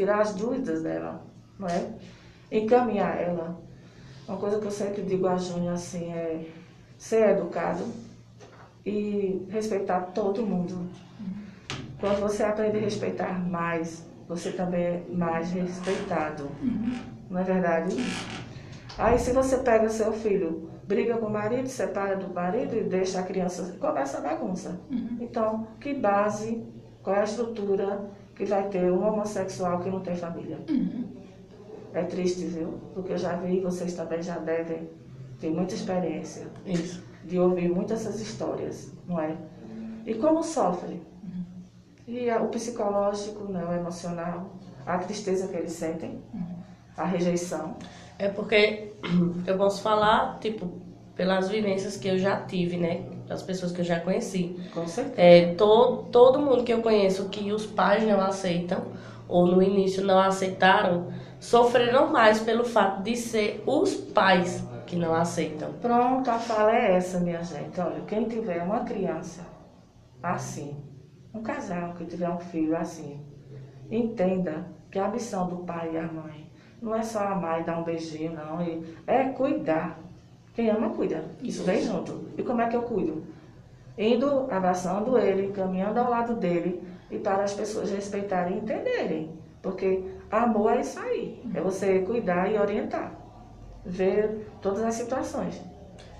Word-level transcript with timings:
tirar 0.00 0.22
as 0.22 0.34
dúvidas 0.34 0.82
dela, 0.82 1.22
não 1.58 1.68
é? 1.68 1.90
Encaminhar 2.50 3.20
ela. 3.20 3.60
Uma 4.26 4.38
coisa 4.38 4.58
que 4.58 4.64
eu 4.64 4.70
sempre 4.70 5.02
digo 5.02 5.26
a 5.26 5.36
Júnior 5.36 5.74
assim 5.74 6.10
é 6.10 6.46
ser 6.96 7.36
educado 7.36 7.84
e 8.84 9.46
respeitar 9.50 10.00
todo 10.14 10.46
mundo. 10.46 10.88
Quando 11.98 12.18
você 12.20 12.42
aprende 12.42 12.78
a 12.78 12.80
respeitar 12.80 13.46
mais, 13.46 14.06
você 14.26 14.52
também 14.52 14.82
é 14.82 15.04
mais 15.12 15.50
respeitado. 15.50 16.50
Não 17.28 17.38
é 17.38 17.44
verdade? 17.44 17.94
Aí 18.96 19.18
se 19.18 19.32
você 19.32 19.58
pega 19.58 19.90
seu 19.90 20.14
filho, 20.14 20.70
briga 20.84 21.18
com 21.18 21.26
o 21.26 21.30
marido, 21.30 21.68
separa 21.68 22.16
do 22.16 22.32
marido 22.32 22.74
e 22.74 22.84
deixa 22.84 23.20
a 23.20 23.22
criança, 23.22 23.76
começa 23.78 24.16
a 24.16 24.22
bagunça. 24.22 24.80
Então, 25.20 25.68
que 25.78 25.92
base, 25.92 26.64
qual 27.02 27.16
é 27.16 27.20
a 27.20 27.24
estrutura 27.24 28.10
que 28.40 28.46
vai 28.46 28.68
ter 28.68 28.90
um 28.90 29.06
homossexual 29.06 29.80
que 29.80 29.90
não 29.90 30.00
tem 30.00 30.16
família? 30.16 30.58
É 31.92 32.02
triste, 32.04 32.46
viu? 32.46 32.78
Porque 32.94 33.12
eu 33.12 33.18
já 33.18 33.36
vi, 33.36 33.60
vocês 33.60 33.92
também 33.94 34.22
já 34.22 34.38
devem 34.38 34.88
ter 35.38 35.50
muita 35.50 35.74
experiência 35.74 36.46
Isso. 36.64 37.02
de 37.24 37.38
ouvir 37.38 37.68
muitas 37.68 38.00
essas 38.06 38.20
histórias, 38.20 38.92
não 39.06 39.20
é? 39.20 39.36
E 40.06 40.14
como 40.14 40.42
sofre? 40.42 41.02
E 42.08 42.30
a- 42.30 42.40
o 42.42 42.48
psicológico, 42.48 43.44
né, 43.52 43.62
o 43.64 43.72
emocional, 43.74 44.54
a 44.86 44.96
tristeza 44.98 45.48
que 45.48 45.56
eles 45.56 45.72
sentem, 45.72 46.18
a 46.96 47.04
rejeição. 47.04 47.76
É 48.18 48.28
porque 48.28 48.92
eu 49.46 49.56
posso 49.58 49.82
falar, 49.82 50.38
tipo, 50.40 50.66
pelas 51.14 51.48
vivências 51.50 51.96
que 51.98 52.08
eu 52.08 52.16
já 52.18 52.40
tive, 52.46 52.78
né? 52.78 53.04
Das 53.30 53.44
pessoas 53.44 53.70
que 53.70 53.80
eu 53.80 53.84
já 53.84 54.00
conheci. 54.00 54.60
Com 54.74 54.88
certeza. 54.88 55.20
É, 55.20 55.54
to, 55.54 56.08
todo 56.10 56.40
mundo 56.40 56.64
que 56.64 56.72
eu 56.72 56.82
conheço 56.82 57.28
que 57.28 57.52
os 57.52 57.64
pais 57.64 58.02
não 58.02 58.20
aceitam, 58.20 58.82
ou 59.28 59.46
no 59.46 59.62
início 59.62 60.04
não 60.04 60.18
aceitaram, 60.18 61.12
sofreram 61.38 62.08
mais 62.10 62.40
pelo 62.40 62.64
fato 62.64 63.04
de 63.04 63.16
ser 63.16 63.62
os 63.64 63.94
pais 63.94 64.64
que 64.84 64.96
não 64.96 65.14
aceitam. 65.14 65.72
Pronto, 65.74 66.28
a 66.28 66.40
fala 66.40 66.74
é 66.74 66.96
essa, 66.96 67.20
minha 67.20 67.40
gente. 67.44 67.80
Olha, 67.80 68.00
quem 68.00 68.24
tiver 68.24 68.64
uma 68.64 68.80
criança 68.80 69.42
assim, 70.20 70.76
um 71.32 71.40
casal 71.40 71.94
que 71.94 72.06
tiver 72.06 72.28
um 72.28 72.40
filho 72.40 72.76
assim, 72.76 73.24
entenda 73.88 74.66
que 74.90 74.98
a 74.98 75.06
missão 75.06 75.48
do 75.48 75.58
pai 75.58 75.92
e 75.92 75.98
a 75.98 76.02
mãe 76.02 76.50
não 76.82 76.96
é 76.96 77.02
só 77.04 77.20
amar 77.20 77.60
e 77.60 77.64
dar 77.64 77.78
um 77.78 77.84
beijinho, 77.84 78.34
não. 78.34 78.58
É 79.06 79.28
cuidar. 79.28 80.00
Quem 80.54 80.68
ama, 80.70 80.90
cuida. 80.90 81.24
Isso 81.42 81.64
vem 81.64 81.82
junto. 81.82 82.28
E 82.36 82.42
como 82.42 82.60
é 82.60 82.68
que 82.68 82.76
eu 82.76 82.82
cuido? 82.82 83.22
Indo, 83.96 84.46
abraçando 84.50 85.18
ele, 85.18 85.52
caminhando 85.52 85.98
ao 86.00 86.10
lado 86.10 86.34
dele 86.34 86.82
e 87.10 87.18
para 87.18 87.44
as 87.44 87.52
pessoas 87.52 87.90
respeitarem 87.90 88.56
e 88.56 88.60
entenderem. 88.60 89.30
Porque 89.62 90.02
amor 90.30 90.72
é 90.72 90.80
isso 90.80 90.98
aí. 90.98 91.42
É 91.54 91.60
você 91.60 92.00
cuidar 92.00 92.50
e 92.50 92.58
orientar. 92.58 93.12
Ver 93.84 94.48
todas 94.60 94.82
as 94.82 94.94
situações. 94.94 95.60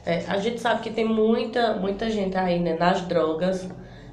É, 0.05 0.25
a 0.27 0.39
gente 0.39 0.61
sabe 0.61 0.81
que 0.81 0.91
tem 0.91 1.05
muita, 1.05 1.75
muita 1.75 2.09
gente 2.09 2.37
aí, 2.37 2.59
né, 2.59 2.77
nas 2.77 3.03
drogas, 3.03 3.69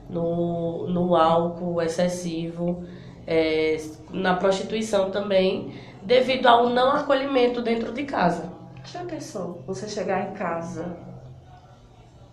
no, 0.09 0.87
no 0.87 1.15
álcool 1.15 1.81
excessivo, 1.81 2.83
é, 3.25 3.77
na 4.11 4.35
prostituição 4.35 5.11
também, 5.11 5.73
devido 6.03 6.47
ao 6.47 6.69
não 6.69 6.91
acolhimento 6.91 7.61
dentro 7.61 7.93
de 7.93 8.03
casa. 8.03 8.56
Já 8.91 9.03
pensou 9.03 9.61
você 9.67 9.87
chegar 9.87 10.29
em 10.29 10.33
casa, 10.33 10.95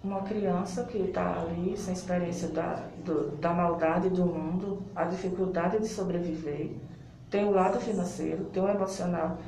uma 0.02 0.20
criança 0.22 0.84
que 0.84 0.98
está 0.98 1.40
ali 1.40 1.76
sem 1.76 1.94
experiência 1.94 2.48
da, 2.48 2.78
do- 3.04 3.30
da 3.38 3.52
maldade 3.52 4.08
do 4.10 4.24
mundo, 4.24 4.82
a 4.94 5.04
dificuldade 5.04 5.78
de 5.78 5.88
sobreviver, 5.88 6.72
tem 7.30 7.44
o 7.46 7.50
lado 7.50 7.80
financeiro, 7.80 8.44
tem 8.46 8.62
o 8.62 8.68
emocional. 8.68 9.38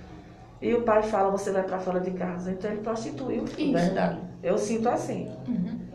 E 0.60 0.72
o 0.74 0.82
pai 0.82 1.02
fala, 1.02 1.30
você 1.30 1.52
vai 1.52 1.62
para 1.62 1.78
fora 1.78 2.00
de 2.00 2.10
casa. 2.12 2.50
Então 2.50 2.70
ele 2.70 2.80
prostituiu 2.80 3.42
o 3.44 3.46
filho. 3.46 3.74
Verdade. 3.78 4.18
Eu 4.42 4.56
sinto 4.58 4.88
assim. 4.88 5.30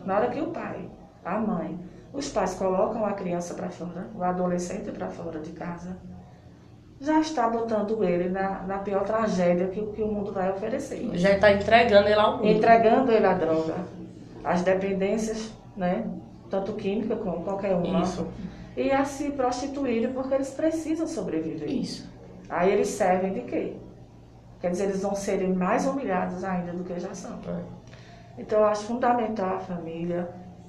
Na 0.06 0.16
hora 0.16 0.30
que 0.30 0.40
o 0.40 0.46
pai, 0.52 0.88
a 1.24 1.38
mãe, 1.38 1.78
os 2.12 2.28
pais 2.28 2.54
colocam 2.54 3.04
a 3.04 3.12
criança 3.12 3.54
para 3.54 3.68
fora, 3.68 4.08
o 4.14 4.22
adolescente 4.22 4.90
para 4.92 5.08
fora 5.08 5.40
de 5.40 5.50
casa, 5.52 5.96
já 7.02 7.18
está 7.20 7.48
botando 7.48 8.02
ele 8.04 8.28
na, 8.28 8.62
na 8.62 8.78
pior 8.78 9.02
tragédia 9.04 9.66
que, 9.68 9.80
o- 9.80 9.88
que 9.92 10.02
o 10.02 10.06
mundo 10.06 10.32
vai 10.32 10.50
oferecer. 10.50 11.10
Já 11.14 11.32
está 11.32 11.52
entregando 11.52 12.06
ele 12.08 12.14
ao 12.20 12.36
mundo. 12.38 12.46
Entregando 12.46 13.10
ele 13.12 13.26
à 13.26 13.34
droga, 13.34 13.74
as 14.44 14.62
dependências, 14.62 15.52
né? 15.76 16.06
Tanto 16.48 16.72
química 16.74 17.16
como 17.16 17.42
qualquer 17.42 17.74
uma. 17.74 18.02
Isso. 18.02 18.26
E 18.76 18.90
a 18.90 19.04
se 19.04 19.30
prostituírem 19.32 20.12
porque 20.12 20.32
eles 20.34 20.50
precisam 20.50 21.06
sobreviver. 21.06 21.68
Isso. 21.68 22.08
Aí 22.48 22.70
eles 22.72 22.88
servem 22.88 23.32
de 23.32 23.40
quê? 23.42 23.72
Quer 24.60 24.70
dizer, 24.70 24.84
eles 24.84 25.02
vão 25.02 25.14
serem 25.14 25.52
mais 25.52 25.86
humilhados 25.86 26.44
ainda 26.44 26.72
do 26.72 26.84
que 26.84 26.98
já 27.00 27.12
são. 27.14 27.38
É. 27.48 27.62
Então, 28.38 28.60
eu 28.60 28.64
acho 28.66 28.84
fundamental 28.84 29.56
a 29.56 29.58
família 29.58 30.28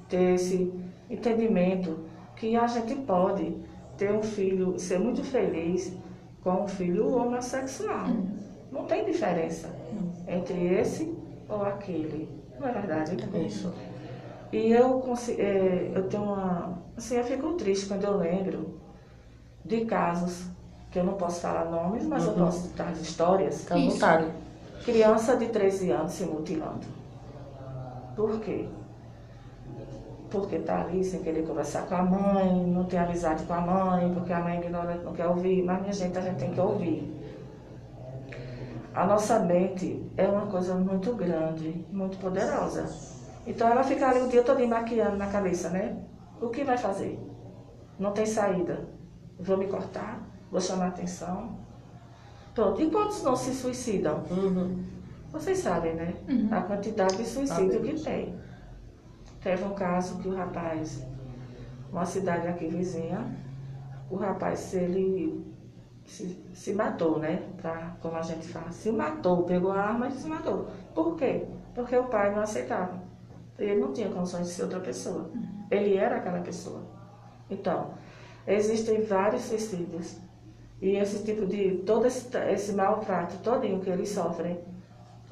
ter 0.10 0.34
esse 0.34 0.74
entendimento 1.10 2.00
que 2.36 2.56
a 2.56 2.66
gente 2.68 2.96
pode 2.96 3.56
ter 3.98 4.12
um 4.12 4.24
filho, 4.24 4.80
ser 4.80 5.00
muito 5.00 5.24
feliz 5.24 5.96
com 6.44 6.64
um 6.64 6.68
filho 6.68 7.16
homossexual. 7.16 8.08
Não 8.72 8.86
tem 8.86 9.06
diferença 9.06 9.70
entre 10.28 10.74
esse 10.76 11.14
ou 11.48 11.64
aquele. 11.64 12.30
Não 12.60 12.68
é 12.68 12.72
verdade? 12.72 13.18
Isso. 13.46 13.72
E 14.52 14.72
eu, 14.72 15.04
eh, 15.38 15.92
eu 15.96 16.08
tenho 16.08 16.24
uma. 16.24 16.78
Assim, 16.96 17.16
eu 17.16 17.24
fico 17.24 17.54
triste 17.54 17.88
quando 17.88 18.04
eu 18.04 18.18
lembro 18.18 18.80
de 19.66 19.86
casos, 19.86 20.46
que 20.92 21.00
eu 21.00 21.04
não 21.04 21.14
posso 21.14 21.42
falar 21.42 21.66
nomes, 21.66 22.06
mas 22.06 22.26
eu 22.26 22.34
Uhum. 22.34 22.46
posso 22.46 22.68
citar 22.68 22.90
as 22.90 23.00
histórias. 23.02 23.72
À 23.72 23.76
vontade. 23.76 24.28
Criança 24.84 25.36
de 25.38 25.48
13 25.48 25.90
anos 25.92 26.12
se 26.14 26.24
mutilando. 26.26 26.86
Por 28.16 28.40
quê? 28.42 28.68
Porque 30.34 30.58
tá 30.58 30.82
ali 30.82 31.04
sem 31.04 31.22
querer 31.22 31.46
conversar 31.46 31.84
com 31.84 31.94
a 31.94 32.02
mãe, 32.02 32.66
não 32.66 32.86
tem 32.86 32.98
amizade 32.98 33.44
com 33.44 33.54
a 33.54 33.62
mãe, 33.62 34.12
porque 34.16 34.34
a 34.34 34.40
mãe 34.40 34.60
ignorante 34.60 35.04
não 35.04 35.14
quer 35.14 35.28
ouvir. 35.28 35.62
Mas, 35.62 35.82
minha 35.82 35.94
gente, 35.94 36.18
a 36.18 36.22
gente 36.22 36.40
tem 36.40 36.52
que 36.52 36.60
ouvir. 36.60 37.22
A 38.96 39.06
nossa 39.06 39.38
mente 39.38 40.04
é 40.18 40.28
uma 40.28 40.48
coisa 40.48 40.74
muito 40.74 41.14
grande, 41.14 41.86
muito 41.92 42.18
poderosa. 42.18 42.90
Então 43.46 43.68
ela 43.68 43.84
fica 43.84 44.10
ali 44.10 44.22
o 44.22 44.28
dia 44.28 44.42
todo 44.42 44.68
maquiando 44.68 45.18
na 45.18 45.28
cabeça, 45.28 45.70
né? 45.70 45.98
O 46.42 46.50
que 46.50 46.64
vai 46.64 46.80
fazer? 46.80 47.20
Não 48.00 48.12
tem 48.12 48.26
saída. 48.26 48.88
Vou 49.40 49.56
me 49.56 49.68
cortar, 49.68 50.20
vou 50.50 50.60
chamar 50.60 50.88
atenção. 50.88 51.60
Pronto. 52.56 52.82
E 52.82 52.90
quantos 52.90 53.22
não 53.22 53.36
se 53.36 53.54
suicidam? 53.54 54.24
Uhum. 54.32 54.84
Vocês 55.32 55.60
sabem, 55.60 55.94
né? 55.94 56.16
A 56.52 56.62
quantidade 56.62 57.18
de 57.18 57.26
suicídio 57.26 57.82
que 57.84 58.02
tem. 58.02 58.36
Teve 59.44 59.64
um 59.66 59.74
caso 59.74 60.20
que 60.20 60.28
o 60.30 60.36
rapaz, 60.36 61.06
uma 61.92 62.06
cidade 62.06 62.48
aqui 62.48 62.68
vizinha, 62.68 63.30
o 64.10 64.16
rapaz, 64.16 64.74
ele 64.74 65.46
se, 66.06 66.42
se 66.54 66.74
matou, 66.74 67.20
né? 67.20 67.44
Pra, 67.62 67.96
como 68.02 68.16
a 68.16 68.22
gente 68.22 68.48
fala, 68.48 68.72
se 68.72 68.92
matou, 68.92 69.44
pegou 69.44 69.72
a 69.72 69.82
arma 69.82 70.08
e 70.08 70.12
se 70.12 70.28
matou. 70.28 70.68
Por 70.96 71.16
quê? 71.18 71.46
Porque 71.76 71.96
o 71.96 72.06
pai 72.06 72.34
não 72.34 72.42
aceitava. 72.42 73.02
Ele 73.60 73.80
não 73.82 73.92
tinha 73.92 74.10
condições 74.10 74.48
de 74.48 74.54
ser 74.54 74.64
outra 74.64 74.80
pessoa. 74.80 75.30
Ele 75.70 75.98
era 75.98 76.18
aquela 76.18 76.40
pessoa. 76.40 76.82
Então, 77.50 77.92
existem 78.48 79.02
vários 79.02 79.44
suicídios. 79.44 80.18
E 80.82 80.96
esse 80.96 81.24
tipo 81.24 81.46
de, 81.46 81.78
todo 81.86 82.06
esse, 82.06 82.36
esse 82.50 82.74
maltrato 82.74 83.38
todinho 83.38 83.80
que 83.80 83.90
eles 83.90 84.10
sofrem, 84.10 84.60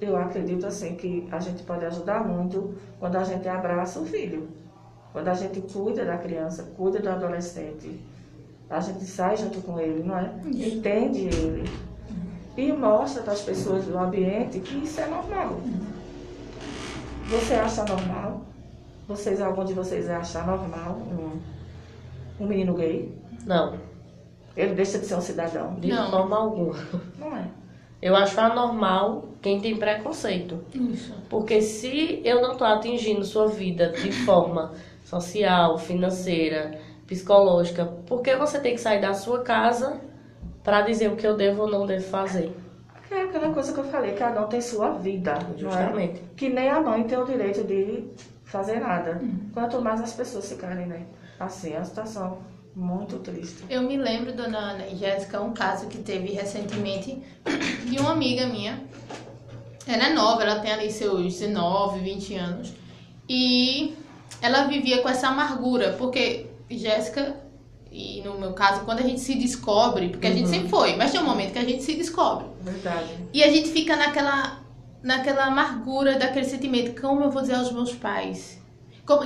eu 0.01 0.17
acredito 0.17 0.65
assim 0.65 0.95
que 0.95 1.27
a 1.31 1.39
gente 1.39 1.61
pode 1.63 1.85
ajudar 1.85 2.27
muito 2.27 2.73
quando 2.99 3.15
a 3.17 3.23
gente 3.23 3.47
abraça 3.47 3.99
o 3.99 4.05
filho. 4.05 4.49
Quando 5.13 5.27
a 5.27 5.33
gente 5.33 5.61
cuida 5.61 6.03
da 6.03 6.17
criança, 6.17 6.63
cuida 6.75 6.99
do 6.99 7.09
adolescente. 7.09 7.99
A 8.69 8.79
gente 8.79 9.03
sai 9.05 9.37
junto 9.37 9.61
com 9.61 9.79
ele, 9.79 10.01
não 10.03 10.17
é? 10.17 10.33
Entende 10.45 11.25
ele. 11.27 11.69
E 12.57 12.71
mostra 12.71 13.21
para 13.21 13.33
as 13.33 13.41
pessoas 13.41 13.85
do 13.85 13.97
ambiente 13.97 14.59
que 14.59 14.75
isso 14.83 14.99
é 14.99 15.07
normal. 15.07 15.59
Você 17.29 17.53
acha 17.53 17.83
normal? 17.85 18.41
Vocês, 19.07 19.41
algum 19.41 19.63
de 19.65 19.73
vocês 19.73 20.09
acha 20.09 20.41
normal 20.43 20.93
um, 20.95 22.43
um 22.43 22.47
menino 22.47 22.73
gay? 22.73 23.13
Não, 23.45 23.75
Ele 24.55 24.73
deixa 24.75 24.99
de 24.99 25.05
ser 25.05 25.15
um 25.15 25.21
cidadão? 25.21 25.75
de 25.75 25.89
Não. 25.89 26.09
forma 26.11 26.37
alguma. 26.37 26.75
Não 27.19 27.35
é. 27.35 27.45
Eu 28.01 28.15
acho 28.15 28.39
anormal 28.39 29.25
quem 29.41 29.59
tem 29.61 29.77
preconceito. 29.77 30.63
Isso. 30.73 31.13
Porque 31.29 31.61
se 31.61 32.21
eu 32.25 32.41
não 32.41 32.53
estou 32.53 32.65
atingindo 32.65 33.23
sua 33.23 33.47
vida 33.47 33.89
de 33.89 34.11
forma 34.11 34.73
social, 35.03 35.77
financeira, 35.77 36.79
psicológica, 37.05 37.85
por 38.07 38.21
que 38.21 38.35
você 38.35 38.59
tem 38.59 38.73
que 38.73 38.81
sair 38.81 39.01
da 39.01 39.13
sua 39.13 39.43
casa 39.43 40.01
para 40.63 40.81
dizer 40.81 41.11
o 41.11 41.15
que 41.15 41.27
eu 41.27 41.35
devo 41.35 41.63
ou 41.63 41.69
não 41.69 41.85
devo 41.85 42.03
fazer? 42.03 42.51
É 43.11 43.23
aquela 43.23 43.53
coisa 43.53 43.73
que 43.73 43.79
eu 43.79 43.83
falei, 43.83 44.13
cada 44.13 44.41
um 44.41 44.47
tem 44.47 44.61
sua 44.61 44.91
vida, 44.91 45.33
não 45.33 45.49
é? 45.49 45.57
Justamente. 45.57 46.21
Que 46.37 46.49
nem 46.49 46.69
a 46.69 46.79
mãe 46.79 47.03
tem 47.03 47.17
o 47.17 47.25
direito 47.25 47.63
de 47.65 48.05
fazer 48.45 48.79
nada. 48.79 49.21
Quanto 49.53 49.81
mais 49.81 49.99
as 49.99 50.13
pessoas 50.13 50.49
ficarem, 50.49 50.87
né? 50.87 51.05
Assim, 51.37 51.75
a 51.75 51.83
situação 51.83 52.37
Muito 52.75 53.19
triste. 53.19 53.63
Eu 53.69 53.81
me 53.81 53.97
lembro, 53.97 54.33
dona 54.33 54.57
Ana 54.57 54.87
e 54.87 54.95
Jéssica, 54.95 55.41
um 55.41 55.53
caso 55.53 55.87
que 55.87 55.97
teve 55.97 56.31
recentemente 56.31 57.21
de 57.85 57.99
uma 57.99 58.11
amiga 58.11 58.45
minha. 58.47 58.81
Ela 59.85 60.07
é 60.07 60.13
nova, 60.13 60.43
ela 60.43 60.59
tem 60.59 60.71
ali 60.71 60.91
seus 60.91 61.21
19, 61.21 61.99
20 61.99 62.35
anos. 62.35 62.73
E 63.27 63.93
ela 64.41 64.63
vivia 64.67 65.01
com 65.01 65.09
essa 65.09 65.27
amargura, 65.27 65.95
porque 65.97 66.47
Jéssica, 66.69 67.35
e 67.91 68.21
no 68.21 68.39
meu 68.39 68.53
caso, 68.53 68.85
quando 68.85 68.99
a 68.99 69.03
gente 69.03 69.19
se 69.19 69.35
descobre, 69.35 70.09
porque 70.09 70.27
a 70.27 70.31
gente 70.31 70.47
sempre 70.47 70.69
foi, 70.69 70.95
mas 70.95 71.11
tem 71.11 71.19
um 71.19 71.25
momento 71.25 71.51
que 71.51 71.59
a 71.59 71.65
gente 71.65 71.83
se 71.83 71.95
descobre. 71.95 72.45
Verdade. 72.61 73.09
E 73.33 73.43
a 73.43 73.51
gente 73.51 73.69
fica 73.69 73.97
naquela, 73.97 74.61
naquela 75.03 75.45
amargura, 75.45 76.17
daquele 76.17 76.45
sentimento, 76.45 76.99
como 77.01 77.23
eu 77.23 77.31
vou 77.31 77.41
dizer 77.41 77.55
aos 77.55 77.71
meus 77.71 77.93
pais? 77.93 78.60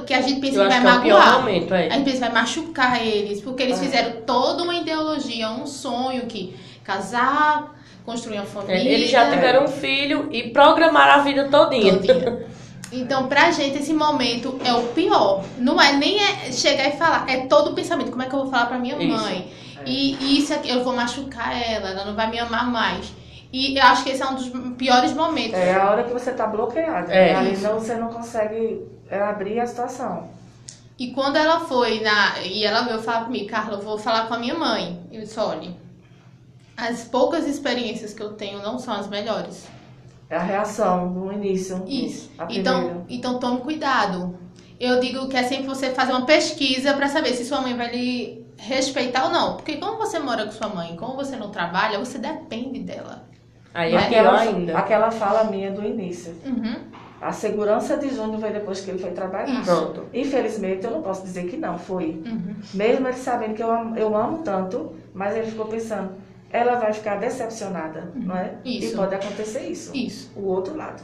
Que 0.06 0.14
a 0.14 0.22
gente 0.22 0.40
pensa 0.42 0.60
Eu 0.64 0.70
que 0.70 0.70
vai 0.70 0.82
que 0.82 0.88
é 0.88 0.98
o 0.98 1.02
pior 1.02 1.20
magoar. 1.20 1.40
momento, 1.40 1.74
é. 1.74 1.88
A 1.88 1.90
gente 1.94 2.04
pensa 2.06 2.18
que 2.18 2.22
vai 2.22 2.32
machucar 2.42 3.06
eles, 3.06 3.42
porque 3.42 3.64
eles 3.64 3.80
É. 3.80 3.84
fizeram 3.84 4.12
toda 4.26 4.64
uma 4.64 4.76
ideologia, 4.76 5.50
um 5.50 5.66
sonho 5.68 6.26
que 6.26 6.56
casar, 6.84 7.74
construir 8.06 8.36
uma 8.38 8.44
É, 8.44 8.48
família. 8.48 8.90
Eles 8.92 9.10
já 9.10 9.30
tiveram 9.30 9.66
um 9.66 9.68
filho 9.68 10.30
e 10.32 10.50
programaram 10.50 11.14
a 11.14 11.24
vida 11.24 11.46
todinha. 11.50 11.96
todinha. 11.98 12.46
Então, 12.92 13.28
pra 13.28 13.52
gente, 13.52 13.80
esse 13.80 13.92
momento 13.94 14.58
é 14.64 14.72
o 14.72 14.84
pior. 14.90 15.44
Não 15.58 15.82
é 15.82 15.92
nem 15.94 16.18
é 16.22 16.52
chegar 16.52 16.88
e 16.88 16.92
falar, 16.94 17.26
é 17.28 17.40
todo 17.48 17.72
o 17.72 17.74
pensamento. 17.74 18.10
Como 18.12 18.22
é 18.24 18.28
que 18.28 18.34
eu 18.34 18.40
vou 18.44 18.50
falar 18.50 18.68
pra 18.68 18.78
minha 18.78 18.96
Isso. 18.96 19.22
mãe? 19.24 19.52
E, 19.86 20.16
e 20.22 20.38
isso 20.40 20.54
aqui, 20.54 20.70
eu 20.70 20.82
vou 20.84 20.96
machucar 20.96 21.52
ela, 21.52 21.90
ela 21.90 22.06
não 22.06 22.16
vai 22.16 22.30
me 22.30 22.40
amar 22.40 22.72
mais. 22.72 23.12
E 23.52 23.76
eu 23.78 23.84
acho 23.84 24.04
que 24.04 24.12
esse 24.12 24.22
é 24.22 24.26
um 24.28 24.36
dos 24.36 24.50
piores 24.78 25.14
momentos. 25.14 25.56
É 25.60 25.74
a 25.74 25.90
hora 25.90 26.04
que 26.04 26.14
você 26.14 26.32
tá 26.32 26.46
bloqueado. 26.48 27.12
É. 27.12 27.34
né? 27.34 27.36
Ali 27.36 27.58
não, 27.58 27.80
você 27.80 27.96
não 27.96 28.08
consegue 28.10 28.82
é, 29.10 29.20
abrir 29.20 29.60
a 29.60 29.68
situação. 29.68 30.30
E 30.98 31.12
quando 31.12 31.36
ela 31.36 31.60
foi 31.62 32.00
na. 32.00 32.40
E 32.40 32.64
ela 32.64 32.82
veio 32.84 33.02
falar 33.02 33.26
comigo, 33.26 33.50
Carla, 33.50 33.78
eu 33.78 33.82
vou 33.82 33.98
falar 33.98 34.28
com 34.28 34.34
a 34.34 34.40
minha 34.40 34.56
mãe. 34.56 35.02
Eu 35.12 35.22
disse, 35.22 35.40
olha, 35.40 35.76
as 36.78 37.04
poucas 37.04 37.48
experiências 37.48 38.14
que 38.14 38.24
eu 38.24 38.34
tenho 38.34 38.62
não 38.62 38.80
são 38.80 38.94
as 38.94 39.08
melhores. 39.08 39.68
É 40.30 40.38
a 40.38 40.44
reação 40.44 41.10
no 41.10 41.32
início. 41.32 41.84
Isso. 41.86 42.30
Primeira. 42.30 42.62
Então, 42.62 43.06
então 43.10 43.40
tome 43.40 43.62
cuidado. 43.62 44.38
Eu 44.80 45.00
digo 45.00 45.28
que 45.28 45.38
é 45.38 45.44
sempre 45.44 45.68
você 45.68 45.92
fazer 45.92 46.12
uma 46.12 46.26
pesquisa 46.26 46.94
pra 46.94 47.08
saber 47.08 47.34
se 47.34 47.46
sua 47.46 47.62
mãe 47.62 47.76
vai 47.76 47.92
lhe 47.92 48.46
respeitar 48.58 49.26
ou 49.26 49.32
não. 49.32 49.56
Porque 49.56 49.78
como 49.78 49.98
você 49.98 50.20
mora 50.20 50.46
com 50.46 50.52
sua 50.52 50.70
mãe, 50.70 50.96
como 50.96 51.16
você 51.16 51.36
não 51.36 51.52
trabalha, 51.52 52.00
você 52.00 52.18
depende 52.18 52.80
dela. 52.80 53.28
Aí 53.74 53.94
é 53.94 53.98
aquela, 53.98 54.40
ainda. 54.40 54.78
aquela 54.78 55.12
fala 55.12 55.46
minha 55.46 55.72
do 55.72 55.86
início. 55.86 56.36
Uhum. 56.46 56.76
A 57.26 57.32
segurança 57.32 57.98
de 57.98 58.10
Júnior 58.10 58.40
veio 58.40 58.54
depois 58.54 58.82
que 58.82 58.92
ele 58.92 59.00
foi 59.00 59.10
trabalhar. 59.10 59.50
Isso. 59.50 59.64
Pronto. 59.64 60.04
Infelizmente, 60.14 60.86
eu 60.86 60.92
não 60.92 61.02
posso 61.02 61.24
dizer 61.24 61.48
que 61.48 61.58
não, 61.58 61.76
foi. 61.76 62.22
Uhum. 62.24 62.56
Mesmo 62.72 63.08
ele 63.08 63.18
sabendo 63.18 63.56
que 63.56 63.64
eu 63.64 63.72
amo, 63.72 63.98
eu 63.98 64.16
amo 64.16 64.44
tanto, 64.44 64.94
mas 65.12 65.36
ele 65.36 65.48
ficou 65.48 65.66
pensando, 65.66 66.12
ela 66.52 66.76
vai 66.76 66.94
ficar 66.94 67.16
decepcionada, 67.16 68.12
não 68.14 68.38
é? 68.38 68.54
Isso. 68.64 68.94
E 68.94 68.96
pode 68.96 69.16
acontecer 69.16 69.68
isso. 69.68 69.96
Isso. 69.96 70.32
O 70.36 70.46
outro 70.46 70.78
lado. 70.78 71.02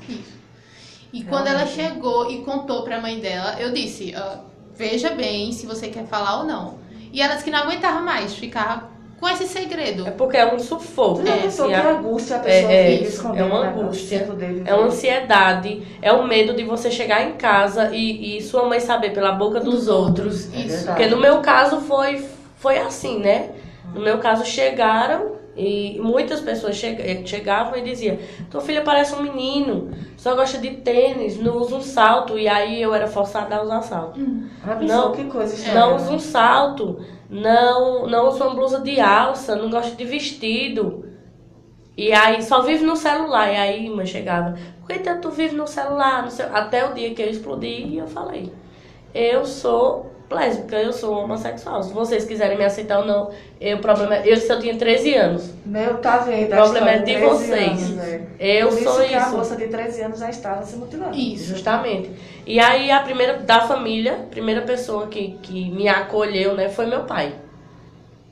E 1.11 1.23
quando 1.23 1.47
ela 1.47 1.63
Realmente. 1.63 1.93
chegou 1.95 2.29
e 2.29 2.43
contou 2.43 2.83
pra 2.83 3.01
mãe 3.01 3.19
dela, 3.19 3.59
eu 3.59 3.73
disse, 3.73 4.13
ó, 4.15 4.41
veja 4.75 5.09
bem 5.09 5.51
se 5.51 5.65
você 5.65 5.87
quer 5.87 6.05
falar 6.05 6.41
ou 6.41 6.45
não. 6.45 6.77
E 7.11 7.19
ela 7.19 7.33
disse 7.33 7.45
que 7.45 7.51
não 7.51 7.63
aguentava 7.63 7.99
mais 7.99 8.35
ficar 8.35 8.90
com 9.21 9.29
esse 9.29 9.45
segredo. 9.47 10.05
É 10.07 10.11
porque 10.11 10.35
é 10.35 10.53
um 10.53 10.59
sufoco. 10.59 11.19
Tu 11.21 11.27
já 11.27 11.37
pensou 11.37 11.65
E 11.67 11.69
que 11.69 11.75
a- 11.75 11.89
angústia 11.91 12.35
a 12.37 12.39
pessoa 12.39 12.71
é, 12.73 12.91
fica 12.91 13.03
isso, 13.03 13.15
escondendo 13.17 13.39
é 13.39 13.45
uma 13.45 13.61
né, 13.61 13.69
angústia, 13.69 14.19
dele, 14.19 14.63
É 14.65 14.73
uma 14.73 14.81
né? 14.81 14.87
ansiedade, 14.87 15.83
é 16.01 16.11
o 16.11 16.27
medo 16.27 16.53
de 16.55 16.63
você 16.63 16.89
chegar 16.89 17.21
em 17.23 17.33
casa 17.33 17.91
e, 17.93 18.37
e 18.37 18.41
sua 18.41 18.65
mãe 18.67 18.79
saber 18.79 19.11
pela 19.13 19.31
boca 19.33 19.59
dos 19.59 19.87
outros. 19.87 20.51
É 20.53 20.57
Isso. 20.57 20.67
verdade. 20.69 20.85
Porque 20.87 21.05
no 21.15 21.21
meu 21.21 21.39
caso 21.39 21.81
foi, 21.81 22.25
foi 22.57 22.79
assim, 22.79 23.19
né? 23.19 23.51
No 23.93 24.01
meu 24.01 24.17
caso 24.17 24.43
chegaram 24.45 25.33
e 25.55 25.99
muitas 26.01 26.39
pessoas 26.39 26.77
che- 26.77 27.21
chegavam 27.25 27.77
e 27.77 27.81
diziam: 27.81 28.17
Tua 28.49 28.61
filha 28.61 28.81
parece 28.81 29.13
um 29.13 29.21
menino, 29.21 29.91
só 30.15 30.33
gosta 30.33 30.57
de 30.57 30.71
tênis, 30.77 31.37
não 31.37 31.57
usa 31.57 31.75
um 31.75 31.81
salto. 31.81 32.39
E 32.39 32.47
aí 32.47 32.81
eu 32.81 32.93
era 32.95 33.05
forçada 33.07 33.55
a 33.57 33.61
usar 33.61 33.81
salto. 33.81 34.19
Já 34.65 34.75
pensou 34.75 34.95
Não. 34.95 35.11
que 35.11 35.25
coisa 35.25 35.53
estranha. 35.53 35.79
Não 35.79 35.95
usa 35.97 36.11
um 36.13 36.19
salto, 36.19 37.01
não, 37.31 38.05
não 38.07 38.27
usa 38.27 38.43
uma 38.43 38.53
blusa 38.53 38.81
de 38.81 38.99
alça, 38.99 39.55
não 39.55 39.69
gosta 39.69 39.95
de 39.95 40.03
vestido. 40.03 41.05
E 41.95 42.11
aí 42.11 42.41
só 42.43 42.61
vive 42.61 42.83
no 42.83 42.95
celular. 42.97 43.49
E 43.51 43.55
aí 43.55 43.89
mãe 43.89 44.05
chegava, 44.05 44.57
por 44.81 44.87
que 44.89 44.99
tu 44.99 45.31
vive 45.31 45.55
no 45.55 45.65
celular? 45.65 46.23
No 46.23 46.29
seu... 46.29 46.53
Até 46.53 46.85
o 46.85 46.93
dia 46.93 47.13
que 47.15 47.21
eu 47.21 47.29
explodi 47.29 47.85
e 47.85 47.97
eu 47.97 48.07
falei, 48.07 48.51
eu 49.15 49.45
sou 49.45 50.11
lésbica, 50.29 50.75
eu 50.77 50.91
sou 50.91 51.15
homossexual. 51.15 51.81
Se 51.83 51.93
vocês 51.93 52.25
quiserem 52.25 52.57
me 52.57 52.65
aceitar 52.65 52.99
ou 52.99 53.05
não, 53.05 53.31
eu, 53.59 53.77
problema 53.79 54.17
eu 54.17 54.35
eu 54.35 54.59
tinha 54.59 54.75
13 54.75 55.13
anos. 55.15 55.53
Meu, 55.65 55.97
tá 55.97 56.17
vendo? 56.19 56.49
O 56.49 56.53
a 56.53 56.57
problema 56.57 56.91
é 56.91 56.99
de 56.99 57.13
13 57.15 57.25
vocês. 57.25 57.69
anos, 57.69 57.89
né? 57.91 58.27
Eu 58.39 58.67
Por 58.69 58.77
sou 58.79 58.93
isso 59.01 59.09
que 59.09 59.15
a 59.15 59.21
isso. 59.21 59.37
moça 59.37 59.55
de 59.55 59.67
13 59.67 60.01
anos 60.01 60.19
já 60.19 60.29
estava 60.29 60.63
se 60.63 60.75
mutilando. 60.75 61.15
Isso. 61.15 61.49
Justamente. 61.49 62.11
E 62.45 62.59
aí 62.59 62.89
a 62.91 62.99
primeira 63.01 63.37
da 63.39 63.61
família, 63.61 64.25
primeira 64.31 64.61
pessoa 64.61 65.07
que, 65.07 65.37
que 65.43 65.69
me 65.69 65.87
acolheu, 65.87 66.55
né, 66.55 66.69
foi 66.69 66.85
meu 66.87 67.03
pai. 67.03 67.33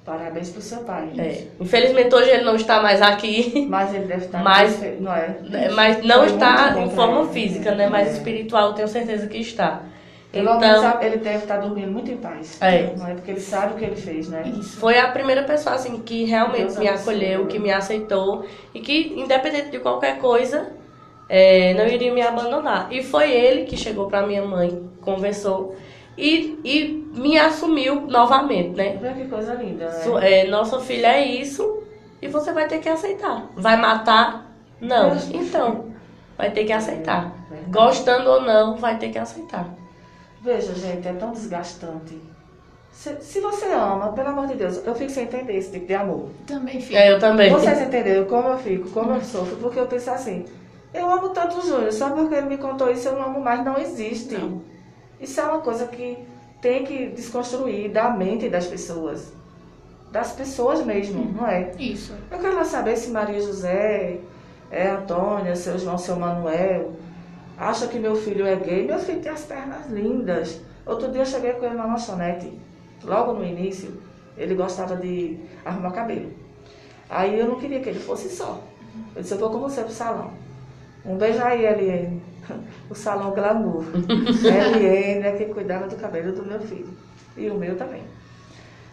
Parabéns 0.05 0.49
pro 0.49 0.61
seu 0.61 0.79
pai. 0.79 1.09
É. 1.17 1.43
Infelizmente 1.59 2.13
hoje 2.15 2.29
ele 2.31 2.43
não 2.43 2.55
está 2.55 2.81
mais 2.81 3.01
aqui, 3.01 3.67
Mas 3.69 3.93
ele 3.93 4.05
deve 4.05 4.25
estar 4.25 4.43
Mas- 4.43 4.81
não 4.99 5.13
é? 5.13 5.37
né, 5.43 5.69
mas 5.69 6.03
não 6.03 6.19
Foi 6.19 6.27
está 6.27 6.79
em 6.79 6.89
forma 6.89 7.21
ele. 7.21 7.29
física, 7.33 7.75
né? 7.75 7.87
Mas 7.87 8.07
É. 8.07 8.11
espiritual 8.13 8.73
tenho 8.73 8.87
certeza 8.87 9.27
que 9.27 9.37
está. 9.37 9.83
Pelo 10.31 10.59
menos 10.59 10.77
Então, 10.83 11.01
ele 11.01 11.17
deve 11.17 11.37
estar 11.39 11.57
dormindo 11.57 11.91
muito 11.91 12.11
em 12.11 12.17
paz. 12.17 12.57
É. 12.61 12.93
Não 12.95 13.07
é 13.07 13.13
porque 13.15 13.31
ele 13.31 13.39
sabe 13.39 13.73
o 13.73 13.77
que 13.77 13.85
ele 13.85 13.95
fez, 13.95 14.29
né? 14.29 14.43
foi 14.77 14.97
a 14.99 15.07
primeira 15.09 15.43
pessoa 15.43 15.75
assim 15.75 15.99
que 16.01 16.23
realmente 16.23 16.61
Deus 16.61 16.77
me 16.77 16.87
acolheu, 16.87 17.47
que 17.47 17.57
me 17.59 17.71
aceitou 17.71 18.45
e 18.73 18.79
que 18.79 19.13
independente 19.15 19.69
de 19.71 19.79
qualquer 19.79 20.17
coisa, 20.19 20.71
é, 21.29 21.73
não 21.75 21.85
iria 21.85 22.11
me 22.11 22.21
abandonar. 22.21 22.91
E 22.91 23.03
foi 23.03 23.31
ele 23.31 23.65
que 23.65 23.77
chegou 23.77 24.07
para 24.07 24.25
minha 24.25 24.43
mãe, 24.43 24.89
conversou 25.01 25.75
e, 26.17 26.59
e 26.65 27.09
me 27.13 27.37
assumiu 27.37 28.01
novamente, 28.01 28.75
né? 28.75 28.97
Que 29.15 29.29
coisa 29.29 29.53
linda, 29.53 29.89
né? 29.89 30.41
É, 30.41 30.47
nossa 30.47 30.79
filha 30.79 31.07
é 31.07 31.25
isso 31.25 31.83
e 32.21 32.27
você 32.27 32.51
vai 32.51 32.67
ter 32.67 32.79
que 32.79 32.89
aceitar. 32.89 33.47
Vai 33.55 33.77
matar? 33.77 34.51
Não. 34.81 35.15
Então, 35.33 35.85
vai 36.37 36.51
ter 36.51 36.65
que 36.65 36.73
aceitar. 36.73 37.33
Verdade. 37.49 37.71
Gostando 37.71 38.29
ou 38.29 38.41
não, 38.41 38.75
vai 38.75 38.97
ter 38.97 39.09
que 39.09 39.17
aceitar. 39.17 39.69
Veja, 40.41 40.73
gente, 40.73 41.07
é 41.07 41.13
tão 41.13 41.31
desgastante. 41.31 42.19
Se, 42.91 43.15
se 43.21 43.39
você 43.39 43.67
ama, 43.67 44.11
pelo 44.11 44.29
amor 44.29 44.47
de 44.47 44.55
Deus, 44.55 44.85
eu 44.85 44.95
fico 44.95 45.11
sem 45.11 45.23
entender 45.23 45.55
esse 45.55 45.71
tipo 45.71 45.85
de 45.85 45.93
amor. 45.93 46.29
Também 46.45 46.81
fica. 46.81 46.99
É, 46.99 47.13
eu 47.13 47.19
também. 47.19 47.49
Vocês 47.49 47.81
entenderam 47.81 48.25
como 48.25 48.49
eu 48.49 48.57
fico, 48.57 48.89
como 48.89 49.13
eu 49.13 49.21
sofro, 49.21 49.55
porque 49.57 49.79
eu 49.79 49.87
penso 49.87 50.11
assim, 50.11 50.45
eu 50.93 51.09
amo 51.09 51.29
tanto 51.29 51.59
o 51.59 51.61
Júnior, 51.61 51.91
só 51.93 52.09
porque 52.09 52.33
ele 52.33 52.47
me 52.47 52.57
contou 52.57 52.89
isso 52.89 53.07
eu 53.07 53.13
não 53.13 53.25
amo 53.27 53.39
mais, 53.39 53.63
não 53.63 53.77
existe. 53.77 54.35
Não. 54.35 54.61
Isso 55.19 55.39
é 55.39 55.43
uma 55.43 55.61
coisa 55.61 55.85
que 55.87 56.17
tem 56.61 56.83
que 56.83 57.07
desconstruir 57.09 57.91
da 57.91 58.09
mente 58.09 58.49
das 58.49 58.65
pessoas. 58.65 59.31
Das 60.11 60.31
pessoas 60.31 60.83
mesmo, 60.83 61.31
não 61.33 61.47
é? 61.47 61.71
Isso. 61.77 62.13
Eu 62.31 62.39
quero 62.39 62.55
lá 62.55 62.65
saber 62.65 62.97
se 62.97 63.11
Maria 63.11 63.39
José, 63.39 64.19
é 64.71 64.89
Antônia, 64.89 65.55
seu 65.55 65.77
João, 65.77 65.97
seu 65.97 66.15
Manuel, 66.15 66.93
acha 67.57 67.87
que 67.87 67.99
meu 67.99 68.15
filho 68.15 68.45
é 68.45 68.55
gay. 68.55 68.87
Meu 68.87 68.97
filho 68.97 69.21
tem 69.21 69.31
as 69.31 69.43
pernas 69.43 69.87
lindas. 69.87 70.59
Outro 70.85 71.11
dia 71.11 71.21
eu 71.21 71.25
cheguei 71.25 71.53
com 71.53 71.65
ele 71.65 71.75
na 71.75 71.85
lanchonete. 71.85 72.51
Logo 73.03 73.33
no 73.33 73.45
início, 73.45 74.01
ele 74.35 74.55
gostava 74.55 74.95
de 74.95 75.37
arrumar 75.63 75.91
cabelo. 75.91 76.31
Aí 77.09 77.39
eu 77.39 77.47
não 77.47 77.59
queria 77.59 77.79
que 77.79 77.89
ele 77.89 77.99
fosse 77.99 78.29
só. 78.29 78.59
Eu 79.15 79.21
disse, 79.21 79.33
eu 79.33 79.39
vou 79.39 79.51
com 79.51 79.59
você 79.59 79.83
pro 79.83 79.93
salão. 79.93 80.33
Um 81.05 81.17
beijo 81.17 81.41
aí, 81.41 81.65
Eliane. 81.65 82.21
O 82.89 82.95
salão 82.95 83.31
glamour. 83.31 83.85
Eliane 84.43 85.27
é 85.27 85.35
quem 85.37 85.53
cuidava 85.53 85.87
do 85.87 85.95
cabelo 85.95 86.33
do 86.33 86.45
meu 86.45 86.59
filho. 86.59 86.89
E 87.37 87.49
o 87.49 87.55
meu 87.55 87.77
também. 87.77 88.03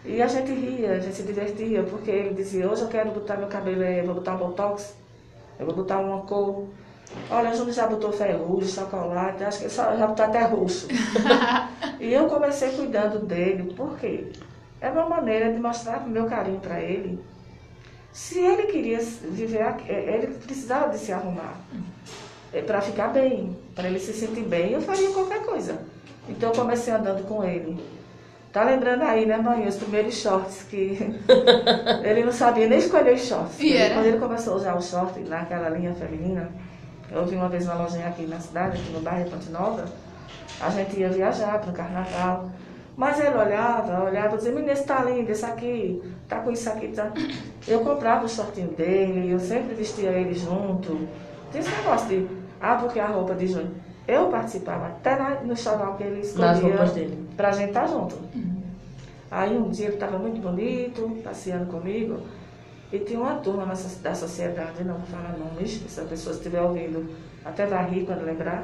E 0.05 0.21
a 0.21 0.27
gente 0.27 0.53
ria, 0.53 0.93
a 0.93 0.99
gente 0.99 1.15
se 1.15 1.23
divertia, 1.23 1.83
porque 1.83 2.09
ele 2.09 2.33
dizia, 2.33 2.69
hoje 2.69 2.83
eu 2.83 2.87
quero 2.87 3.11
botar 3.11 3.35
meu 3.35 3.47
cabelo, 3.47 3.83
eh, 3.83 4.01
vou 4.03 4.15
botar 4.15 4.35
um 4.35 4.37
botox, 4.37 4.95
eu 5.59 5.65
vou 5.65 5.75
botar 5.75 5.99
uma 5.99 6.21
cor. 6.21 6.65
Olha, 7.29 7.51
o 7.51 7.55
Júnior 7.55 7.73
já 7.73 7.87
botou 7.87 8.13
ferrugem, 8.13 8.69
chocolate, 8.69 9.43
acho 9.43 9.57
que 9.57 9.63
ele 9.65 9.73
só 9.73 9.97
já 9.97 10.07
botou 10.07 10.25
até 10.25 10.43
roxo. 10.43 10.87
e 11.99 12.13
eu 12.13 12.27
comecei 12.27 12.71
cuidando 12.71 13.19
dele, 13.25 13.73
por 13.73 13.97
quê? 13.97 14.31
É 14.79 14.89
uma 14.89 15.09
maneira 15.09 15.51
de 15.51 15.59
mostrar 15.59 16.05
o 16.05 16.09
meu 16.09 16.25
carinho 16.25 16.59
para 16.59 16.79
ele. 16.79 17.19
Se 18.13 18.39
ele 18.39 18.63
queria 18.63 18.99
viver 18.99 19.61
eh, 19.89 20.15
ele 20.15 20.27
precisava 20.35 20.89
de 20.89 20.99
se 20.99 21.11
arrumar 21.11 21.59
para 22.65 22.81
ficar 22.81 23.09
bem, 23.09 23.55
para 23.75 23.87
ele 23.87 23.99
se 23.99 24.13
sentir 24.13 24.43
bem, 24.43 24.71
eu 24.71 24.81
faria 24.81 25.09
qualquer 25.11 25.43
coisa. 25.43 25.79
Então 26.29 26.49
eu 26.49 26.55
comecei 26.55 26.93
andando 26.93 27.27
com 27.27 27.43
ele. 27.43 27.79
Tá 28.51 28.63
lembrando 28.63 29.03
aí, 29.03 29.25
né, 29.25 29.37
mãe, 29.37 29.67
os 29.67 29.75
primeiros 29.75 30.15
shorts 30.15 30.63
que 30.63 30.97
ele 32.03 32.23
não 32.23 32.31
sabia 32.31 32.67
nem 32.67 32.79
escolher 32.79 33.13
os 33.13 33.27
shorts. 33.27 33.59
E 33.59 33.75
era? 33.75 33.95
Quando 33.95 34.05
ele 34.05 34.17
começou 34.17 34.53
a 34.53 34.55
usar 34.55 34.75
o 34.75 34.81
short 34.81 35.19
naquela 35.21 35.69
linha 35.69 35.93
feminina, 35.93 36.49
eu 37.11 37.25
vi 37.25 37.35
uma 37.35 37.49
vez 37.49 37.65
uma 37.65 37.75
lojinha 37.75 38.07
aqui 38.07 38.25
na 38.25 38.39
cidade, 38.39 38.77
aqui 38.77 38.91
no 38.91 39.01
bairro 39.01 39.29
Ponte 39.29 39.49
Nova, 39.49 39.85
a 40.59 40.69
gente 40.69 40.99
ia 40.99 41.09
viajar 41.09 41.59
para 41.59 41.69
o 41.69 41.73
carnaval. 41.73 42.49
Mas 42.95 43.19
ele 43.19 43.35
olhava, 43.37 44.05
olhava 44.05 44.33
e 44.33 44.37
dizia, 44.37 44.51
menino, 44.51 44.73
esse 44.73 44.83
tá 44.83 45.03
lindo, 45.03 45.31
esse 45.31 45.45
aqui, 45.45 46.01
tá 46.27 46.39
com 46.39 46.49
isso 46.49 46.67
aqui, 46.67 46.87
tá. 46.87 47.11
Eu 47.67 47.81
comprava 47.81 48.25
o 48.25 48.29
shortinho 48.29 48.69
dele, 48.69 49.31
eu 49.31 49.39
sempre 49.39 49.75
vestia 49.75 50.09
ele 50.09 50.33
junto. 50.33 51.07
Tinha 51.57 51.69
esse 51.69 51.75
negócio 51.81 52.07
de, 52.07 52.27
ah, 52.61 52.75
porque 52.75 52.99
a 52.99 53.07
roupa 53.07 53.33
de 53.33 53.47
junho. 53.47 53.71
Eu 54.07 54.27
participava 54.27 54.87
até 54.87 55.17
na- 55.17 55.41
no 55.41 55.53
enxoval 55.53 55.95
que 55.95 56.03
ele 56.03 56.17
Nas 56.19 56.27
escolhia 56.27 56.53
roupas 56.61 56.91
dele. 56.93 57.27
pra 57.35 57.51
gente 57.51 57.69
estar 57.69 57.87
junto. 57.87 58.15
Aí 59.29 59.57
um 59.57 59.69
dia 59.69 59.87
ele 59.87 59.95
estava 59.95 60.17
muito 60.17 60.39
bonito, 60.41 61.17
passeando 61.23 61.65
comigo, 61.65 62.19
e 62.93 62.99
tinha 62.99 63.19
uma 63.19 63.35
turma 63.35 63.75
so- 63.75 63.99
da 64.01 64.15
sociedade, 64.15 64.83
não 64.85 64.95
vou 64.95 65.05
falar 65.07 65.35
nomes, 65.37 65.81
se 65.87 65.99
a 65.99 66.03
pessoa 66.05 66.33
estiver 66.35 66.61
ouvindo, 66.61 67.09
até 67.43 67.65
vai 67.65 67.89
rir 67.89 68.05
quando 68.05 68.23
lembrar. 68.23 68.63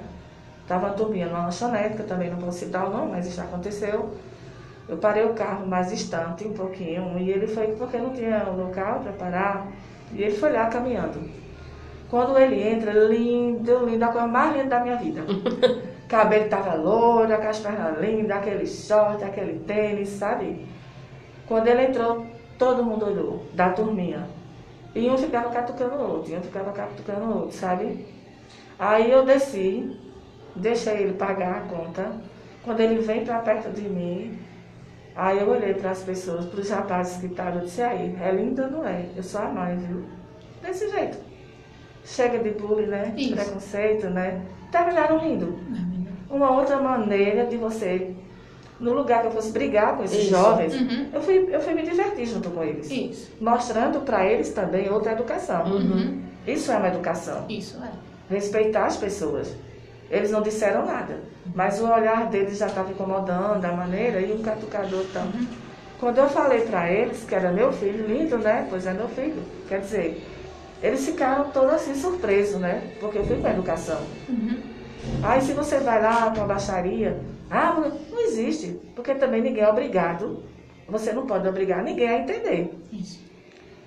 Estava 0.61 0.87
uma 0.87 0.93
turminha 0.93 1.25
numa 1.27 1.43
lanchonete, 1.45 1.95
que 1.95 2.03
eu 2.03 2.07
também 2.07 2.29
não 2.29 2.37
vou 2.39 2.51
citar 2.51 2.87
o 2.87 2.89
nome, 2.89 3.11
mas 3.11 3.27
isso 3.27 3.41
aconteceu. 3.41 4.11
Eu 4.87 4.95
parei 4.97 5.25
o 5.25 5.33
carro 5.33 5.65
mais 5.67 5.89
distante, 5.89 6.47
um 6.47 6.53
pouquinho, 6.53 7.17
e 7.19 7.29
ele 7.31 7.47
foi 7.47 7.67
porque 7.75 7.97
não 7.97 8.11
tinha 8.11 8.45
um 8.49 8.55
local 8.67 9.01
para 9.01 9.11
parar, 9.13 9.67
e 10.13 10.21
ele 10.21 10.35
foi 10.37 10.53
lá 10.53 10.67
caminhando. 10.67 11.19
Quando 12.13 12.37
ele 12.37 12.61
entra, 12.61 12.91
lindo, 12.91 13.87
lindo, 13.87 14.05
a 14.05 14.09
coisa 14.09 14.27
mais 14.27 14.55
linda 14.55 14.69
da 14.69 14.81
minha 14.81 14.97
vida. 14.97 15.21
Cabelo 16.07 16.47
tava 16.47 16.75
louro, 16.75 17.33
aquelas 17.33 17.57
pernas 17.57 17.99
lindas, 17.99 18.37
aquele 18.37 18.67
short, 18.67 19.23
aquele 19.23 19.57
tênis, 19.61 20.09
sabe? 20.09 20.63
Quando 21.47 21.69
ele 21.69 21.87
entrou, 21.87 22.23
todo 22.59 22.85
mundo 22.85 23.07
olhou, 23.07 23.43
da 23.55 23.71
turminha. 23.71 24.27
E 24.93 25.09
um 25.09 25.17
ficava 25.17 25.49
catucando 25.49 25.95
o 25.95 26.11
outro, 26.11 26.31
e 26.31 26.37
um 26.37 26.41
ficava 26.43 26.71
catucando 26.71 27.25
o 27.25 27.35
outro, 27.39 27.57
sabe? 27.57 28.05
Aí 28.77 29.09
eu 29.09 29.25
desci, 29.25 29.99
deixei 30.55 30.97
ele 30.97 31.13
pagar 31.13 31.55
a 31.55 31.61
conta. 31.61 32.11
Quando 32.63 32.79
ele 32.79 33.01
vem 33.01 33.25
para 33.25 33.39
perto 33.39 33.71
de 33.71 33.89
mim, 33.89 34.37
aí 35.15 35.39
eu 35.39 35.49
olhei 35.49 35.73
para 35.73 35.89
as 35.89 36.03
pessoas, 36.03 36.45
para 36.45 36.59
os 36.59 36.69
rapazes 36.69 37.17
que 37.17 37.25
estavam, 37.25 37.55
eu 37.55 37.65
disse, 37.65 37.81
aí, 37.81 38.15
é 38.21 38.31
linda 38.31 38.65
ou 38.65 38.69
não 38.69 38.87
é? 38.87 39.07
Eu 39.15 39.23
sou 39.23 39.41
a 39.41 39.45
mãe, 39.45 39.75
viu? 39.77 40.05
Desse 40.61 40.87
jeito. 40.91 41.32
Chega 42.05 42.39
de 42.39 42.49
bullying, 42.51 42.87
né? 42.87 43.13
Isso. 43.15 43.33
Preconceito, 43.35 44.09
né? 44.09 44.41
Terminaram 44.71 45.17
rindo 45.19 45.57
uma 46.29 46.49
outra 46.51 46.77
maneira 46.81 47.45
de 47.45 47.57
você, 47.57 48.11
no 48.79 48.91
lugar 48.93 49.21
que 49.21 49.27
eu 49.27 49.31
fosse 49.31 49.51
brigar 49.51 49.95
com 49.95 50.03
esses 50.03 50.23
Isso. 50.23 50.29
jovens, 50.31 50.73
Uhum. 50.73 51.07
eu, 51.13 51.21
fui, 51.21 51.47
eu 51.51 51.61
fui 51.61 51.73
me 51.73 51.83
divertir 51.83 52.25
junto 52.25 52.49
com 52.49 52.63
eles. 52.63 52.89
Isso. 52.89 53.31
Mostrando 53.39 54.01
para 54.01 54.25
eles 54.25 54.49
também 54.49 54.89
outra 54.91 55.11
educação. 55.11 55.63
Uhum. 55.65 56.19
Isso 56.47 56.71
é 56.71 56.77
uma 56.77 56.87
educação. 56.87 57.45
Isso 57.47 57.77
é. 57.83 58.33
Respeitar 58.33 58.85
as 58.85 58.97
pessoas. 58.97 59.55
Eles 60.09 60.31
não 60.31 60.41
disseram 60.41 60.85
nada, 60.85 61.19
mas 61.55 61.79
o 61.79 61.85
olhar 61.85 62.27
deles 62.29 62.57
já 62.57 62.65
estava 62.67 62.91
incomodando, 62.91 63.63
a 63.63 63.71
maneira, 63.71 64.19
e 64.19 64.31
o 64.33 64.39
catucador 64.39 65.05
também. 65.13 65.47
Quando 65.99 66.17
eu 66.17 66.27
falei 66.27 66.61
para 66.61 66.91
eles 66.91 67.23
que 67.23 67.33
era 67.33 67.51
meu 67.51 67.71
filho, 67.71 68.05
lindo, 68.07 68.37
né? 68.39 68.67
Pois 68.69 68.85
é 68.85 68.93
meu 68.93 69.07
filho. 69.07 69.41
Quer 69.69 69.79
dizer, 69.81 70.21
eles 70.83 71.05
ficaram 71.05 71.49
todos 71.49 71.73
assim 71.73 71.95
surpresos, 71.95 72.59
né? 72.59 72.93
Porque 72.99 73.17
eu 73.17 73.23
fui 73.23 73.37
com 73.37 73.47
a 73.47 73.51
educação. 73.51 74.01
Uhum. 74.27 74.61
Aí 75.23 75.41
se 75.41 75.53
você 75.53 75.79
vai 75.79 76.01
lá 76.01 76.29
para 76.29 76.41
uma 76.41 76.47
baixaria, 76.47 77.19
ah, 77.49 77.81
não 78.11 78.19
existe, 78.19 78.79
porque 78.93 79.15
também 79.15 79.41
ninguém 79.41 79.63
é 79.63 79.69
obrigado, 79.69 80.43
você 80.87 81.13
não 81.13 81.25
pode 81.25 81.47
obrigar 81.47 81.83
ninguém 81.83 82.09
a 82.09 82.19
entender, 82.19 82.77
Isso. 82.91 83.19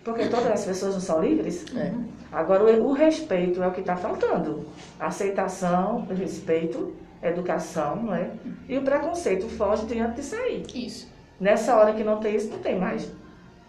porque 0.03 0.27
todas 0.27 0.47
as 0.47 0.65
pessoas 0.65 0.95
não 0.95 1.01
são 1.01 1.23
livres. 1.23 1.65
É. 1.77 1.93
Agora 2.33 2.65
o, 2.65 2.89
o 2.89 2.93
respeito 2.93 3.63
é 3.63 3.69
o 3.69 3.73
que 3.73 3.81
está 3.81 3.97
faltando. 3.97 4.67
Aceitação, 4.99 6.07
respeito, 6.07 6.95
educação, 7.23 7.97
não 7.97 8.15
é? 8.15 8.31
E 8.69 8.77
o 8.79 8.83
preconceito 8.83 9.49
foge 9.49 9.87
diante 9.87 10.17
disso 10.17 10.35
aí. 10.35 10.65
Isso. 10.75 11.09
Nessa 11.39 11.77
hora 11.77 11.93
que 11.93 12.03
não 12.03 12.19
tem 12.19 12.35
isso, 12.35 12.49
não 12.51 12.59
tem 12.59 12.79
mais. 12.79 13.11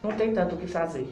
Não 0.02 0.12
tem 0.12 0.34
tanto 0.34 0.56
o 0.56 0.58
que 0.58 0.68
fazer. 0.68 1.08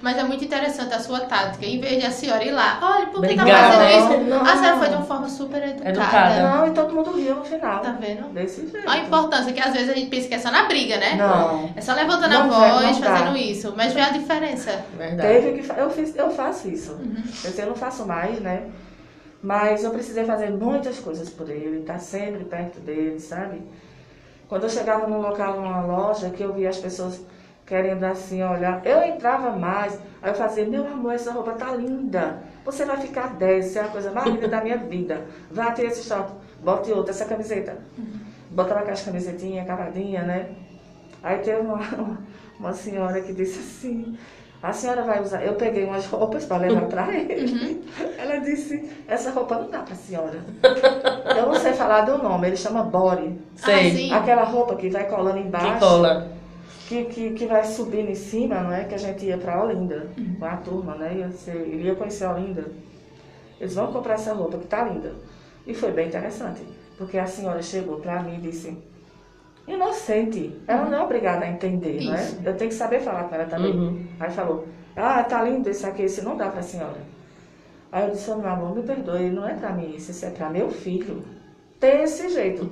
Mas 0.00 0.16
é 0.16 0.22
muito 0.22 0.44
interessante 0.44 0.94
a 0.94 1.00
sua 1.00 1.20
tática. 1.20 1.64
Em 1.66 1.80
vez 1.80 1.98
de 2.00 2.06
a 2.06 2.10
senhora 2.10 2.44
ir 2.44 2.50
lá, 2.52 2.78
olha, 2.80 3.06
por 3.06 3.20
que 3.22 3.34
tá 3.34 3.42
Obrigada. 3.42 3.72
fazendo 3.76 3.90
isso? 4.24 4.30
Não, 4.30 4.40
A 4.42 4.56
senhora 4.56 4.76
foi 4.78 4.88
de 4.88 4.94
uma 4.94 5.04
forma 5.04 5.28
super 5.28 5.62
educada. 5.62 5.88
Educada. 5.90 6.42
Não, 6.42 6.66
e 6.66 6.70
todo 6.70 6.94
mundo 6.94 7.12
riu 7.16 7.34
no 7.36 7.44
final. 7.44 7.80
Tá 7.80 7.90
vendo? 7.92 8.28
Desse 8.32 8.68
jeito. 8.68 8.88
A 8.88 8.98
importância 8.98 9.52
que 9.52 9.60
às 9.60 9.72
vezes 9.72 9.88
a 9.90 9.94
gente 9.94 10.08
pensa 10.08 10.28
que 10.28 10.34
é 10.34 10.38
só 10.38 10.50
na 10.50 10.64
briga, 10.66 10.96
né? 10.98 11.14
Não. 11.16 11.72
É 11.74 11.80
só 11.80 11.94
levantando 11.94 12.30
Não 12.32 12.44
a 12.44 12.46
vai, 12.46 12.70
voz, 12.84 12.98
fazendo 12.98 13.36
isso. 13.36 13.74
Mas 13.76 13.92
vê 13.92 14.00
a 14.00 14.10
diferença. 14.10 14.84
Verdade. 14.96 15.28
Teve 15.28 15.52
que 15.58 15.62
fa- 15.64 15.74
eu 15.74 15.90
fiz, 15.90 16.14
eu 16.16 16.30
faço 16.30 16.68
isso. 16.68 16.92
Uhum. 16.92 17.22
Eu, 17.44 17.50
sei, 17.50 17.64
eu 17.64 17.68
não 17.70 17.76
faço 17.76 18.06
mais, 18.06 18.38
né? 18.40 18.66
Mas 19.42 19.84
eu 19.84 19.90
precisei 19.90 20.24
fazer 20.24 20.50
muitas 20.50 20.98
coisas 20.98 21.28
por 21.30 21.48
ele, 21.48 21.80
estar 21.80 21.98
sempre 21.98 22.44
perto 22.44 22.80
dele, 22.80 23.18
sabe? 23.20 23.62
Quando 24.48 24.64
eu 24.64 24.68
chegava 24.70 25.06
num 25.06 25.20
local, 25.20 25.60
numa 25.60 25.80
loja, 25.84 26.30
que 26.30 26.42
eu 26.42 26.52
via 26.52 26.68
as 26.68 26.78
pessoas 26.78 27.20
querendo 27.68 28.02
assim 28.04 28.42
olhar, 28.42 28.80
eu 28.84 29.02
entrava 29.02 29.50
mais. 29.50 30.00
Aí 30.22 30.30
eu 30.30 30.34
fazia, 30.34 30.64
meu 30.64 30.86
amor, 30.86 31.12
essa 31.12 31.30
roupa 31.30 31.52
tá 31.52 31.74
linda. 31.74 32.38
Você 32.64 32.84
vai 32.84 32.96
ficar 32.96 33.34
10, 33.34 33.66
isso 33.66 33.78
é 33.78 33.82
a 33.82 33.88
coisa 33.88 34.10
mais 34.10 34.26
linda 34.26 34.48
da 34.48 34.62
minha 34.62 34.78
vida. 34.88 35.22
Vá 35.50 35.70
ter 35.70 35.86
esse 35.86 36.08
short, 36.08 36.32
bote 36.64 36.90
outra, 36.90 37.10
essa 37.12 37.26
camiseta. 37.26 37.76
Botava 38.50 38.80
aquelas 38.80 39.02
camisetinhas 39.02 39.66
cavadinhas, 39.66 40.26
né? 40.26 40.46
Aí 41.22 41.38
teve 41.38 41.60
uma, 41.60 41.80
uma 42.58 42.72
senhora 42.72 43.20
que 43.20 43.34
disse 43.34 43.58
assim, 43.58 44.16
a 44.62 44.72
senhora 44.72 45.02
vai 45.02 45.22
usar. 45.22 45.44
Eu 45.44 45.54
peguei 45.54 45.84
umas 45.84 46.06
roupas 46.06 46.46
para 46.46 46.62
levar 46.62 46.86
para 46.86 47.12
ele. 47.14 47.84
Ela 48.16 48.38
disse, 48.38 48.90
essa 49.06 49.30
roupa 49.30 49.56
não 49.56 49.68
dá 49.68 49.80
para 49.80 49.94
senhora. 49.94 50.40
Eu 51.36 51.46
não 51.46 51.54
sei 51.54 51.74
falar 51.74 52.02
do 52.02 52.16
nome, 52.16 52.46
ele 52.46 52.56
chama 52.56 52.82
body. 52.82 53.38
Sei. 53.54 53.74
Ah, 53.74 53.94
sim. 53.94 54.12
Aquela 54.12 54.44
roupa 54.44 54.74
que 54.76 54.88
vai 54.88 55.06
colando 55.06 55.38
embaixo. 55.38 55.74
Que 55.74 55.80
cola. 55.80 56.37
Que, 56.88 57.04
que, 57.04 57.30
que 57.32 57.44
vai 57.44 57.62
subindo 57.64 58.08
em 58.10 58.14
cima, 58.14 58.62
não 58.62 58.72
é? 58.72 58.84
Que 58.84 58.94
a 58.94 58.98
gente 58.98 59.26
ia 59.26 59.36
para 59.36 59.62
Olinda 59.62 60.08
com 60.38 60.44
a 60.46 60.56
turma, 60.56 60.94
né? 60.94 61.18
Ia 61.18 61.30
ser, 61.30 61.54
ele 61.54 61.82
ia 61.82 61.94
conhecer 61.94 62.26
Olinda. 62.26 62.64
Eles 63.60 63.74
vão 63.74 63.92
comprar 63.92 64.14
essa 64.14 64.32
roupa 64.32 64.56
que 64.56 64.66
tá 64.66 64.84
linda. 64.84 65.14
E 65.66 65.74
foi 65.74 65.92
bem 65.92 66.08
interessante, 66.08 66.62
porque 66.96 67.18
a 67.18 67.26
senhora 67.26 67.60
chegou 67.60 67.98
para 68.00 68.22
mim 68.22 68.36
e 68.36 68.40
disse: 68.40 68.74
inocente, 69.66 70.58
ela 70.66 70.86
não 70.86 70.98
é 70.98 71.02
obrigada 71.02 71.44
a 71.44 71.50
entender, 71.50 72.02
não 72.04 72.14
é? 72.14 72.22
Isso. 72.22 72.40
Eu 72.42 72.56
tenho 72.56 72.70
que 72.70 72.76
saber 72.76 73.00
falar 73.00 73.24
com 73.24 73.34
ela 73.34 73.44
também. 73.44 73.72
Uhum. 73.72 74.06
Aí 74.18 74.30
falou: 74.30 74.66
ah, 74.96 75.22
tá 75.24 75.42
lindo 75.42 75.68
esse 75.68 75.84
aqui, 75.84 76.04
esse 76.04 76.24
não 76.24 76.38
dá 76.38 76.48
para 76.48 76.60
a 76.60 76.62
senhora. 76.62 77.00
Aí 77.92 78.06
eu 78.06 78.12
disse: 78.12 78.30
"Ô, 78.30 78.36
meu 78.36 78.48
amor, 78.48 78.74
me 78.74 78.82
perdoe, 78.82 79.28
não 79.28 79.46
é 79.46 79.52
para 79.52 79.72
mim, 79.72 79.94
isso 79.94 80.10
isso 80.10 80.24
é 80.24 80.30
para 80.30 80.48
meu 80.48 80.70
filho. 80.70 81.22
Desse 81.80 82.28
jeito. 82.30 82.70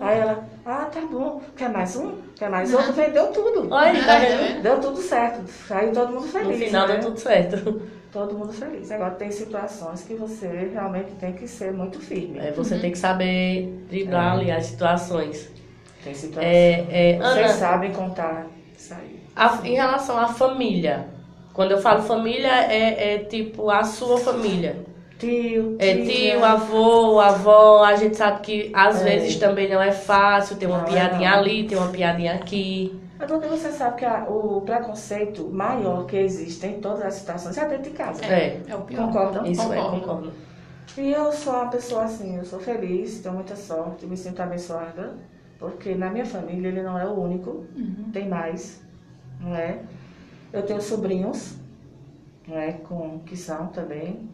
Aí 0.00 0.18
ela, 0.18 0.46
ah, 0.64 0.84
tá 0.92 1.00
bom. 1.00 1.40
Quer 1.56 1.70
mais 1.70 1.96
um? 1.96 2.16
Quer 2.36 2.50
mais 2.50 2.72
outro? 2.74 2.92
Vendeu 2.92 3.28
tudo. 3.28 3.68
Olha, 3.72 4.04
tá 4.04 4.18
vendo? 4.18 4.62
Deu 4.62 4.78
tudo 4.80 4.98
certo. 5.00 5.42
Aí 5.70 5.90
todo 5.90 6.12
mundo 6.12 6.26
feliz. 6.28 6.58
No 6.60 6.66
final 6.66 6.86
né? 6.88 6.94
deu 6.94 7.04
tudo 7.06 7.18
certo. 7.20 7.82
Todo 8.12 8.34
mundo 8.34 8.52
feliz. 8.52 8.90
Agora 8.92 9.14
tem 9.14 9.30
situações 9.30 10.02
que 10.02 10.14
você 10.14 10.70
realmente 10.72 11.12
tem 11.12 11.32
que 11.32 11.48
ser 11.48 11.72
muito 11.72 11.98
firme. 11.98 12.38
É, 12.38 12.50
você 12.52 12.78
tem 12.78 12.90
que 12.92 12.98
saber 12.98 13.84
driblar 13.88 14.34
ali 14.34 14.50
as 14.50 14.66
situações. 14.66 15.50
Tem 16.04 16.14
situações. 16.14 16.46
É, 16.54 17.12
é, 17.12 17.18
Vocês 17.18 17.36
Ana, 17.46 17.48
sabem 17.48 17.92
contar 17.92 18.46
isso 18.76 18.94
aí. 18.94 19.20
a- 19.34 19.60
em 19.64 19.74
relação 19.74 20.18
à 20.18 20.28
família, 20.28 21.08
quando 21.54 21.72
eu 21.72 21.78
falo 21.78 22.02
família, 22.02 22.70
é, 22.70 23.14
é 23.14 23.18
tipo 23.18 23.70
a 23.70 23.82
sua 23.82 24.18
família. 24.18 24.76
Tio, 25.18 25.76
É 25.78 25.94
tia. 25.94 26.34
tio, 26.34 26.44
avô, 26.44 27.18
avó, 27.20 27.82
a 27.84 27.96
gente 27.96 28.16
sabe 28.16 28.40
que 28.42 28.70
às 28.74 29.00
É. 29.00 29.04
vezes 29.04 29.36
também 29.36 29.68
não 29.68 29.80
é 29.80 29.90
fácil, 29.90 30.56
tem 30.56 30.68
uma 30.68 30.78
Não 30.78 30.84
é 30.86 30.90
piadinha 30.90 31.30
não. 31.30 31.38
ali, 31.38 31.64
tem 31.66 31.78
uma 31.78 31.88
piadinha 31.88 32.34
aqui. 32.34 33.00
Mas 33.18 33.26
porque 33.30 33.48
você 33.48 33.70
sabe 33.72 33.96
que 33.96 34.04
a- 34.04 34.26
o 34.28 34.60
preconceito 34.60 35.48
maior 35.50 36.04
que 36.04 36.16
existe 36.18 36.66
em 36.66 36.80
todas 36.80 37.00
as 37.02 37.14
situações 37.14 37.56
é 37.56 37.66
dentro 37.66 37.84
de 37.84 37.90
casa. 37.96 38.22
É, 38.26 38.60
É 38.68 38.74
o 38.74 38.82
pior. 38.82 39.06
Concordam? 39.06 39.46
isso 39.46 39.62
é, 39.72 39.76
Concordo. 39.76 40.00
concordo. 40.00 40.32
E 40.98 41.10
eu 41.12 41.32
sou 41.32 41.54
uma 41.54 41.68
pessoa 41.68 42.04
assim, 42.04 42.36
eu 42.36 42.44
sou 42.44 42.58
feliz, 42.60 43.20
tenho 43.20 43.34
muita 43.34 43.56
sorte, 43.56 44.04
me 44.06 44.16
sinto 44.18 44.40
abençoada, 44.40 45.14
porque 45.58 45.94
na 45.94 46.10
minha 46.10 46.26
família 46.26 46.68
ele 46.68 46.82
não 46.82 46.98
é 46.98 47.06
o 47.06 47.18
único, 47.18 47.64
Uhum. 47.74 48.10
tem 48.12 48.28
mais, 48.28 48.82
não 49.40 49.56
é? 49.56 49.78
Eu 50.52 50.62
tenho 50.62 50.80
sobrinhos, 50.82 51.54
não 52.46 52.58
é? 52.58 52.72
Com, 52.72 53.18
que 53.20 53.34
são 53.36 53.68
também. 53.68 54.28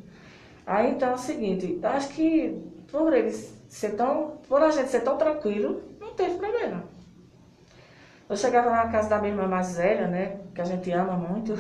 Aí 0.67 0.91
então 0.91 1.11
é 1.11 1.15
o 1.15 1.19
seguinte, 1.19 1.79
eu 1.83 1.89
acho 1.89 2.09
que 2.11 2.63
por 2.91 3.13
eles 3.13 3.53
ser 3.69 3.91
tão, 3.91 4.39
por 4.49 4.63
a 4.63 4.71
gente 4.71 4.91
ser 4.91 5.01
tão 5.01 5.17
tranquilo, 5.17 5.83
não 6.01 6.15
teve 6.15 6.37
problema. 6.37 6.85
Eu 8.29 8.37
chegava 8.37 8.71
na 8.71 8.89
casa 8.89 9.09
da 9.09 9.19
minha 9.19 9.33
irmã 9.33 9.47
mais 9.47 9.77
velha, 9.77 10.07
né? 10.07 10.41
Que 10.55 10.61
a 10.61 10.65
gente 10.65 10.91
ama 10.91 11.15
muito, 11.15 11.55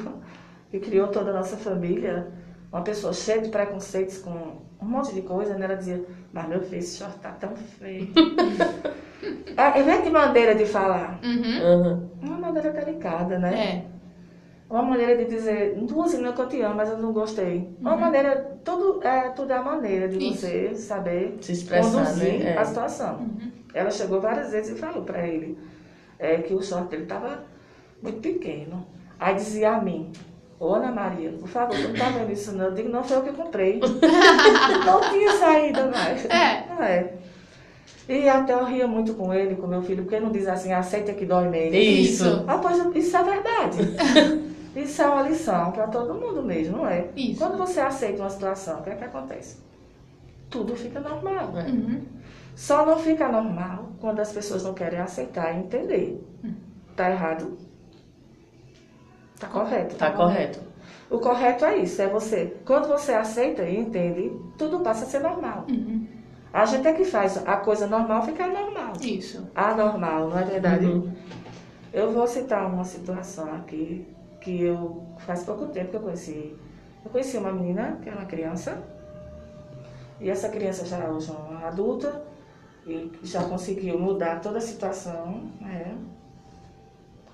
que 0.71 0.79
criou 0.81 1.09
toda 1.09 1.31
a 1.31 1.35
nossa 1.35 1.57
família, 1.57 2.31
uma 2.73 2.83
pessoa 2.83 3.13
cheia 3.13 3.43
de 3.43 3.51
preconceitos 3.51 4.19
com 4.19 4.31
um 4.81 4.87
monte 4.87 5.15
de 5.15 5.23
coisa, 5.23 5.55
né? 5.55 5.67
Ela 5.67 5.77
dizia, 5.77 6.05
mas 6.33 6.49
meu 6.49 6.63
filho, 6.63 6.79
esse 6.79 6.99
short 6.99 7.19
tá 7.19 7.33
tão 7.33 7.55
feio. 7.57 8.09
ah, 9.57 9.79
é 9.79 10.03
de 10.03 10.11
maneira 10.11 10.55
de 10.55 10.67
falar. 10.67 11.21
Uhum. 11.23 12.09
Uma 12.23 12.39
maneira 12.39 12.71
delicada, 12.71 13.39
né? 13.39 13.87
É. 13.89 14.02
Uma 14.73 14.83
maneira 14.85 15.15
de 15.19 15.27
dizer, 15.27 15.75
dizendo 15.77 16.33
que 16.33 16.41
eu 16.41 16.49
te 16.49 16.63
amo, 16.63 16.77
mas 16.77 16.89
eu 16.89 16.97
não 16.97 17.13
gostei. 17.13 17.69
Uma 17.79 17.95
maneira, 17.95 18.57
tudo 18.65 19.07
é, 19.07 19.29
tudo 19.29 19.53
é 19.53 19.57
a 19.57 19.63
maneira 19.63 20.09
de 20.09 20.17
Isso. 20.17 20.47
você 20.47 20.75
saber 20.75 21.37
Se 21.43 21.53
expressar, 21.53 22.07
conduzir 22.07 22.39
né? 22.39 22.55
É. 22.55 22.57
a 22.57 22.65
situação. 22.65 23.21
Ela 23.75 23.91
chegou 23.91 24.19
várias 24.19 24.51
vezes 24.51 24.75
e 24.75 24.81
falou 24.81 25.03
para 25.03 25.29
ele 25.29 25.59
é, 26.19 26.39
que 26.39 26.55
o 26.55 26.63
short 26.63 26.89
dele 26.89 27.03
estava 27.03 27.45
muito 28.03 28.21
pequeno. 28.21 28.87
Aí 29.21 29.35
dizia 29.35 29.73
a 29.73 29.83
mim, 29.83 30.11
Ô 30.59 30.73
Ana 30.73 30.91
Maria, 30.91 31.33
por 31.33 31.49
favor, 31.49 31.77
tu 31.77 31.89
não 31.89 31.95
tá 31.95 32.09
vendo 32.09 32.33
isso 32.33 32.53
não? 32.53 32.65
Eu 32.65 32.73
digo, 32.73 32.89
não 32.89 33.05
foi 33.05 33.19
eu 33.19 33.23
que 33.25 33.33
comprei. 33.33 33.79
não 34.87 35.01
tinha 35.11 35.33
saída 35.33 35.87
mais. 35.89 36.25
É. 36.25 36.65
Não 36.71 36.83
é. 36.83 37.13
E 38.09 38.27
até 38.27 38.55
eu 38.55 38.65
ria 38.65 38.87
muito 38.87 39.13
com 39.13 39.35
ele, 39.35 39.55
com 39.55 39.67
meu 39.67 39.83
filho, 39.83 40.03
porque 40.05 40.15
ele 40.15 40.25
não 40.25 40.33
diz 40.33 40.49
assim, 40.49 40.73
aceita 40.73 41.13
que 41.13 41.27
dói 41.27 41.51
menos. 41.51 41.75
Isso. 41.75 42.45
Ah, 42.49 42.57
pois 42.57 42.79
isso 42.97 43.15
é 43.15 43.23
verdade. 43.23 43.79
isso 44.75 45.03
é 45.03 45.07
uma 45.07 45.23
lição 45.23 45.71
para 45.73 45.87
todo 45.87 46.15
mundo 46.15 46.43
mesmo, 46.43 46.79
não 46.79 46.87
é? 46.87 47.09
Isso. 47.15 47.39
Quando 47.39 47.59
você 47.59 47.81
aceita 47.81 48.23
uma 48.23 48.31
situação, 48.31 48.81
o 48.81 48.83
que 48.83 48.91
é 48.91 48.95
que 48.95 49.05
acontece? 49.05 49.59
Tudo 50.49 50.75
fica 50.75 51.01
normal. 51.01 51.53
É. 51.59 51.71
Uhum. 51.71 52.03
Só 52.55 52.85
não 52.85 52.99
fica 52.99 53.29
normal 53.29 53.91
quando 54.01 54.21
as 54.21 54.33
pessoas 54.33 54.63
não 54.63 54.75
querem 54.75 54.99
aceitar 54.99 55.55
e 55.55 55.59
entender. 55.59 56.23
Tá 56.97 57.11
errado? 57.11 57.57
Tá 59.39 59.49
correto. 59.49 59.97
Tá 59.97 60.11
correto. 60.13 60.61
O 61.11 61.19
correto 61.19 61.65
é 61.65 61.79
isso, 61.79 62.01
é 62.01 62.07
você. 62.07 62.57
Quando 62.65 62.89
você 62.89 63.13
aceita 63.13 63.63
e 63.63 63.79
entende, 63.79 64.33
tudo 64.57 64.81
passa 64.81 65.05
a 65.05 65.09
ser 65.09 65.21
normal. 65.21 65.67
Uhum. 65.69 66.07
A 66.53 66.65
gente 66.67 66.87
é 66.87 66.93
que 66.93 67.05
faz 67.05 67.37
a 67.47 67.57
coisa 67.57 67.87
normal 67.87 68.23
ficar 68.25 68.49
normal. 68.49 68.93
Isso. 69.01 69.51
Anormal, 69.55 70.29
não 70.29 70.39
é 70.39 70.45
verdade? 70.45 70.87
Uhum. 70.87 71.13
Eu 71.93 72.13
vou 72.13 72.27
citar 72.27 72.67
uma 72.67 72.85
situação 72.85 73.55
aqui 73.55 74.07
que 74.43 74.63
eu 74.63 75.03
faz 75.19 75.45
pouco 75.45 75.67
tempo 75.69 75.91
que 75.91 75.97
eu 75.97 76.03
conheci. 76.03 76.57
Eu 77.05 77.11
conheci 77.11 77.37
uma 77.37 77.53
menina 77.53 77.99
que 78.03 78.09
era 78.09 78.19
uma 78.19 78.27
criança 78.27 78.83
e 80.21 80.29
essa 80.29 80.49
criança 80.49 80.85
já 80.85 80.99
é 80.99 81.11
hoje 81.11 81.31
uma 81.31 81.67
adulta 81.67 82.23
e 82.87 83.11
já 83.23 83.45
conseguiu 83.45 83.99
mudar 83.99 84.41
toda 84.41 84.59
a 84.59 84.61
situação. 84.61 85.45
Né? 85.61 85.97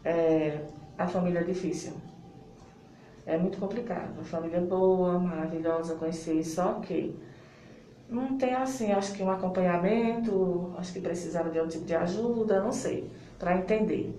É, 0.05 0.61
a 0.97 1.07
família 1.07 1.41
é 1.41 1.45
difícil. 1.45 1.93
É 3.27 3.37
muito 3.37 3.59
complicado. 3.59 4.21
A 4.21 4.25
família 4.25 4.59
é 4.59 4.61
boa, 4.61 5.19
maravilhosa, 5.19 5.97
conheci, 5.97 6.43
só 6.45 6.75
que 6.81 7.15
não 8.09 8.39
tem 8.39 8.55
assim, 8.55 8.93
acho 8.93 9.13
que 9.13 9.23
um 9.23 9.31
acompanhamento, 9.31 10.75
acho 10.79 10.93
que 10.95 11.01
precisava 11.01 11.51
de 11.51 11.59
algum 11.59 11.71
tipo 11.71 11.85
de 11.85 11.95
ajuda, 11.95 12.63
não 12.63 12.73
sei, 12.73 13.11
para 13.39 13.59
entender. 13.59 14.15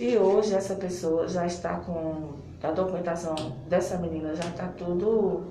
E 0.00 0.16
hoje 0.16 0.54
essa 0.54 0.76
pessoa 0.76 1.28
já 1.28 1.44
está 1.44 1.74
com 1.74 2.30
a 2.62 2.70
documentação 2.70 3.34
dessa 3.68 3.98
menina, 3.98 4.34
já 4.34 4.48
está 4.48 4.66
tudo, 4.68 5.44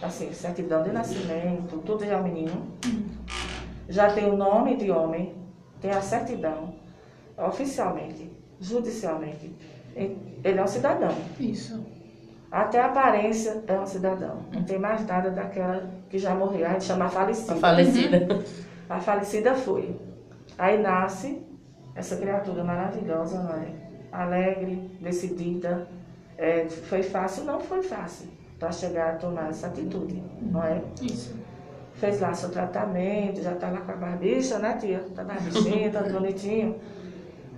assim, 0.00 0.32
certidão 0.32 0.82
de 0.82 0.90
nascimento, 0.90 1.76
tudo 1.84 2.02
já 2.02 2.14
é 2.14 2.16
o 2.16 2.24
menino. 2.24 2.66
Já 3.90 4.10
tem 4.10 4.24
o 4.30 4.38
nome 4.38 4.78
de 4.78 4.90
homem, 4.90 5.34
tem 5.82 5.90
a 5.90 6.00
certidão, 6.00 6.76
oficialmente, 7.36 8.32
judicialmente. 8.58 9.54
Ele 9.94 10.58
é 10.58 10.64
um 10.64 10.66
cidadão. 10.66 11.14
Isso. 11.38 11.84
Até 12.50 12.80
a 12.80 12.86
aparência 12.86 13.62
é 13.66 13.78
um 13.78 13.84
cidadão. 13.84 14.38
Não 14.50 14.64
tem 14.64 14.78
mais 14.78 15.06
nada 15.06 15.30
daquela 15.30 15.90
que 16.08 16.18
já 16.18 16.34
morreu. 16.34 16.66
A 16.66 16.70
gente 16.70 16.84
chama 16.84 17.04
a 17.04 17.10
falecida. 17.10 17.52
A 17.52 17.56
falecida. 17.56 18.44
A 18.88 18.98
falecida 18.98 19.54
foi. 19.54 19.94
Aí 20.56 20.80
nasce 20.80 21.42
essa 21.94 22.16
criatura 22.16 22.64
maravilhosa, 22.64 23.42
não 23.42 23.56
é? 23.56 23.89
Alegre, 24.12 24.90
decidida. 25.00 25.88
É, 26.36 26.66
foi 26.68 27.02
fácil? 27.02 27.44
Não 27.44 27.60
foi 27.60 27.82
fácil 27.82 28.28
para 28.58 28.72
chegar 28.72 29.14
a 29.14 29.16
tomar 29.16 29.50
essa 29.50 29.68
atitude, 29.68 30.22
não 30.40 30.62
é? 30.62 30.82
Isso. 31.00 31.34
Fez 31.94 32.20
lá 32.20 32.32
seu 32.32 32.50
tratamento, 32.50 33.42
já 33.42 33.54
tá 33.54 33.70
lá 33.70 33.80
com 33.80 33.92
a 33.92 33.96
barbicha, 33.96 34.58
né, 34.58 34.76
tia? 34.78 35.04
Tá 35.14 35.24
barbichinha, 35.24 35.90
tá 35.90 36.02
bonitinho. 36.08 36.76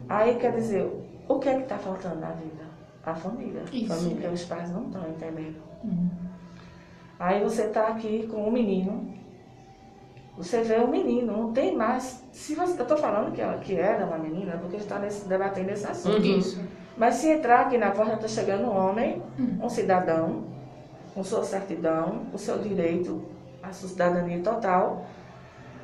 Aí, 0.08 0.36
quer 0.36 0.52
dizer, 0.52 0.88
o 1.28 1.38
que 1.38 1.48
é 1.48 1.60
que 1.60 1.66
tá 1.66 1.78
faltando 1.78 2.20
na 2.20 2.30
vida? 2.30 2.64
A 3.04 3.14
família. 3.14 3.62
Isso. 3.72 3.86
Família, 3.86 4.30
os 4.30 4.44
pais 4.44 4.70
não 4.70 4.86
estão 4.86 5.08
entendendo. 5.08 5.60
Uhum. 5.82 6.10
Aí 7.18 7.42
você 7.42 7.68
tá 7.68 7.88
aqui 7.88 8.26
com 8.28 8.48
um 8.48 8.50
menino, 8.50 9.12
você 10.36 10.62
vê 10.62 10.78
um 10.78 10.88
menino, 10.88 11.36
não 11.36 11.52
tem 11.52 11.76
mais. 11.76 12.22
Se 12.32 12.54
você, 12.54 12.80
eu 12.80 12.86
tô 12.86 12.96
falando 12.96 13.32
que, 13.32 13.40
ela, 13.40 13.58
que 13.58 13.74
era 13.76 14.06
uma 14.06 14.18
menina, 14.18 14.56
porque 14.58 14.76
a 14.76 14.78
gente 14.78 14.88
tá 14.88 14.98
nesse, 14.98 15.28
debatendo 15.28 15.70
esse 15.70 15.86
assunto. 15.86 16.16
Uhum. 16.22 16.38
Isso. 16.38 16.60
Mas 16.96 17.16
se 17.16 17.28
entrar 17.30 17.60
aqui 17.60 17.78
na 17.78 17.90
porta, 17.90 18.16
tá 18.16 18.28
chegando 18.28 18.64
um 18.64 18.76
homem, 18.76 19.22
Uhum. 19.38 19.58
um 19.62 19.68
cidadão, 19.68 20.44
com 21.14 21.22
sua 21.22 21.42
certidão, 21.44 22.22
o 22.32 22.38
seu 22.38 22.58
direito, 22.58 23.22
a 23.62 23.72
sua 23.72 23.88
cidadania 23.88 24.40
total. 24.42 25.04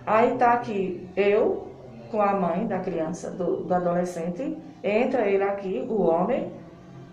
Aí 0.06 0.36
tá 0.38 0.52
aqui 0.54 1.06
eu, 1.16 1.68
com 2.10 2.20
a 2.22 2.32
mãe 2.34 2.66
da 2.66 2.78
criança, 2.78 3.30
do, 3.30 3.58
do 3.64 3.74
adolescente, 3.74 4.56
entra 4.82 5.26
ele 5.26 5.42
aqui, 5.42 5.84
o 5.88 6.00
homem, 6.02 6.50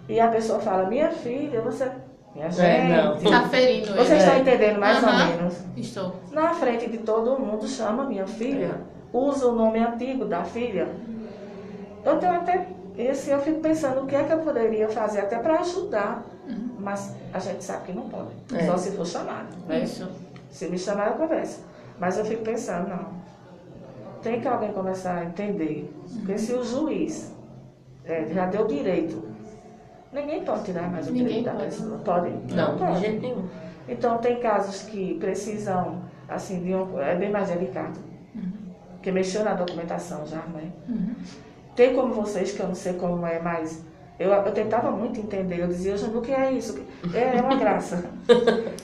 e 0.07 0.19
a 0.19 0.29
pessoa 0.29 0.59
fala, 0.59 0.87
minha 0.87 1.09
filha, 1.11 1.61
você. 1.61 1.91
Minha 2.35 2.51
gente. 2.51 2.61
É, 2.65 3.03
não. 3.03 3.17
Tá 3.31 3.47
ferindo 3.47 3.87
ele. 3.91 3.97
Você 4.03 4.13
É. 4.13 4.17
está 4.17 4.37
entendendo 4.39 4.79
mais 4.79 5.01
ou 5.01 5.09
Aham. 5.09 5.27
menos? 5.37 5.55
Estou. 5.77 6.15
Na 6.31 6.53
frente 6.53 6.89
de 6.89 6.97
todo 6.99 7.39
mundo, 7.39 7.65
chama 7.67 8.03
minha 8.05 8.27
filha. 8.27 8.81
Usa 9.13 9.47
o 9.47 9.55
nome 9.55 9.79
antigo 9.79 10.25
da 10.25 10.43
filha. 10.43 10.89
Eu 12.03 12.17
tenho 12.19 12.33
até. 12.33 12.67
Esse 12.97 13.29
eu 13.29 13.39
fico 13.39 13.59
pensando 13.61 14.01
o 14.03 14.05
que 14.05 14.15
é 14.15 14.23
que 14.23 14.31
eu 14.31 14.39
poderia 14.39 14.89
fazer 14.89 15.21
até 15.21 15.37
para 15.39 15.59
ajudar. 15.61 16.23
Mas 16.79 17.15
a 17.33 17.39
gente 17.39 17.63
sabe 17.63 17.85
que 17.87 17.93
não 17.93 18.09
pode. 18.09 18.29
É. 18.53 18.65
Só 18.65 18.77
se 18.77 18.91
for 18.91 19.05
chamado. 19.07 19.47
Né? 19.67 19.79
Isso. 19.79 20.07
Se 20.51 20.67
me 20.69 20.77
chamar, 20.77 21.07
eu 21.07 21.13
converso. 21.13 21.63
Mas 21.99 22.17
eu 22.17 22.25
fico 22.25 22.43
pensando, 22.43 22.89
não. 22.89 23.07
Tem 24.21 24.39
que 24.41 24.47
alguém 24.47 24.71
começar 24.73 25.15
a 25.19 25.25
entender. 25.25 25.91
Porque 26.19 26.37
se 26.37 26.53
o 26.53 26.63
juiz 26.63 27.33
é, 28.05 28.25
já 28.27 28.45
deu 28.45 28.67
direito, 28.67 29.23
ninguém 30.15 30.43
pode 30.43 30.63
tirar 30.63 30.89
mais 30.89 31.07
o 31.07 31.11
Ninguém 31.11 31.27
direito 31.27 31.45
da 31.45 31.51
pode. 31.51 31.65
pessoa. 31.65 31.97
Pode? 31.99 32.29
Não, 32.53 32.77
pode. 32.77 32.93
de 32.95 32.99
jeito 33.01 33.21
nenhum. 33.21 33.45
Então 33.87 34.17
tem 34.17 34.39
casos 34.39 34.83
que 34.83 35.15
precisam, 35.15 36.01
assim, 36.27 36.63
de 36.63 36.73
um, 36.73 36.99
é 36.99 37.15
bem 37.15 37.29
mais 37.29 37.49
delicado. 37.49 37.99
Porque 38.93 39.11
mexeu 39.11 39.43
na 39.43 39.53
documentação 39.53 40.25
já, 40.25 40.41
né? 40.47 40.71
Uhum. 40.89 41.13
Tem 41.75 41.93
como 41.93 42.13
vocês, 42.13 42.51
que 42.53 42.59
eu 42.59 42.67
não 42.67 42.73
sei 42.73 42.93
como 42.93 43.23
é, 43.25 43.39
mas 43.39 43.85
eu, 44.17 44.31
eu 44.31 44.51
tentava 44.51 44.89
muito 44.89 45.19
entender. 45.19 45.59
Eu 45.59 45.67
dizia, 45.67 45.95
Janu, 45.95 46.19
o 46.19 46.21
que 46.21 46.31
é 46.31 46.51
isso? 46.51 46.83
É, 47.13 47.37
é 47.37 47.41
uma 47.41 47.55
graça. 47.55 48.05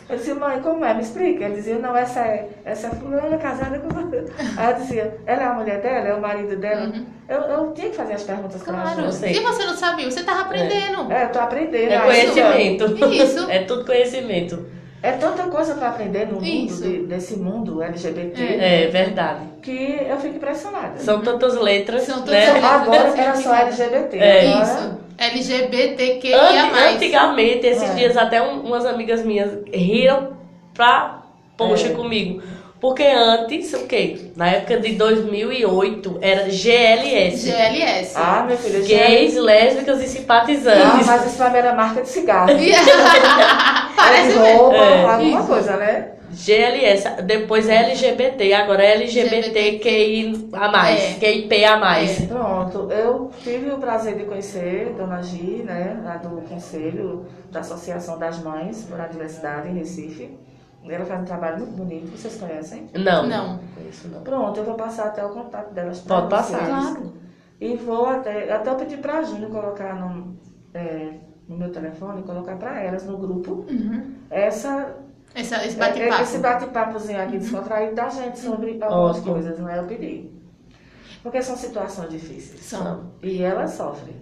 Eu 0.09 0.17
dizia, 0.17 0.35
mãe, 0.35 0.59
como 0.61 0.83
é? 0.85 0.93
Me 0.93 1.01
explica. 1.01 1.45
Ele 1.45 1.55
dizia, 1.55 1.75
não, 1.79 1.95
essa 1.95 2.19
é, 2.19 2.49
essa 2.65 2.87
é 2.87 2.89
fulana 2.91 3.37
casada 3.37 3.79
com 3.79 3.89
você. 3.89 4.25
Aí 4.57 4.71
eu 4.71 4.75
dizia, 4.77 5.17
ela 5.25 5.41
é 5.41 5.45
a 5.45 5.53
mulher 5.53 5.81
dela, 5.81 6.07
é 6.09 6.13
o 6.13 6.21
marido 6.21 6.55
dela. 6.57 6.91
Eu, 7.29 7.39
eu 7.41 7.71
tinha 7.73 7.89
que 7.89 7.95
fazer 7.95 8.13
as 8.13 8.23
perguntas 8.23 8.61
para 8.61 8.73
Claro. 8.73 9.01
Eu 9.01 9.11
sei. 9.11 9.33
Se 9.33 9.39
você 9.41 9.65
não 9.65 9.75
sabia, 9.75 10.09
você 10.11 10.23
tava 10.23 10.41
aprendendo. 10.41 11.11
É, 11.11 11.23
eu 11.25 11.29
tô 11.29 11.39
aprendendo. 11.39 11.91
É 11.91 11.99
conhecimento. 11.99 13.05
Isso. 13.11 13.47
É 13.51 13.59
tudo 13.63 13.85
conhecimento. 13.85 14.65
É 15.03 15.13
tanta 15.13 15.43
coisa 15.43 15.73
para 15.73 15.89
aprender 15.89 16.27
no 16.27 16.39
mundo, 16.39 16.75
de- 16.79 17.05
desse 17.07 17.35
mundo 17.35 17.81
LGBT, 17.81 18.39
É 18.39 18.87
verdade. 18.87 19.39
que 19.63 19.99
eu 20.07 20.15
fico 20.17 20.35
impressionada. 20.35 20.99
São 20.99 21.21
tantas 21.21 21.55
letras, 21.57 22.03
São 22.03 22.17
tantas 22.19 22.33
né? 22.33 22.53
letras. 22.53 22.63
Agora 22.71 23.13
era 23.17 23.35
só 23.35 23.55
LGBT. 23.55 24.17
É. 24.19 24.47
agora- 24.47 24.63
Isso. 24.63 25.00
LGBTQIA+. 25.21 26.37
Anti- 26.39 26.95
Antigamente, 26.95 27.67
esses 27.67 27.89
É. 27.89 27.93
dias, 27.93 28.17
até 28.17 28.41
um- 28.41 28.61
umas 28.61 28.85
amigas 28.85 29.23
minhas 29.23 29.51
riram 29.73 30.33
pra 30.73 31.21
poxa 31.57 31.87
É. 31.87 31.91
comigo. 31.91 32.41
Porque 32.79 33.03
antes, 33.03 33.71
o 33.75 33.85
quê? 33.85 34.31
Na 34.35 34.47
época 34.49 34.77
de 34.79 34.93
2008, 34.93 36.17
era 36.19 36.49
GLS. 36.49 37.45
GLS. 37.51 38.13
Ah, 38.17 38.43
meu 38.47 38.57
filho, 38.57 38.83
Gays, 38.83 39.35
lésbicas 39.35 40.01
e 40.01 40.05
Ah, 40.05 40.07
simpatizantes. 40.07 41.05
mas 41.05 41.27
isso 41.27 41.37
pra 41.37 41.51
mim 41.51 41.57
era 41.59 41.75
marca 41.75 42.01
de 42.01 42.09
cigarro. 42.09 42.49
Parece 43.95 44.35
roupa, 44.37 44.75
É. 44.77 45.05
alguma 45.05 45.39
Isso. 45.39 45.47
coisa, 45.47 45.77
né? 45.77 46.07
GLS, 46.31 47.21
depois 47.23 47.67
LGBT, 47.69 48.53
agora 48.53 48.83
é 48.83 48.93
LGBTQI 48.93 50.49
a 50.53 50.71
mais, 50.71 50.99
É. 51.01 51.13
QIP 51.19 51.63
a 51.65 51.77
mais. 51.77 52.25
Pronto, 52.25 52.91
eu 52.91 53.29
tive 53.43 53.71
o 53.71 53.77
prazer 53.77 54.15
de 54.17 54.25
conhecer 54.25 54.93
Dona 54.97 55.21
Gi, 55.21 55.63
né, 55.65 55.99
lá 56.03 56.17
do 56.17 56.41
Conselho 56.41 57.25
da 57.51 57.59
Associação 57.59 58.17
das 58.17 58.39
Mães 58.39 58.83
por 58.89 58.99
a 58.99 59.07
Diversidade 59.07 59.69
em 59.69 59.73
Recife. 59.77 60.37
Ela 60.89 61.05
faz 61.05 61.21
um 61.21 61.25
trabalho 61.25 61.57
muito 61.59 61.73
bonito, 61.73 62.07
vocês 62.17 62.37
conhecem? 62.37 62.89
Não. 62.95 63.27
Não. 63.27 63.59
Pronto, 64.23 64.59
eu 64.59 64.63
vou 64.63 64.73
passar 64.73 65.07
até 65.07 65.23
o 65.23 65.29
contato 65.29 65.73
delas 65.73 65.99
Pode 65.99 66.27
passar. 66.29 66.57
vocês. 66.57 66.69
Claro. 66.69 67.13
E 67.59 67.75
vou 67.75 68.07
até, 68.07 68.51
até 68.51 68.69
eu 68.71 68.75
pedi 68.75 68.97
pra 68.97 69.21
Júnior 69.21 69.51
colocar 69.51 69.93
no, 69.95 70.35
é, 70.73 71.09
no 71.47 71.55
meu 71.55 71.71
telefone, 71.71 72.23
colocar 72.23 72.55
pra 72.55 72.81
elas 72.81 73.05
no 73.05 73.15
grupo 73.17 73.63
Uhum. 73.69 74.15
essa 74.31 74.95
Esse 75.35 75.55
É, 75.55 75.65
Esse 75.67 75.77
bate-papo. 75.77 76.37
bate-papozinho 76.39 77.21
aqui 77.21 77.37
descontraído 77.37 77.95
da 77.95 78.09
gente 78.09 78.37
sobre 78.39 78.77
algumas 78.81 79.17
Ótimo. 79.17 79.33
coisas, 79.33 79.57
não 79.59 79.69
é? 79.69 79.79
Eu 79.79 79.83
pedi. 79.85 80.29
Porque 81.23 81.41
são 81.41 81.55
situações 81.55 82.09
difíceis. 82.09 82.61
São. 82.63 83.11
E 83.21 83.41
ela 83.41 83.67
sofre. 83.67 84.13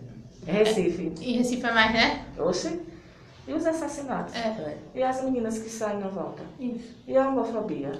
Recife. 0.45 1.13
E 1.21 1.37
Recife 1.37 1.65
é 1.65 1.71
mais, 1.73 1.93
né? 1.93 2.25
Oxe. 2.37 2.81
E 3.47 3.53
os 3.53 3.65
assassinatos. 3.65 4.35
É. 4.35 4.77
E 4.93 5.01
as 5.01 5.23
meninas 5.23 5.57
que 5.57 5.69
saem 5.69 5.99
e 5.99 6.03
não 6.03 6.09
voltam. 6.11 6.45
Isso. 6.59 6.95
E 7.07 7.17
a 7.17 7.27
homofobia. 7.27 7.91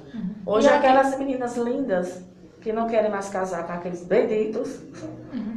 Hoje 0.45 0.67
e 0.67 0.69
aqui- 0.69 0.86
aquelas 0.86 1.17
meninas 1.17 1.58
lindas 1.58 2.22
que 2.62 2.72
não 2.74 2.88
querem 2.88 3.10
mais 3.10 3.30
casar 3.30 3.65
com 3.65 3.74
aqueles 3.74 4.04
benditos. 4.04 4.80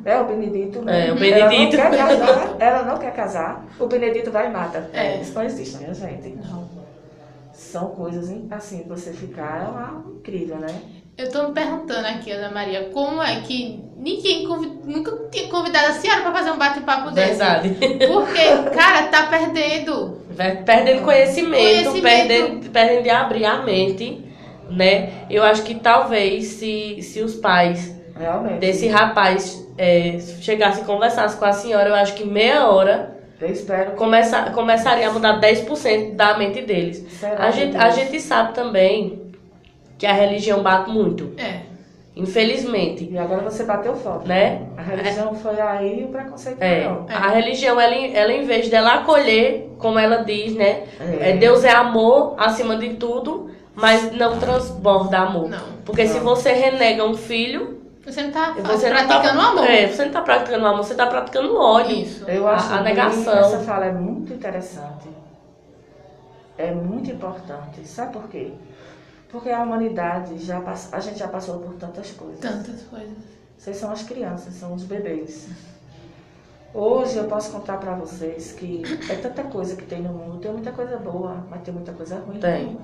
É 0.04 0.18
o 0.18 0.24
Benedito, 0.26 0.80
né? 0.82 1.08
É, 1.08 1.12
o 1.12 1.16
Ela 1.16 1.40
não 1.40 1.48
Benedito. 1.48 1.76
quer 1.76 1.90
casar, 1.90 2.56
ela 2.60 2.82
não 2.84 2.98
quer 2.98 3.12
casar, 3.12 3.66
o 3.78 3.86
Benedito 3.86 4.30
vai 4.30 4.48
e 4.48 4.50
mata. 4.52 4.88
É. 4.92 5.20
Isso 5.20 5.34
não 5.34 5.42
existe, 5.42 5.76
minha 5.78 5.92
gente. 5.92 6.28
Não. 6.30 6.68
São 7.72 7.87
coisas 7.87 8.30
assim, 8.50 8.85
você 8.87 9.14
ficar 9.14 9.62
é 9.62 9.66
uma 9.66 10.04
incrível, 10.18 10.56
né? 10.56 10.68
Eu 11.16 11.30
tô 11.30 11.48
me 11.48 11.54
perguntando 11.54 12.06
aqui, 12.06 12.30
Ana 12.30 12.50
Maria, 12.50 12.90
como 12.92 13.22
é 13.22 13.40
que 13.40 13.82
ninguém 13.96 14.46
convid... 14.46 14.72
nunca 14.85 15.16
tinha 15.30 15.48
convidado 15.48 15.87
a 15.87 15.92
senhora 15.92 16.20
pra 16.20 16.32
fazer 16.32 16.50
um 16.50 16.58
bate-papo 16.58 17.11
desse? 17.12 17.28
Verdade. 17.28 17.70
Porque, 18.06 18.70
cara, 18.74 19.06
tá 19.06 19.22
perdendo. 19.28 20.18
Perdendo 20.66 21.02
conhecimento, 21.02 21.92
Conhecimento. 21.92 22.02
Perdendo, 22.02 22.70
perdendo 22.70 23.02
de 23.04 23.11
abrir 23.11 23.46
a 23.46 23.62
mente, 23.62 24.22
né? 24.68 25.24
Eu 25.30 25.42
acho 25.42 25.62
que 25.62 25.76
talvez 25.76 26.44
se, 26.44 27.00
se 27.00 27.22
os 27.22 27.37
pais 27.37 27.98
Realmente. 28.14 28.58
desse 28.58 28.87
rapaz 28.87 29.66
é, 29.78 30.18
chegassem 30.42 30.82
e 30.82 30.87
conversassem 30.87 31.38
com 31.38 31.44
a 31.46 31.54
senhora, 31.54 31.88
eu 31.88 31.94
acho 31.94 32.12
que 32.12 32.26
meia 32.26 32.68
hora 32.68 33.21
Eu 33.42 33.50
espero 33.50 33.90
começa, 33.92 34.42
começaria 34.50 35.09
a 35.09 35.12
mudar 35.12 35.40
10% 35.40 36.14
da 36.14 36.38
mente 36.38 36.62
deles. 36.62 37.05
Será 37.18 37.46
A 37.46 37.50
gente, 37.50 37.72
Deus- 37.72 37.85
a 37.85 37.90
gente 37.90 38.20
sabe 38.20 38.55
também 38.55 39.20
que 39.98 40.07
a 40.07 40.12
religião 40.12 40.62
bate 40.62 40.90
muito, 40.90 41.33
É. 41.37 41.61
infelizmente, 42.14 43.09
E 43.11 43.18
agora 43.18 43.42
você 43.42 43.64
bateu 43.64 43.94
foto. 43.96 44.28
né? 44.28 44.62
A 44.76 44.83
religião 44.83 45.35
foi 45.35 45.61
aí 45.61 46.05
o 46.05 46.09
preconceito 46.09 46.61
É, 46.62 46.85
não. 46.85 47.07
a 47.09 47.28
religião, 47.31 47.81
ela, 47.81 47.94
ela 47.94 48.33
em 48.33 48.44
vez 48.44 48.68
dela 48.68 48.94
acolher, 48.94 49.70
como 49.78 49.98
ela 49.98 50.18
diz, 50.18 50.55
né? 50.55 50.85
É. 51.00 51.31
É, 51.31 51.37
Deus 51.37 51.64
é 51.64 51.70
amor 51.70 52.35
acima 52.38 52.76
de 52.76 52.90
tudo, 52.94 53.50
mas 53.74 54.12
não 54.12 54.38
transborda 54.38 55.18
amor. 55.18 55.48
Não. 55.48 55.72
Porque 55.85 56.07
se 56.07 56.18
Não. 56.18 56.24
você 56.24 56.52
renega 56.52 57.05
um 57.05 57.14
filho, 57.14 57.81
Você 58.04 58.22
não 58.22 58.32
tá 58.32 58.52
você 58.52 58.90
não 58.90 59.06
praticando 59.06 59.38
tá, 59.38 59.48
amor. 59.48 59.64
É, 59.64 59.88
você 59.88 60.04
não 60.04 60.12
tá 60.12 60.22
praticando 60.22 60.66
amor, 60.66 60.84
você 60.84 60.94
tá 60.94 61.06
praticando 61.06 61.56
ódio. 61.56 61.96
Isso. 61.96 62.28
Eu 62.28 62.48
acho 62.48 62.72
a 62.72 62.78
que 62.78 62.84
negação. 62.84 63.38
essa 63.38 63.58
fala 63.60 63.86
é 63.86 63.92
muito 63.92 64.32
interessante. 64.32 65.08
É 66.58 66.72
muito 66.72 67.10
importante. 67.10 67.86
Sabe 67.86 68.12
por 68.12 68.28
quê? 68.28 68.52
Porque 69.30 69.50
a 69.50 69.62
humanidade 69.62 70.36
já 70.38 70.60
pass... 70.60 70.92
a 70.92 71.00
gente 71.00 71.18
já 71.18 71.28
passou 71.28 71.60
por 71.60 71.74
tantas 71.74 72.10
coisas. 72.10 72.40
Tantas 72.40 72.82
coisas. 72.82 73.16
Vocês 73.56 73.76
são 73.76 73.92
as 73.92 74.02
crianças, 74.02 74.54
são 74.54 74.74
os 74.74 74.82
bebês. 74.82 75.48
Hoje 76.74 77.18
eu 77.18 77.24
posso 77.24 77.52
contar 77.52 77.76
pra 77.76 77.94
vocês 77.94 78.52
que 78.52 78.82
é 79.08 79.14
tanta 79.14 79.44
coisa 79.44 79.76
que 79.76 79.84
tem 79.84 80.02
no 80.02 80.12
mundo. 80.12 80.38
Tem 80.38 80.50
muita 80.50 80.72
coisa 80.72 80.96
boa, 80.96 81.46
mas 81.48 81.62
tem 81.62 81.72
muita 81.72 81.92
coisa 81.92 82.18
ruim. 82.18 82.40
Tem. 82.40 82.76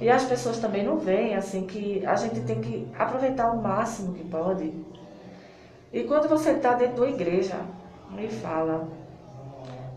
E 0.00 0.10
as 0.10 0.24
pessoas 0.24 0.58
também 0.58 0.84
não 0.84 0.98
veem, 0.98 1.34
assim, 1.34 1.66
que 1.66 2.04
a 2.04 2.16
gente 2.16 2.40
tem 2.40 2.60
que 2.60 2.88
aproveitar 2.98 3.52
o 3.52 3.62
máximo 3.62 4.14
que 4.14 4.24
pode. 4.24 4.72
E 5.92 6.04
quando 6.04 6.28
você 6.28 6.52
está 6.52 6.74
dentro 6.74 7.04
da 7.04 7.10
igreja 7.10 7.56
e 8.18 8.28
fala 8.28 8.88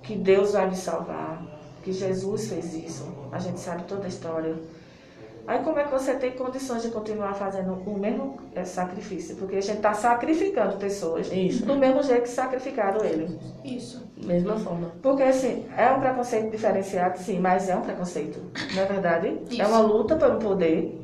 que 0.04 0.16
Deus 0.16 0.54
vai 0.54 0.70
me 0.70 0.76
salvar, 0.76 1.42
que 1.84 1.92
Jesus 1.92 2.50
fez 2.50 2.74
isso, 2.74 3.08
a 3.32 3.40
gente 3.40 3.60
sabe 3.60 3.84
toda 3.84 4.06
a 4.06 4.08
história. 4.08 4.56
Aí 5.48 5.60
como 5.60 5.78
é 5.78 5.84
que 5.84 5.92
você 5.92 6.16
tem 6.16 6.32
condições 6.32 6.82
de 6.82 6.90
continuar 6.90 7.34
fazendo 7.36 7.74
o 7.86 8.00
mesmo 8.00 8.38
eh, 8.56 8.64
sacrifício? 8.66 9.36
Porque 9.36 9.58
a 9.58 9.62
gente 9.62 9.78
está 9.78 9.94
sacrificando 9.94 10.78
pessoas 10.78 11.32
Isso. 11.32 11.66
do 11.66 11.76
mesmo 11.76 12.02
jeito 12.02 12.24
que 12.24 12.30
sacrificaram 12.30 13.04
ele. 13.06 13.38
Isso. 13.64 14.04
Mesma 14.18 14.58
forma. 14.58 14.92
Porque, 15.04 15.22
assim, 15.22 15.66
é 15.78 15.92
um 15.92 16.00
preconceito 16.00 16.50
diferenciado, 16.50 17.20
sim, 17.20 17.40
mas 17.40 17.70
é 17.70 17.76
um 17.76 17.82
preconceito, 17.82 18.40
não 18.74 18.82
é 18.82 18.86
verdade? 18.86 19.38
Isso. 19.50 19.62
É 19.62 19.68
uma 19.68 19.80
luta 19.82 20.16
pelo 20.16 20.40
poder. 20.40 21.00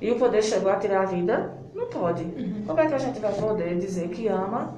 E 0.00 0.10
o 0.10 0.18
poder 0.18 0.42
chegou 0.42 0.70
a 0.70 0.76
tirar 0.76 1.02
a 1.02 1.06
vida? 1.06 1.52
Não 1.74 1.86
pode. 1.88 2.22
Uhum. 2.22 2.62
Como 2.66 2.78
é 2.78 2.86
que 2.86 2.94
a 2.94 2.98
gente 2.98 3.18
vai 3.18 3.32
poder 3.32 3.76
dizer 3.78 4.08
que 4.10 4.28
ama, 4.28 4.72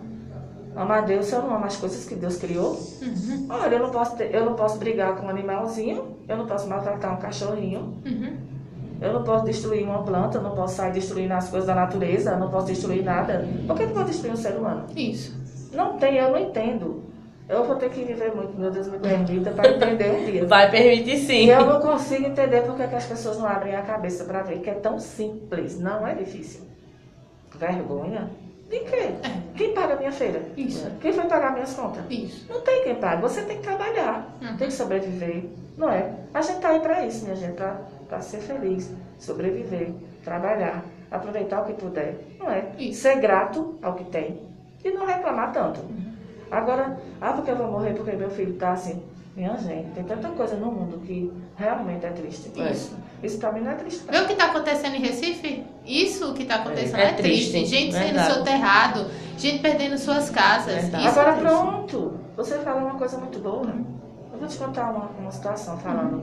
ama 0.75 0.97
a 0.97 1.01
Deus 1.03 1.27
se 1.27 1.35
eu 1.35 1.43
não 1.43 1.55
amo 1.55 1.67
as 1.67 1.77
coisas 1.77 2.07
que 2.07 2.15
Deus 2.15 2.37
criou? 2.37 2.71
Uhum. 3.03 3.47
Olha, 3.51 3.75
eu 3.75 3.81
não 3.83 3.91
posso, 3.91 4.17
ter- 4.17 4.35
eu 4.35 4.47
não 4.47 4.55
posso 4.55 4.79
brigar 4.79 5.17
com 5.17 5.27
um 5.27 5.29
animalzinho, 5.29 6.17
eu 6.27 6.37
não 6.39 6.47
posso 6.47 6.67
maltratar 6.67 7.13
um 7.13 7.19
cachorrinho, 7.19 7.99
Uhum. 8.07 8.56
Eu 9.01 9.13
não 9.13 9.23
posso 9.23 9.45
destruir 9.45 9.85
uma 9.85 10.03
planta, 10.03 10.39
eu 10.39 10.43
não 10.43 10.53
posso 10.53 10.77
sair 10.77 10.93
destruindo 10.93 11.35
as 11.35 11.49
coisas 11.49 11.67
da 11.67 11.75
natureza, 11.75 12.31
eu 12.33 12.39
não 12.39 12.51
posso 12.51 12.67
destruir 12.67 13.03
nada. 13.05 13.47
Por 13.67 13.77
que 13.77 13.83
eu 13.85 13.89
vou 13.89 14.05
destruir 14.05 14.33
um 14.33 14.37
ser 14.37 14.55
humano? 14.57 14.85
Isso. 14.97 15.37
Não 15.73 15.99
tem, 15.99 16.17
eu 16.17 16.31
não 16.31 16.39
entendo. 16.39 17.05
Eu 17.49 17.63
vou 17.65 17.77
ter 17.77 17.91
que 17.91 18.03
viver 18.03 18.35
muito, 18.35 18.59
meu 18.59 18.71
Deus 18.73 18.89
me 18.89 18.99
permita, 18.99 19.51
para 19.53 19.71
entender 19.71 20.11
um 20.11 20.25
dia. 20.25 20.47
Vai 20.47 20.69
permitir 20.69 21.13
E 21.15 21.19
sim. 21.19 21.47
eu 21.49 21.65
não 21.65 21.81
consigo 21.81 22.27
entender 22.27 22.63
porque 22.63 22.87
que 22.89 22.95
as 22.97 23.07
pessoas 23.07 23.39
não 23.39 23.47
abrem 23.47 23.77
a 23.77 23.83
cabeça 23.83 24.25
para 24.25 24.43
ver 24.43 24.59
que 24.61 24.69
é 24.71 24.75
tão 24.75 24.99
simples, 24.99 25.79
não 25.79 26.05
é 26.07 26.15
difícil. 26.15 26.63
Vergonha? 27.55 28.29
De 28.69 28.81
quê? 28.81 29.11
Quem 29.55 29.73
paga 29.73 29.95
a 29.95 29.97
minha 29.97 30.11
feira? 30.11 30.43
Isso. 30.57 30.91
Quem 31.01 31.13
foi 31.13 31.25
pagar 31.27 31.53
minhas 31.53 31.73
contas? 31.73 32.03
Isso. 32.11 32.47
Não 32.53 32.61
tem 32.63 32.83
quem 32.83 32.97
pague, 32.97 33.23
você 33.23 33.43
tem 33.43 33.59
que 33.59 33.63
trabalhar, 33.63 34.37
Uhum. 34.43 34.57
tem 34.57 34.67
que 34.67 34.73
sobreviver, 34.75 35.45
não 35.79 35.89
é? 35.89 36.11
A 36.35 36.43
gente 36.43 36.59
tá 36.59 36.71
aí 36.71 36.81
para 36.81 37.07
isso, 37.07 37.23
minha 37.25 37.37
gente, 37.37 37.53
para 37.55 37.77
ser 38.21 38.39
feliz, 38.39 38.93
sobreviver, 39.19 39.91
trabalhar, 40.25 40.85
aproveitar 41.11 41.63
o 41.63 41.65
que 41.67 41.75
puder, 41.75 42.19
não 42.39 42.51
é? 42.51 42.67
Isso. 42.79 43.03
Ser 43.03 43.21
grato 43.21 43.79
ao 43.83 43.95
que 43.95 44.05
tem 44.05 44.41
e 44.85 44.91
não 44.91 45.07
reclamar 45.07 45.53
tanto. 45.53 45.81
Uhum. 45.81 46.13
Agora, 46.51 46.99
ah, 47.21 47.33
porque 47.33 47.51
eu 47.51 47.57
vou 47.57 47.71
morrer 47.71 47.95
porque 47.95 48.13
meu 48.13 48.31
filho 48.31 48.55
tá 48.55 48.73
assim. 48.73 49.03
Minha 49.37 49.55
gente, 49.59 49.91
tem 49.91 50.03
tanta 50.03 50.29
coisa 50.31 50.57
no 50.57 50.73
mundo 50.73 50.99
que 51.05 51.31
realmente 51.57 52.07
é 52.07 52.11
triste. 52.11 52.51
Isso. 52.73 52.97
Isso 53.23 53.39
pra 53.39 53.53
mim 53.53 53.61
não 53.61 53.73
é 53.73 53.75
triste. 53.75 54.03
Vê 54.11 54.19
o 54.19 54.27
que 54.27 54.35
tá 54.35 54.47
acontecendo 54.47 54.95
em 54.95 55.01
Recife? 55.01 55.63
Isso 55.85 56.33
que 56.33 56.47
tá 56.47 56.57
acontecendo 56.57 56.97
É 57.01 57.11
é, 57.11 57.13
triste. 57.13 57.51
triste, 57.51 57.67
Gente 57.67 57.93
verdade. 57.93 58.29
sendo 58.29 58.35
soterrado, 58.39 59.11
gente 59.37 59.59
perdendo 59.61 59.99
suas 59.99 60.31
casas. 60.31 60.93
Agora 60.95 61.33
é 61.33 61.41
pronto, 61.41 62.15
você 62.35 62.59
fala 62.61 62.81
uma 62.81 62.95
coisa 62.95 63.19
muito 63.19 63.39
boa. 63.39 63.67
Eu 64.33 64.39
vou 64.39 64.49
te 64.49 64.57
contar 64.57 64.91
uma, 64.91 65.11
uma 65.19 65.31
situação 65.31 65.77
falando. 65.79 66.23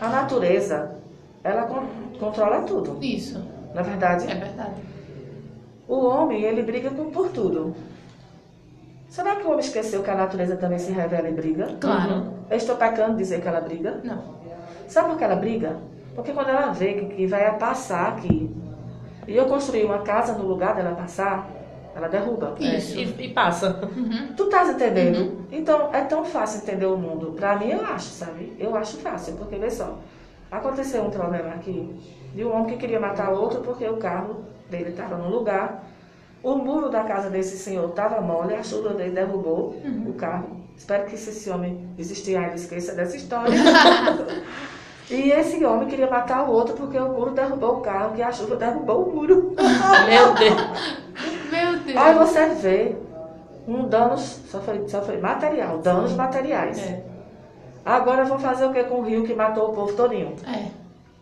A 0.00 0.08
natureza, 0.08 0.94
ela 1.44 1.62
con- 1.64 1.86
controla 2.18 2.62
tudo. 2.62 2.98
Isso. 3.02 3.38
Na 3.74 3.80
é 3.80 3.84
verdade, 3.84 4.30
É 4.30 4.34
verdade. 4.34 4.80
o 5.88 6.04
homem, 6.06 6.42
ele 6.42 6.62
briga 6.62 6.90
com, 6.90 7.10
por 7.10 7.28
tudo. 7.30 7.74
Será 9.08 9.36
que 9.36 9.42
o 9.42 9.48
homem 9.48 9.60
esqueceu 9.60 10.02
que 10.02 10.10
a 10.10 10.14
natureza 10.14 10.56
também 10.56 10.78
se 10.78 10.90
revela 10.92 11.28
e 11.28 11.32
briga? 11.32 11.76
Claro. 11.80 12.32
Eu 12.50 12.56
estou 12.56 12.76
pecando 12.76 13.16
dizer 13.16 13.40
que 13.42 13.48
ela 13.48 13.60
briga? 13.60 14.00
Não. 14.04 14.22
Sabe 14.88 15.10
por 15.10 15.18
que 15.18 15.24
ela 15.24 15.36
briga? 15.36 15.76
Porque 16.14 16.32
quando 16.32 16.48
ela 16.48 16.70
vê 16.72 16.94
que, 16.94 17.06
que 17.14 17.26
vai 17.26 17.56
passar 17.58 18.08
aqui, 18.08 18.50
e 19.26 19.36
eu 19.36 19.46
construir 19.46 19.84
uma 19.84 19.98
casa 20.00 20.34
no 20.34 20.46
lugar 20.46 20.74
dela 20.74 20.94
passar, 20.94 21.48
ela 21.94 22.08
derruba. 22.08 22.54
É, 22.60 22.76
Isso. 22.76 22.98
e, 22.98 23.24
e 23.26 23.28
passa. 23.32 23.80
Uhum. 23.96 24.34
Tu 24.36 24.44
estás 24.44 24.70
entendendo? 24.70 25.46
Então, 25.50 25.90
é 25.92 26.00
tão 26.02 26.24
fácil 26.24 26.62
entender 26.62 26.86
o 26.86 26.96
mundo. 26.96 27.32
Pra 27.32 27.56
mim, 27.56 27.68
eu 27.70 27.84
acho, 27.84 28.08
sabe? 28.08 28.54
Eu 28.58 28.74
acho 28.76 28.96
fácil, 28.98 29.34
porque, 29.34 29.56
vê 29.56 29.70
só, 29.70 29.98
aconteceu 30.52 31.02
um 31.02 31.10
problema 31.10 31.54
aqui 31.54 31.90
de 32.34 32.44
um 32.44 32.52
homem 32.52 32.66
que 32.66 32.76
queria 32.76 33.00
matar 33.00 33.30
outro 33.30 33.60
porque 33.62 33.88
o 33.88 33.96
carro 33.96 34.44
dele 34.70 34.90
estava 34.90 35.16
no 35.16 35.30
lugar. 35.30 35.84
O 36.42 36.56
muro 36.56 36.90
da 36.90 37.04
casa 37.04 37.30
desse 37.30 37.56
senhor 37.56 37.88
estava 37.88 38.20
mole, 38.20 38.54
a 38.54 38.62
chuva 38.62 38.90
dele 38.90 39.12
derrubou 39.12 39.76
o 40.06 40.12
carro. 40.14 40.60
Espero 40.76 41.06
que 41.06 41.16
se 41.16 41.30
esse 41.30 41.48
homem 41.48 41.88
existir 41.96 42.36
ainda 42.36 42.56
esqueça 42.56 42.94
dessa 42.94 43.16
história. 43.16 43.54
e 45.08 45.30
esse 45.30 45.64
homem 45.64 45.88
queria 45.88 46.10
matar 46.10 46.48
o 46.48 46.52
outro 46.52 46.74
porque 46.74 46.98
o 46.98 47.10
muro 47.10 47.30
derrubou 47.30 47.78
o 47.78 47.80
carro, 47.80 48.14
que 48.14 48.22
a 48.22 48.32
chuva 48.32 48.56
derrubou 48.56 49.04
o 49.04 49.14
muro. 49.14 49.54
Meu 50.08 50.34
Deus. 50.34 50.92
Meu 51.50 51.78
Deus. 51.78 51.96
Aí 51.96 52.14
você 52.14 52.46
vê 52.46 52.96
um 53.68 53.88
danos, 53.88 54.40
só 54.48 54.60
foi, 54.60 54.88
só 54.88 55.00
foi 55.02 55.18
material, 55.18 55.78
danos 55.78 56.12
materiais. 56.14 56.78
É. 56.78 57.11
Agora 57.84 58.24
vão 58.24 58.38
fazer 58.38 58.66
o 58.66 58.72
que 58.72 58.84
com 58.84 59.00
o 59.00 59.02
rio 59.02 59.24
que 59.24 59.34
matou 59.34 59.70
o 59.70 59.72
povo 59.72 59.92
todinho? 59.94 60.34
É. 60.46 60.66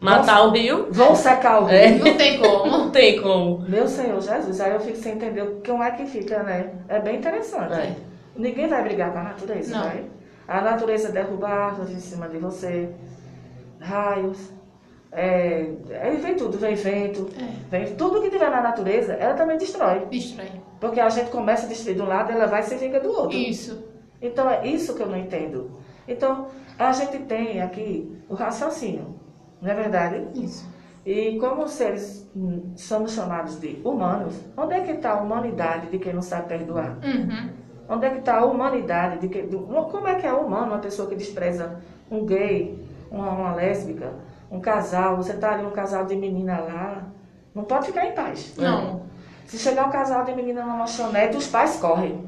Matar 0.01 0.47
o 0.47 0.51
rio? 0.51 0.89
Vão 0.91 1.15
secar 1.15 1.63
o 1.63 1.67
rio. 1.67 1.77
É. 1.79 1.91
Não 1.91 2.17
tem 2.17 2.39
como. 2.39 2.67
Não 2.71 2.91
tem 2.91 3.21
como. 3.21 3.59
Meu 3.69 3.87
Senhor 3.87 4.21
Jesus, 4.21 4.61
aí 4.61 4.73
eu 4.73 4.81
fico 4.81 4.97
sem 4.97 5.15
entender 5.15 5.61
como 5.67 5.83
é 5.83 5.91
que 5.91 6.07
fica, 6.07 6.43
né? 6.43 6.71
É 6.89 6.99
bem 7.01 7.17
interessante. 7.17 7.75
É. 7.75 7.95
Ninguém 8.37 8.67
vai 8.69 8.83
brigar 8.83 9.13
com 9.13 9.19
a 9.19 9.23
natureza, 9.25 9.77
Não. 9.77 9.85
vai? 9.85 10.05
A 10.49 10.61
natureza 10.63 11.13
derruba 11.13 11.49
árvores 11.49 11.93
em 11.95 12.01
cima 12.01 12.29
de 12.29 12.39
você, 12.39 12.89
raios, 13.79 14.51
é, 15.13 15.67
aí 16.03 16.17
vem 16.17 16.35
tudo, 16.37 16.57
vem 16.59 16.75
vento, 16.75 17.29
É. 17.39 17.45
vem 17.79 17.95
tudo 17.97 18.21
que 18.23 18.31
tiver 18.31 18.51
na 18.51 18.61
natureza, 18.61 19.13
ela 19.15 19.35
também 19.35 19.59
destrói. 19.59 20.07
Destrói. 20.11 20.49
Porque 20.81 21.01
a 21.01 21.09
gente 21.09 21.31
começa 21.31 21.67
a 21.67 21.69
destruir 21.69 21.97
de 21.97 22.03
um 22.03 22.07
lado, 22.07 22.33
ela 22.33 22.47
vai 22.47 22.61
e 22.61 22.65
se 22.65 22.75
vinga 22.77 23.01
do 23.01 23.11
outro. 23.11 23.37
Isso. 23.37 23.85
Então 24.23 24.49
é 24.49 24.67
isso 24.67 24.95
que 24.95 25.03
eu 25.03 25.07
não 25.09 25.17
entendo. 25.19 25.71
Então, 26.07 26.49
a 26.79 26.93
gente 26.93 27.19
tem 27.21 27.61
aqui 27.61 28.21
o 28.29 28.35
raciocínio, 28.35 29.15
não 29.61 29.71
é 29.71 29.75
verdade? 29.75 30.27
Isso. 30.35 30.69
E 31.05 31.39
como 31.39 31.67
seres 31.67 32.29
hum, 32.37 32.73
somos 32.77 33.13
chamados 33.13 33.59
de 33.59 33.81
humanos, 33.85 34.35
onde 34.57 34.75
é 34.75 34.81
que 34.81 34.93
está 34.93 35.13
a 35.13 35.21
humanidade 35.21 35.89
de 35.89 35.99
quem 35.99 36.13
não 36.13 36.23
sabe 36.23 36.49
perdoar? 36.49 36.99
Uhum. 37.03 37.51
Onde 37.89 38.07
é 38.07 38.11
que 38.11 38.19
está 38.19 38.39
a 38.39 38.45
humanidade 38.45 39.19
de 39.19 39.29
quem. 39.29 39.49
como 39.49 40.07
é 40.07 40.15
que 40.15 40.27
é 40.27 40.33
humano 40.33 40.67
uma 40.67 40.79
pessoa 40.79 41.09
que 41.09 41.17
despreza 41.17 41.81
um 42.11 42.25
gay, 42.25 42.79
uma, 43.11 43.31
uma 43.31 43.55
lésbica, 43.55 44.13
um 44.51 44.61
casal? 44.61 45.17
Você 45.17 45.33
está 45.33 45.55
ali 45.55 45.65
um 45.65 45.71
casal 45.71 46.05
de 46.05 46.15
menina 46.15 46.61
lá, 46.61 47.03
Não 47.55 47.65
pode 47.65 47.87
ficar 47.87 48.07
em 48.07 48.13
paz. 48.13 48.55
Não. 48.57 49.03
Se 49.47 49.59
chegar 49.59 49.89
um 49.89 49.91
casal 49.91 50.25
de 50.25 50.33
menina 50.35 50.63
numa 50.63 50.79
lanchonete, 50.79 51.37
os 51.37 51.49
pais 51.49 51.77
correm. 51.77 52.25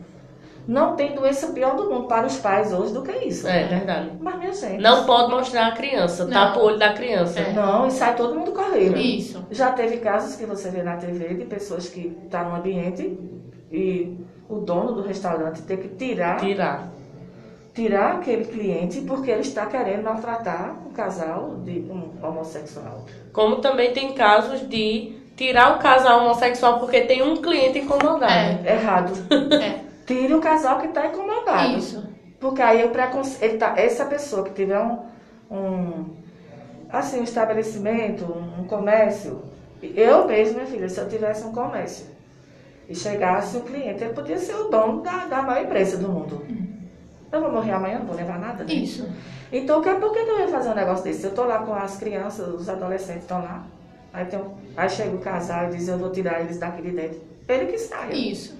Não 0.66 0.94
tem 0.94 1.14
doença 1.14 1.48
pior 1.48 1.74
do 1.74 1.90
mundo 1.90 2.06
para 2.06 2.26
os 2.26 2.36
pais 2.36 2.72
hoje 2.72 2.92
do 2.92 3.02
que 3.02 3.10
isso. 3.26 3.48
É 3.48 3.64
verdade. 3.66 4.10
Mas, 4.20 4.38
minha 4.38 4.52
gente. 4.52 4.80
Não 4.80 5.04
pode 5.04 5.30
mostrar 5.30 5.66
a 5.68 5.72
criança, 5.72 6.24
Não. 6.24 6.32
tapa 6.32 6.60
o 6.60 6.64
olho 6.64 6.78
da 6.78 6.92
criança. 6.92 7.40
É. 7.40 7.52
Não, 7.52 7.86
e 7.88 7.90
sai 7.90 8.14
todo 8.14 8.34
mundo 8.34 8.52
correndo. 8.52 8.96
Isso. 8.96 9.44
Já 9.50 9.72
teve 9.72 9.96
casos 9.96 10.36
que 10.36 10.46
você 10.46 10.70
vê 10.70 10.82
na 10.82 10.96
TV 10.96 11.34
de 11.34 11.44
pessoas 11.46 11.88
que 11.88 12.16
estão 12.24 12.48
no 12.50 12.56
ambiente 12.56 13.18
e 13.72 14.16
o 14.48 14.56
dono 14.60 14.92
do 14.92 15.02
restaurante 15.02 15.62
tem 15.62 15.78
que 15.78 15.88
tirar, 15.88 16.36
Tirar. 16.38 16.88
tirar 17.74 18.12
aquele 18.16 18.44
cliente 18.44 19.00
porque 19.00 19.30
ele 19.30 19.40
está 19.40 19.66
querendo 19.66 20.04
maltratar 20.04 20.76
um 20.86 20.90
casal 20.92 21.56
de 21.64 21.80
um 21.90 22.10
homossexual. 22.24 23.04
Como 23.32 23.56
também 23.56 23.92
tem 23.92 24.12
casos 24.12 24.68
de 24.68 25.16
tirar 25.36 25.74
o 25.74 25.78
casal 25.80 26.20
homossexual 26.20 26.78
porque 26.78 27.00
tem 27.00 27.22
um 27.22 27.36
cliente 27.38 27.78
incomodado. 27.80 28.24
É. 28.64 28.74
Errado. 28.74 29.12
É. 29.60 29.91
Tire 30.06 30.34
o 30.34 30.40
casal 30.40 30.78
que 30.80 30.86
está 30.88 31.06
incomodado. 31.06 31.78
Isso. 31.78 32.06
Porque 32.40 32.60
aí 32.60 32.84
o 32.84 32.90
preconce... 32.90 33.42
ele 33.44 33.56
tá... 33.58 33.74
essa 33.76 34.04
pessoa 34.04 34.42
que 34.44 34.50
tiver 34.50 34.78
um, 34.80 34.98
um 35.50 36.04
assim, 36.90 37.20
um 37.20 37.24
estabelecimento, 37.24 38.24
um, 38.24 38.62
um 38.62 38.64
comércio, 38.64 39.42
eu 39.82 40.26
mesmo, 40.26 40.54
minha 40.54 40.66
filha, 40.66 40.88
se 40.88 40.98
eu 41.00 41.08
tivesse 41.08 41.44
um 41.44 41.52
comércio 41.52 42.06
e 42.88 42.94
chegasse 42.94 43.56
um 43.56 43.60
cliente, 43.60 44.02
ele 44.02 44.12
podia 44.12 44.38
ser 44.38 44.54
o 44.54 44.64
dono 44.68 45.02
da, 45.02 45.24
da 45.26 45.42
maior 45.42 45.64
empresa 45.64 45.96
do 45.96 46.08
mundo. 46.08 46.44
Eu 47.30 47.40
vou 47.40 47.50
morrer 47.52 47.72
amanhã, 47.72 47.98
não 48.00 48.06
vou 48.06 48.16
levar 48.16 48.38
nada, 48.38 48.62
né? 48.64 48.72
Isso. 48.74 49.08
Então, 49.50 49.80
que- 49.80 49.94
por 49.94 50.12
que 50.12 50.18
eu 50.18 50.38
ia 50.40 50.48
fazer 50.48 50.68
um 50.70 50.74
negócio 50.74 51.04
desse? 51.04 51.24
Eu 51.24 51.32
tô 51.34 51.44
lá 51.44 51.58
com 51.60 51.72
as 51.74 51.96
crianças, 51.96 52.46
os 52.48 52.68
adolescentes 52.68 53.22
estão 53.22 53.40
lá. 53.42 53.64
Aí, 54.12 54.26
tem 54.26 54.38
aí 54.76 54.90
chega 54.90 55.14
o 55.16 55.18
casal 55.18 55.68
e 55.68 55.76
diz, 55.76 55.88
eu 55.88 55.96
vou 55.96 56.10
tirar 56.10 56.40
eles 56.40 56.58
daqui 56.58 56.82
de 56.82 56.90
dentro. 56.90 57.20
Ele 57.48 57.66
que 57.66 57.78
saia. 57.78 58.12
Isso. 58.14 58.54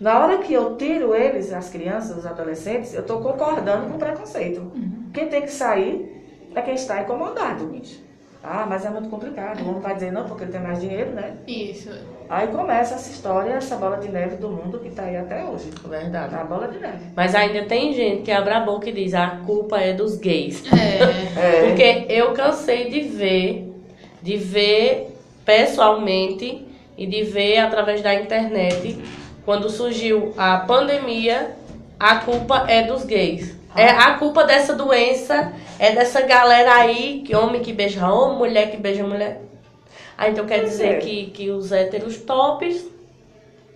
Na 0.00 0.20
hora 0.20 0.38
que 0.38 0.52
eu 0.52 0.76
tiro 0.76 1.14
eles, 1.14 1.52
as 1.52 1.70
crianças, 1.70 2.16
os 2.16 2.26
adolescentes, 2.26 2.94
eu 2.94 3.00
estou 3.00 3.20
concordando 3.20 3.88
com 3.88 3.96
o 3.96 3.98
preconceito. 3.98 4.70
Quem 5.12 5.28
tem 5.28 5.42
que 5.42 5.50
sair 5.50 6.24
é 6.54 6.62
quem 6.62 6.74
está 6.74 7.02
incomodado. 7.02 7.70
Ah, 8.42 8.64
mas 8.68 8.84
é 8.84 8.90
muito 8.90 9.08
complicado. 9.08 9.60
O 9.62 9.68
homem 9.68 9.80
vai 9.80 9.94
dizer 9.94 10.12
não 10.12 10.24
porque 10.24 10.44
ele 10.44 10.52
tem 10.52 10.60
mais 10.60 10.80
dinheiro, 10.80 11.10
né? 11.10 11.36
Isso. 11.46 11.90
Aí 12.30 12.46
começa 12.48 12.94
essa 12.94 13.10
história, 13.10 13.54
essa 13.54 13.76
bola 13.76 13.96
de 13.96 14.08
neve 14.08 14.36
do 14.36 14.48
mundo 14.48 14.78
que 14.78 14.88
está 14.88 15.02
aí 15.02 15.16
até 15.16 15.44
hoje. 15.44 15.70
Verdade. 15.88 16.34
A 16.34 16.44
bola 16.44 16.68
de 16.68 16.78
neve. 16.78 17.06
Mas 17.16 17.34
ainda 17.34 17.64
tem 17.64 17.92
gente 17.92 18.22
que 18.22 18.30
abre 18.30 18.54
a 18.54 18.60
boca 18.60 18.88
e 18.88 18.92
diz 18.92 19.12
a 19.14 19.40
culpa 19.44 19.78
é 19.78 19.92
dos 19.92 20.16
gays. 20.16 20.62
É. 20.72 21.28
É. 21.38 21.68
Porque 21.68 22.06
eu 22.08 22.32
cansei 22.32 22.90
de 22.90 23.00
ver, 23.00 23.72
de 24.20 24.36
ver 24.36 25.16
pessoalmente 25.44 26.66
e 26.96 27.06
de 27.06 27.22
ver 27.22 27.58
através 27.58 28.02
da 28.02 28.12
internet, 28.12 29.00
quando 29.48 29.70
surgiu 29.70 30.34
a 30.36 30.58
pandemia, 30.58 31.56
a 31.98 32.16
culpa 32.16 32.66
é 32.68 32.82
dos 32.82 33.02
gays. 33.06 33.56
É 33.74 33.88
a 33.88 34.18
culpa 34.18 34.44
dessa 34.44 34.74
doença, 34.74 35.54
é 35.78 35.92
dessa 35.92 36.20
galera 36.20 36.74
aí, 36.74 37.22
que 37.24 37.34
homem 37.34 37.62
que 37.62 37.72
beija 37.72 38.06
homem, 38.06 38.36
mulher 38.36 38.70
que 38.70 38.76
beija 38.76 39.02
mulher. 39.04 39.40
Ah, 40.18 40.28
então 40.28 40.44
quer 40.44 40.64
dizer 40.64 40.96
é. 40.96 40.98
que, 40.98 41.30
que 41.30 41.48
os 41.50 41.72
héteros 41.72 42.18
tops 42.18 42.84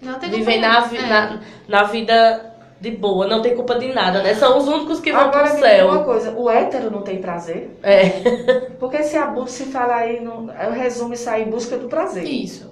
Não 0.02 0.18
tem 0.18 0.28
vivem 0.28 0.60
na, 0.60 0.86
é. 0.94 1.08
na, 1.08 1.40
na 1.66 1.82
vida 1.84 2.54
de 2.78 2.90
boa, 2.90 3.26
não 3.26 3.40
tem 3.40 3.56
culpa 3.56 3.78
de 3.78 3.94
nada, 3.94 4.22
né? 4.22 4.34
São 4.34 4.58
os 4.58 4.68
únicos 4.68 5.00
que 5.00 5.10
vão 5.10 5.22
Agora 5.22 5.44
pro 5.46 5.54
diga 5.56 5.84
uma 5.86 5.94
céu. 5.94 6.04
coisa, 6.04 6.32
o 6.36 6.50
hétero 6.50 6.90
não 6.90 7.00
tem 7.00 7.16
prazer? 7.16 7.70
É. 7.82 8.10
Porque 8.78 9.02
se 9.02 9.16
a 9.16 9.24
bu- 9.24 9.48
se 9.48 9.64
fala 9.64 9.94
aí, 9.96 10.20
no, 10.20 10.52
eu 10.52 10.72
resumo 10.72 11.14
isso 11.14 11.30
aí, 11.30 11.46
busca 11.46 11.78
do 11.78 11.88
prazer. 11.88 12.24
Isso. 12.24 12.70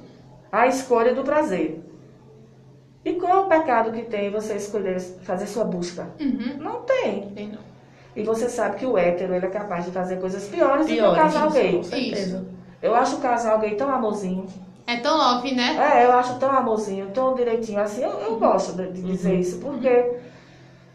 A 0.53 0.67
escolha 0.67 1.15
do 1.15 1.23
prazer. 1.23 1.81
E 3.05 3.15
qual 3.15 3.33
é 3.33 3.41
o 3.41 3.47
pecado 3.47 3.93
que 3.93 4.03
tem 4.03 4.31
você 4.31 4.55
escolher 4.55 5.01
fazer 5.23 5.47
sua 5.47 5.65
busca? 5.65 6.09
Uhum. 6.21 6.59
Não 6.59 6.83
tem. 6.83 7.29
Tem 7.31 7.49
não. 7.49 7.71
E 8.15 8.23
você 8.23 8.49
sabe 8.49 8.77
que 8.77 8.87
o 8.87 8.99
hétero 8.99 9.35
ele 9.35 9.47
é 9.47 9.49
capaz 9.49 9.85
de 9.85 9.91
fazer 9.91 10.21
coisas 10.21 10.47
piores, 10.49 10.87
do 10.87 10.93
que 10.93 11.01
o 11.01 11.15
casal 11.15 11.49
isso, 11.49 11.57
gay. 11.57 11.77
com 11.77 11.83
certeza. 11.85 12.47
Eu 12.83 12.95
acho 12.95 13.17
o 13.17 13.21
casal 13.21 13.59
gay 13.59 13.75
tão 13.77 13.89
amorzinho. 13.89 14.47
É 14.87 14.97
tão 14.97 15.17
love, 15.17 15.55
né? 15.55 15.77
É, 15.77 16.05
eu 16.05 16.13
acho 16.13 16.39
tão 16.39 16.51
amorzinho, 16.51 17.11
tão 17.11 17.35
direitinho 17.35 17.81
assim. 17.81 18.03
Eu, 18.03 18.11
eu 18.11 18.39
gosto 18.39 18.73
de, 18.73 18.91
de 18.93 19.03
dizer 19.03 19.39
isso, 19.39 19.61
porque 19.61 20.17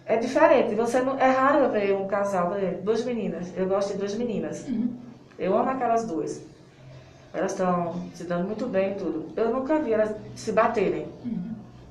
é 0.05 0.17
diferente. 0.17 0.75
Você 0.75 1.01
não, 1.01 1.17
é 1.17 1.29
raro 1.31 1.69
ver 1.71 1.95
um 1.95 2.05
casal, 2.05 2.51
duas 2.83 3.03
meninas. 3.03 3.51
Eu 3.55 3.67
gosto 3.67 3.93
de 3.93 3.99
duas 3.99 4.13
meninas. 4.15 4.65
Eu 5.39 5.57
amo 5.57 5.69
aquelas 5.69 6.05
duas. 6.05 6.41
Elas 7.33 7.51
estão 7.51 7.95
se 8.13 8.23
dando 8.25 8.45
muito 8.45 8.65
bem 8.67 8.91
e 8.91 8.95
tudo. 8.95 9.25
Eu 9.35 9.49
nunca 9.51 9.79
vi 9.79 9.93
elas 9.93 10.13
se 10.35 10.51
baterem. 10.51 11.07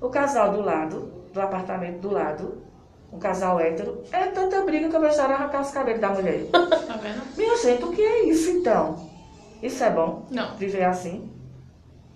O 0.04 0.10
casal 0.10 0.52
do 0.52 0.60
lado, 0.60 1.10
do 1.32 1.40
apartamento 1.40 1.98
do 2.00 2.12
lado, 2.12 2.58
um 3.10 3.18
casal 3.18 3.58
hétero, 3.58 4.02
é 4.12 4.26
tanta 4.26 4.60
briga 4.62 4.90
que 4.90 4.94
eu 4.96 5.02
ela 5.02 5.34
arrancar 5.34 5.62
os 5.62 5.70
cabelos 5.70 5.98
da 6.02 6.10
mulher. 6.10 6.44
Tá 6.52 6.96
vendo? 6.98 7.22
Minha 7.38 7.56
gente, 7.56 7.82
o 7.84 7.90
que 7.90 8.02
é 8.02 8.24
isso 8.26 8.50
então? 8.50 9.08
Isso 9.62 9.82
é 9.82 9.88
bom? 9.90 10.26
Não. 10.30 10.54
Viver 10.56 10.84
assim? 10.84 11.30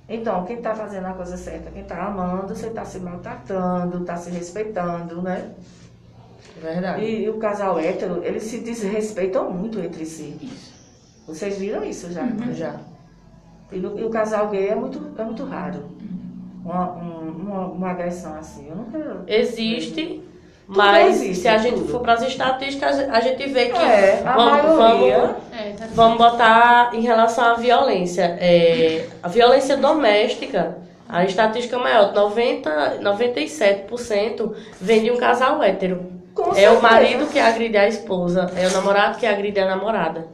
Então, 0.07 0.45
quem 0.45 0.59
tá 0.61 0.75
fazendo 0.75 1.07
a 1.07 1.15
coisa 1.15 1.39
certa? 1.39 1.71
Quem 1.71 1.83
tá 1.85 2.05
amando, 2.05 2.55
você 2.55 2.69
tá 2.69 2.85
se 2.85 2.99
maltratando, 2.99 4.05
tá 4.05 4.17
se 4.17 4.29
respeitando, 4.31 5.23
né? 5.23 5.51
Verdade. 6.61 7.03
E, 7.03 7.23
e 7.25 7.29
o 7.31 7.39
casal 7.39 7.79
hétero, 7.79 8.23
eles 8.23 8.43
se 8.43 8.59
desrespeitam 8.59 9.51
muito 9.51 9.81
entre 9.81 10.05
si. 10.05 10.37
Vocês 11.27 11.57
viram 11.57 11.83
isso 11.85 12.13
já? 12.13 12.27
Já. 12.53 12.81
E, 13.73 13.79
o- 13.79 13.99
e 13.99 14.05
o 14.05 14.11
casal 14.11 14.49
gay 14.51 14.69
é 14.69 14.75
muito, 14.75 15.15
é 15.19 15.25
muito 15.25 15.45
raro. 15.45 15.97
Uma, 16.69 16.91
um- 16.93 17.35
uma, 17.39 17.61
uma 17.69 17.91
agressão 17.93 18.35
assim. 18.37 18.69
Eu 18.69 18.77
nunca. 18.77 19.23
Existe, 19.27 20.23
Tudo 20.67 20.77
mas 20.77 21.23
existe, 21.23 21.41
se 21.43 21.49
a 21.49 21.57
gente 21.57 21.77
tudo. 21.79 21.89
for 21.93 22.01
para 22.01 22.13
as 22.13 22.23
estatísticas, 22.23 22.99
a 22.99 23.21
gente 23.21 23.47
vê 23.49 23.67
que 23.71 23.79
É, 23.79 24.21
vamos, 24.23 24.77
vamos, 24.77 25.09
É, 25.51 25.71
tá 25.79 25.87
vamos 25.95 26.19
botar 26.19 26.91
em 26.93 27.01
relação 27.01 27.45
à 27.47 27.55
violência. 27.55 28.37
É, 28.39 29.07
a 29.23 29.29
violência 29.29 29.79
doméstica, 29.79 30.77
a 31.09 31.25
estatística 31.25 31.79
maior, 31.79 32.13
90, 32.13 32.99
97% 33.01 34.53
vem 34.79 35.05
de 35.05 35.11
um 35.11 35.17
casal 35.17 35.63
hétero. 35.63 36.13
Com 36.35 36.51
É 36.51 36.55
certeza. 36.55 36.79
o 36.79 36.83
marido 36.83 37.27
que 37.29 37.39
agride 37.39 37.79
a 37.79 37.89
esposa, 37.89 38.51
é 38.57 38.67
o 38.67 38.73
namorado 38.73 39.17
que 39.19 39.25
agride 39.27 39.59
a 39.59 39.67
namorada. 39.67 40.27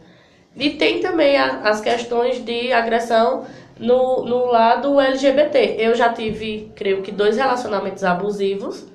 E 0.56 0.70
tem 0.70 1.00
também 1.00 1.36
a- 1.36 1.60
as 1.64 1.80
questões 1.80 2.44
de 2.44 2.72
agressão 2.72 3.44
no, 3.78 4.24
no 4.24 4.46
lado 4.46 5.00
LGBT. 5.00 5.76
Eu 5.78 5.94
já 5.94 6.12
tive, 6.12 6.70
creio 6.74 7.02
que, 7.02 7.12
dois 7.12 7.36
relacionamentos 7.36 8.04
abusivos. 8.04 8.86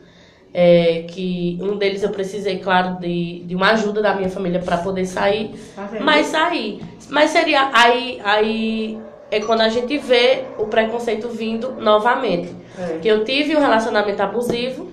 é, 0.53 1.03
que 1.07 1.59
um 1.61 1.77
deles 1.77 2.01
eu 2.01 2.09
precisei, 2.09 2.57
claro, 2.59 2.99
de, 2.99 3.43
de 3.45 3.55
uma 3.55 3.71
ajuda 3.71 4.01
da 4.01 4.15
minha 4.15 4.29
família 4.29 4.59
para 4.59 4.77
poder 4.77 5.05
sair. 5.05 5.51
Tá? 5.75 5.89
Mas 6.01 6.27
sair. 6.27 6.81
Mas 7.09 7.29
seria 7.31 7.69
aí, 7.73 8.19
aí 8.23 8.99
é 9.31 9.39
quando 9.39 9.61
a 9.61 9.69
gente 9.69 9.97
vê 9.97 10.45
o 10.57 10.65
preconceito 10.65 11.29
vindo 11.29 11.71
novamente. 11.73 12.53
É. 12.77 12.97
Que 12.99 13.07
eu 13.07 13.23
tive 13.23 13.55
um 13.55 13.59
relacionamento 13.59 14.21
abusivo, 14.21 14.89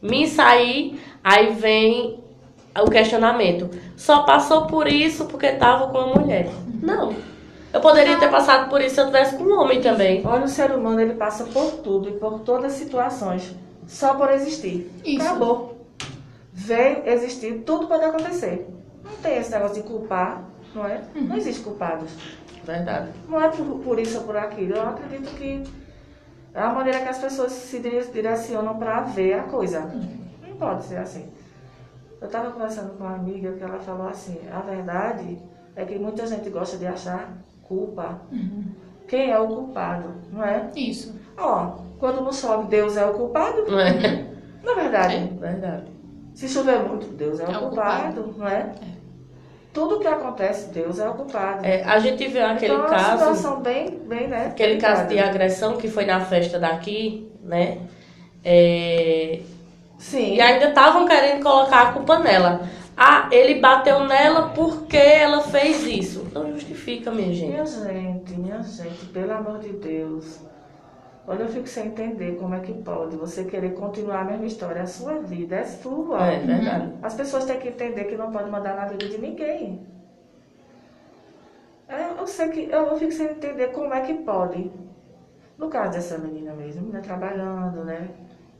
me 0.00 0.26
saí, 0.26 0.98
aí 1.22 1.52
vem 1.52 2.18
o 2.80 2.90
questionamento. 2.90 3.70
Só 3.96 4.22
passou 4.22 4.66
por 4.66 4.86
isso 4.86 5.26
porque 5.26 5.52
tava 5.52 5.88
com 5.88 5.98
uma 5.98 6.20
mulher. 6.20 6.48
Não. 6.80 7.14
Eu 7.72 7.80
poderia 7.80 8.18
ter 8.18 8.30
passado 8.30 8.68
por 8.68 8.80
isso 8.80 8.94
se 8.96 9.00
eu 9.00 9.06
tivesse 9.06 9.36
com 9.36 9.44
um 9.44 9.58
homem 9.60 9.80
também. 9.80 10.20
Olha, 10.26 10.44
o 10.44 10.48
ser 10.48 10.70
humano 10.72 11.00
ele 11.00 11.14
passa 11.14 11.44
por 11.44 11.70
tudo 11.82 12.08
e 12.08 12.12
por 12.12 12.40
todas 12.40 12.72
as 12.72 12.78
situações 12.78 13.54
só 13.86 14.14
por 14.14 14.30
existir. 14.30 14.90
Isso. 15.04 15.24
Acabou. 15.26 15.86
Veio 16.52 17.02
existir, 17.06 17.62
tudo 17.64 17.86
pode 17.88 18.04
acontecer. 18.04 18.68
Não 19.02 19.12
tem 19.22 19.38
esse 19.38 19.50
negócio 19.50 19.82
de 19.82 19.88
culpar, 19.88 20.44
não 20.74 20.86
é? 20.86 21.00
Não 21.14 21.36
existe 21.36 21.62
culpados. 21.62 22.10
Verdade. 22.64 23.08
Não 23.28 23.40
é 23.40 23.48
por, 23.48 23.64
por 23.80 23.98
isso 23.98 24.18
ou 24.18 24.24
por 24.24 24.36
aquilo. 24.36 24.74
Eu 24.76 24.88
acredito 24.88 25.34
que 25.34 25.64
é 26.54 26.60
a 26.60 26.68
maneira 26.68 27.00
que 27.00 27.08
as 27.08 27.18
pessoas 27.18 27.52
se 27.52 27.78
dire- 27.80 28.06
direcionam 28.12 28.78
para 28.78 29.00
ver 29.00 29.34
a 29.34 29.42
coisa. 29.44 29.80
Não 30.46 30.56
pode 30.56 30.84
ser 30.84 30.98
assim. 30.98 31.26
Eu 32.20 32.26
estava 32.26 32.52
conversando 32.52 32.96
com 32.96 33.02
uma 33.04 33.14
amiga 33.16 33.52
que 33.52 33.64
ela 33.64 33.78
falou 33.80 34.06
assim: 34.08 34.38
a 34.52 34.60
verdade 34.60 35.38
é 35.74 35.84
que 35.84 35.98
muita 35.98 36.26
gente 36.26 36.48
gosta 36.50 36.76
de 36.76 36.86
achar 36.86 37.30
culpa. 37.72 38.20
Quem 39.08 39.30
é 39.30 39.38
o 39.38 39.46
culpado, 39.48 40.14
não 40.30 40.44
é? 40.44 40.70
Isso. 40.76 41.14
Ó, 41.36 41.76
quando 41.98 42.20
não 42.22 42.32
chove, 42.32 42.68
Deus 42.68 42.96
é 42.96 43.04
o 43.06 43.14
culpado? 43.14 43.64
Não 43.70 43.80
é? 43.80 44.26
Na 44.62 44.74
verdade, 44.74 45.32
Verdade. 45.40 45.90
se 46.34 46.48
chover 46.48 46.78
muito, 46.80 47.06
Deus 47.08 47.40
é, 47.40 47.44
É 47.44 47.48
o 47.48 47.50
o 47.50 47.68
culpado, 47.68 48.34
não 48.36 48.46
é? 48.46 48.72
Tudo 49.72 49.98
que 49.98 50.06
acontece, 50.06 50.70
Deus 50.72 50.98
é 50.98 51.08
o 51.08 51.14
culpado. 51.14 51.64
É, 51.64 51.82
a 51.82 51.98
gente 51.98 52.28
viu 52.28 52.44
aquele 52.44 52.74
então, 52.74 52.84
é 52.84 52.88
uma 52.88 52.96
caso. 52.96 53.18
situação 53.18 53.60
bem, 53.60 53.90
bem, 54.06 54.28
né? 54.28 54.46
Aquele 54.46 54.78
caso 54.78 55.08
de 55.08 55.18
agressão 55.18 55.78
que 55.78 55.88
foi 55.88 56.04
na 56.04 56.20
festa 56.20 56.58
daqui, 56.58 57.30
né? 57.42 57.78
É, 58.44 59.40
Sim. 59.98 60.34
E 60.34 60.40
ainda 60.40 60.68
estavam 60.68 61.06
querendo 61.06 61.42
colocar 61.42 61.82
a 61.82 61.92
culpa 61.92 62.18
nela. 62.18 62.68
Ah, 62.96 63.28
ele 63.32 63.60
bateu 63.60 64.04
nela 64.04 64.50
porque 64.50 64.96
ela 64.96 65.40
fez 65.40 65.84
isso. 65.84 66.26
Não 66.32 66.52
justifica. 66.52 66.82
fica, 66.82 67.10
minha 67.10 67.32
gente. 67.32 67.50
Minha 67.50 67.66
gente, 67.66 68.32
minha 68.34 68.62
gente, 68.62 69.06
pelo 69.06 69.32
amor 69.32 69.58
de 69.60 69.70
Deus. 69.70 70.40
Olha, 71.26 71.44
eu 71.44 71.48
fico 71.48 71.68
sem 71.68 71.86
entender 71.86 72.36
como 72.36 72.54
é 72.54 72.60
que 72.60 72.72
pode 72.72 73.16
você 73.16 73.44
querer 73.44 73.74
continuar 73.74 74.20
a 74.20 74.24
mesma 74.24 74.46
história. 74.46 74.82
A 74.82 74.86
sua 74.86 75.20
vida 75.20 75.56
é 75.56 75.64
sua. 75.64 76.26
É 76.26 76.38
verdade. 76.40 76.92
As 77.00 77.14
pessoas 77.14 77.44
têm 77.44 77.58
que 77.60 77.68
entender 77.68 78.04
que 78.04 78.16
não 78.16 78.32
pode 78.32 78.50
mandar 78.50 78.74
na 78.74 78.86
vida 78.86 79.08
de 79.08 79.18
ninguém. 79.18 79.86
É, 81.88 82.18
Eu 82.18 82.26
sei 82.26 82.48
que 82.48 82.60
eu, 82.70 82.86
eu 82.86 82.96
fico 82.98 83.12
sem 83.12 83.26
entender 83.26 83.68
como 83.68 83.94
é 83.94 84.00
que 84.00 84.14
pode. 84.14 84.70
No 85.56 85.68
caso 85.68 85.92
dessa 85.92 86.18
menina 86.18 86.52
mesmo, 86.54 86.88
né, 86.88 87.00
trabalhando, 87.00 87.84
né? 87.84 88.08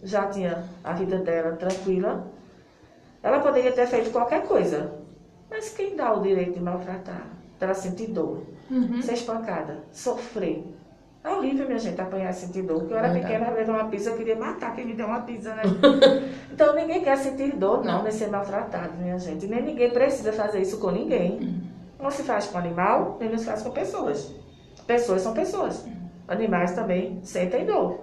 Já 0.02 0.28
tinha 0.28 0.64
a 0.84 0.92
vida 0.92 1.18
dela 1.18 1.56
tranquila. 1.56 2.26
Ela 3.22 3.40
poderia 3.40 3.72
ter 3.72 3.86
feito 3.86 4.10
qualquer 4.10 4.42
coisa. 4.46 4.92
Mas 5.50 5.68
quem 5.70 5.94
dá 5.96 6.12
o 6.14 6.22
direito 6.22 6.54
de 6.54 6.60
maltratar? 6.60 7.26
Ela 7.60 7.74
sentir 7.74 8.08
dor, 8.08 8.42
Uhum. 8.70 9.00
ser 9.00 9.12
espancada, 9.14 9.78
sofrer. 9.92 10.64
É 11.22 11.28
horrível, 11.30 11.66
minha 11.66 11.78
gente, 11.78 12.00
apanhar 12.00 12.30
e 12.30 12.34
sentir 12.34 12.62
dor. 12.62 12.80
Porque 12.80 12.92
eu 12.94 12.98
era 12.98 13.08
Verdade. 13.10 13.32
pequena, 13.34 13.50
levei 13.56 13.72
uma 13.72 13.84
pizza, 13.84 14.10
eu 14.10 14.16
queria 14.16 14.34
matar 14.34 14.74
quem 14.74 14.84
me 14.84 14.94
deu 14.94 15.06
uma 15.06 15.20
pizza, 15.20 15.54
né? 15.54 15.62
então 16.52 16.74
ninguém 16.74 17.04
quer 17.04 17.16
sentir 17.16 17.54
dor, 17.54 17.84
não, 17.84 18.02
nem 18.02 18.10
ser 18.10 18.28
maltratado, 18.28 18.94
minha 18.98 19.16
gente. 19.18 19.46
Nem 19.46 19.62
ninguém 19.62 19.90
precisa 19.90 20.32
fazer 20.32 20.60
isso 20.60 20.80
com 20.80 20.90
ninguém. 20.90 21.62
Não 22.00 22.10
se 22.10 22.24
faz 22.24 22.46
com 22.48 22.58
animal, 22.58 23.16
nem 23.20 23.38
se 23.38 23.44
faz 23.44 23.62
com 23.62 23.70
pessoas. 23.70 24.34
Pessoas 24.84 25.22
são 25.22 25.32
pessoas. 25.32 25.86
Animais 26.26 26.72
também 26.72 27.20
sentem 27.22 27.64
dor. 27.64 28.00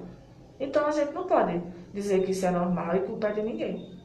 Então 0.58 0.88
a 0.88 0.92
gente 0.92 1.12
não 1.14 1.26
pode 1.26 1.62
dizer 1.94 2.24
que 2.24 2.32
isso 2.32 2.46
é 2.46 2.52
normal 2.52 2.96
e 2.96 3.00
culpa 3.02 3.34
de 3.34 3.42
ninguém. 3.42 3.99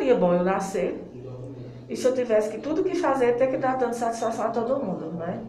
Seria 0.00 0.14
bom 0.16 0.32
eu 0.32 0.42
nascer 0.42 1.04
e 1.86 1.94
se 1.94 2.06
eu 2.06 2.14
tivesse 2.14 2.50
que 2.50 2.58
tudo 2.58 2.82
que 2.82 2.94
fazer 2.94 3.36
ter 3.36 3.48
que 3.50 3.58
dar 3.58 3.76
dando 3.76 3.92
satisfação 3.92 4.46
a 4.46 4.48
todo 4.48 4.82
mundo, 4.82 5.12
né? 5.12 5.44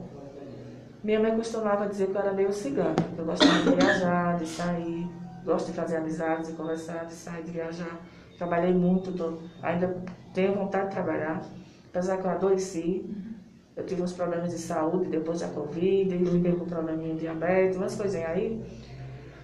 Minha 1.01 1.21
mãe 1.21 1.33
costumava 1.37 1.87
dizer 1.87 2.07
que 2.07 2.15
eu 2.17 2.21
era 2.21 2.33
meio 2.33 2.51
cigana, 2.51 2.95
eu 3.17 3.23
gostava 3.23 3.63
de 3.63 3.75
viajar, 3.75 4.37
de 4.37 4.45
sair, 4.45 5.09
gosto 5.45 5.67
de 5.67 5.73
fazer 5.73 5.95
amizades, 5.97 6.49
de 6.49 6.53
conversar, 6.53 7.05
de 7.05 7.13
sair, 7.13 7.43
de 7.43 7.51
viajar. 7.51 7.97
Trabalhei 8.37 8.73
muito, 8.73 9.13
tô- 9.13 9.37
ainda 9.61 9.95
tenho 10.33 10.53
vontade 10.53 10.89
de 10.89 10.95
trabalhar, 10.95 11.41
apesar 11.89 12.17
que 12.17 12.25
eu 12.25 12.31
adoeci. 12.31 13.05
Eu 13.77 13.85
tive 13.85 14.01
uns 14.01 14.11
problemas 14.13 14.51
de 14.51 14.57
saúde 14.57 15.09
depois 15.09 15.39
da 15.39 15.47
Covid, 15.47 16.25
fiquei 16.25 16.51
com 16.55 16.65
probleminha 16.65 17.13
de 17.13 17.21
diabetes, 17.21 17.77
umas 17.77 17.95
coisinhas 17.95 18.29
aí. 18.29 18.61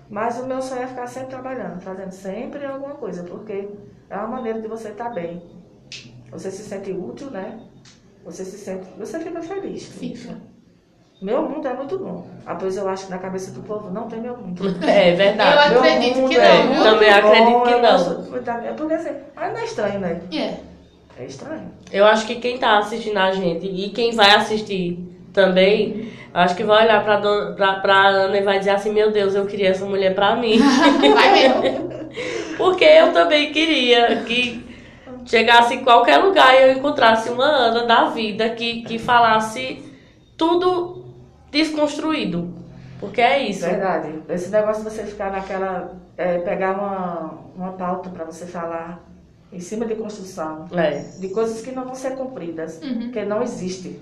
Mas 0.09 0.37
o 0.39 0.45
meu 0.45 0.61
sonho 0.61 0.81
é 0.83 0.87
ficar 0.87 1.07
sempre 1.07 1.29
trabalhando, 1.29 1.81
fazendo 1.81 2.11
sempre 2.11 2.65
alguma 2.65 2.95
coisa, 2.95 3.23
porque 3.23 3.69
é 4.09 4.15
uma 4.17 4.27
maneira 4.27 4.61
de 4.61 4.67
você 4.67 4.89
estar 4.89 5.09
bem. 5.09 5.41
Você 6.31 6.51
se 6.51 6.63
sente 6.63 6.91
útil, 6.91 7.29
né? 7.31 7.59
Você 8.25 8.43
se 8.43 8.57
sente. 8.57 8.85
Você 8.97 9.19
fica 9.19 9.41
feliz. 9.41 9.85
Fica. 9.87 10.35
Meu 11.21 11.41
mundo 11.49 11.67
é 11.67 11.73
muito 11.73 11.97
bom. 11.97 12.27
Pois 12.59 12.77
eu 12.77 12.87
acho 12.87 13.05
que 13.05 13.11
na 13.11 13.17
cabeça 13.17 13.51
do 13.51 13.61
povo 13.61 13.89
não 13.89 14.07
tem 14.07 14.19
meu 14.21 14.37
mundo. 14.37 14.63
É 14.87 15.13
verdade. 15.13 15.73
Eu 15.73 15.79
acredito 15.79 16.17
Meu 16.19 16.29
que 16.29 16.35
mundo 16.37 16.43
não, 16.43 16.85
é 16.85 16.91
Também 16.91 17.09
acredito 17.09 17.63
que 17.63 17.75
não. 17.81 18.59
minha- 18.61 18.73
Porque 18.73 18.93
assim, 18.93 19.09
mas 19.35 19.53
não 19.53 19.59
é 19.59 19.63
estranho, 19.65 19.99
né? 19.99 20.21
É. 20.31 20.53
É 21.19 21.25
estranho. 21.25 21.71
Eu 21.91 22.05
acho 22.05 22.27
que 22.27 22.35
quem 22.35 22.59
tá 22.59 22.77
assistindo 22.77 23.17
a 23.17 23.31
gente 23.31 23.65
e 23.65 23.89
quem 23.89 24.11
vai 24.11 24.35
assistir 24.35 24.99
também, 25.33 26.11
acho 26.33 26.55
que 26.55 26.63
vai 26.63 26.83
olhar 26.85 27.03
pra, 27.03 27.17
dona- 27.19 27.53
pra, 27.55 27.73
pra 27.79 28.07
Ana 28.07 28.37
e 28.37 28.43
vai 28.43 28.59
dizer 28.59 28.71
assim, 28.71 28.91
meu 28.93 29.11
Deus, 29.11 29.33
eu 29.33 29.47
queria 29.47 29.69
essa 29.69 29.85
mulher 29.85 30.13
pra 30.13 30.35
mim. 30.35 30.59
Vai 31.13 31.33
mesmo. 31.33 31.87
Porque 32.57 32.83
eu 32.83 33.13
também 33.13 33.51
queria 33.51 34.23
que 34.23 34.65
chegasse 35.25 35.75
em 35.75 35.83
qualquer 35.83 36.17
lugar 36.17 36.53
e 36.55 36.63
eu 36.63 36.71
encontrasse 36.73 37.29
uma 37.29 37.45
Ana 37.45 37.85
da 37.85 38.05
vida 38.09 38.49
que, 38.51 38.81
que 38.83 38.97
falasse 38.97 39.83
tudo 40.35 41.05
desconstruído. 41.51 42.53
Porque 42.99 43.21
é 43.21 43.47
isso. 43.47 43.61
Verdade. 43.65 44.21
Esse 44.29 44.49
negócio 44.49 44.83
de 44.83 44.89
você 44.89 45.03
ficar 45.05 45.31
naquela. 45.31 45.95
é, 46.17 46.39
pegar 46.39 46.73
uma, 46.73 47.33
uma 47.55 47.73
pauta 47.73 48.09
para 48.09 48.25
você 48.25 48.45
falar 48.47 49.03
em 49.53 49.59
cima 49.59 49.85
de 49.85 49.93
construção, 49.95 50.65
É. 50.75 51.03
de 51.19 51.29
coisas 51.29 51.61
que 51.61 51.71
não 51.71 51.85
vão 51.85 51.93
ser 51.95 52.15
cumpridas, 52.15 52.81
Uhum. 52.81 53.01
porque 53.03 53.23
não 53.23 53.41
existe. 53.43 53.99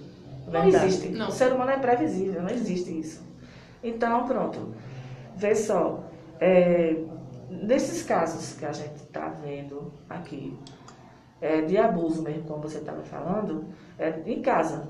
Não 0.48 0.62
Verdade. 0.62 0.86
existe. 0.86 1.10
Não. 1.10 1.28
O 1.28 1.32
ser 1.32 1.52
humano 1.52 1.72
é 1.72 1.78
previsível, 1.78 2.42
não 2.42 2.50
existe 2.50 2.98
isso. 2.98 3.22
Então, 3.84 4.24
pronto. 4.26 4.74
Vê 5.36 5.54
só. 5.56 6.00
é, 6.40 6.96
nesses 7.50 8.04
casos 8.04 8.54
que 8.58 8.66
a 8.66 8.72
gente 8.72 8.96
está 8.96 9.28
vendo 9.30 9.92
aqui, 10.10 10.58
é, 11.42 11.62
de 11.62 11.78
abuso 11.78 12.22
mesmo, 12.22 12.44
como 12.44 12.62
você 12.62 12.78
estava 12.80 13.02
falando, 13.04 13.66
é, 14.00 14.22
em 14.26 14.42
casa. 14.42 14.88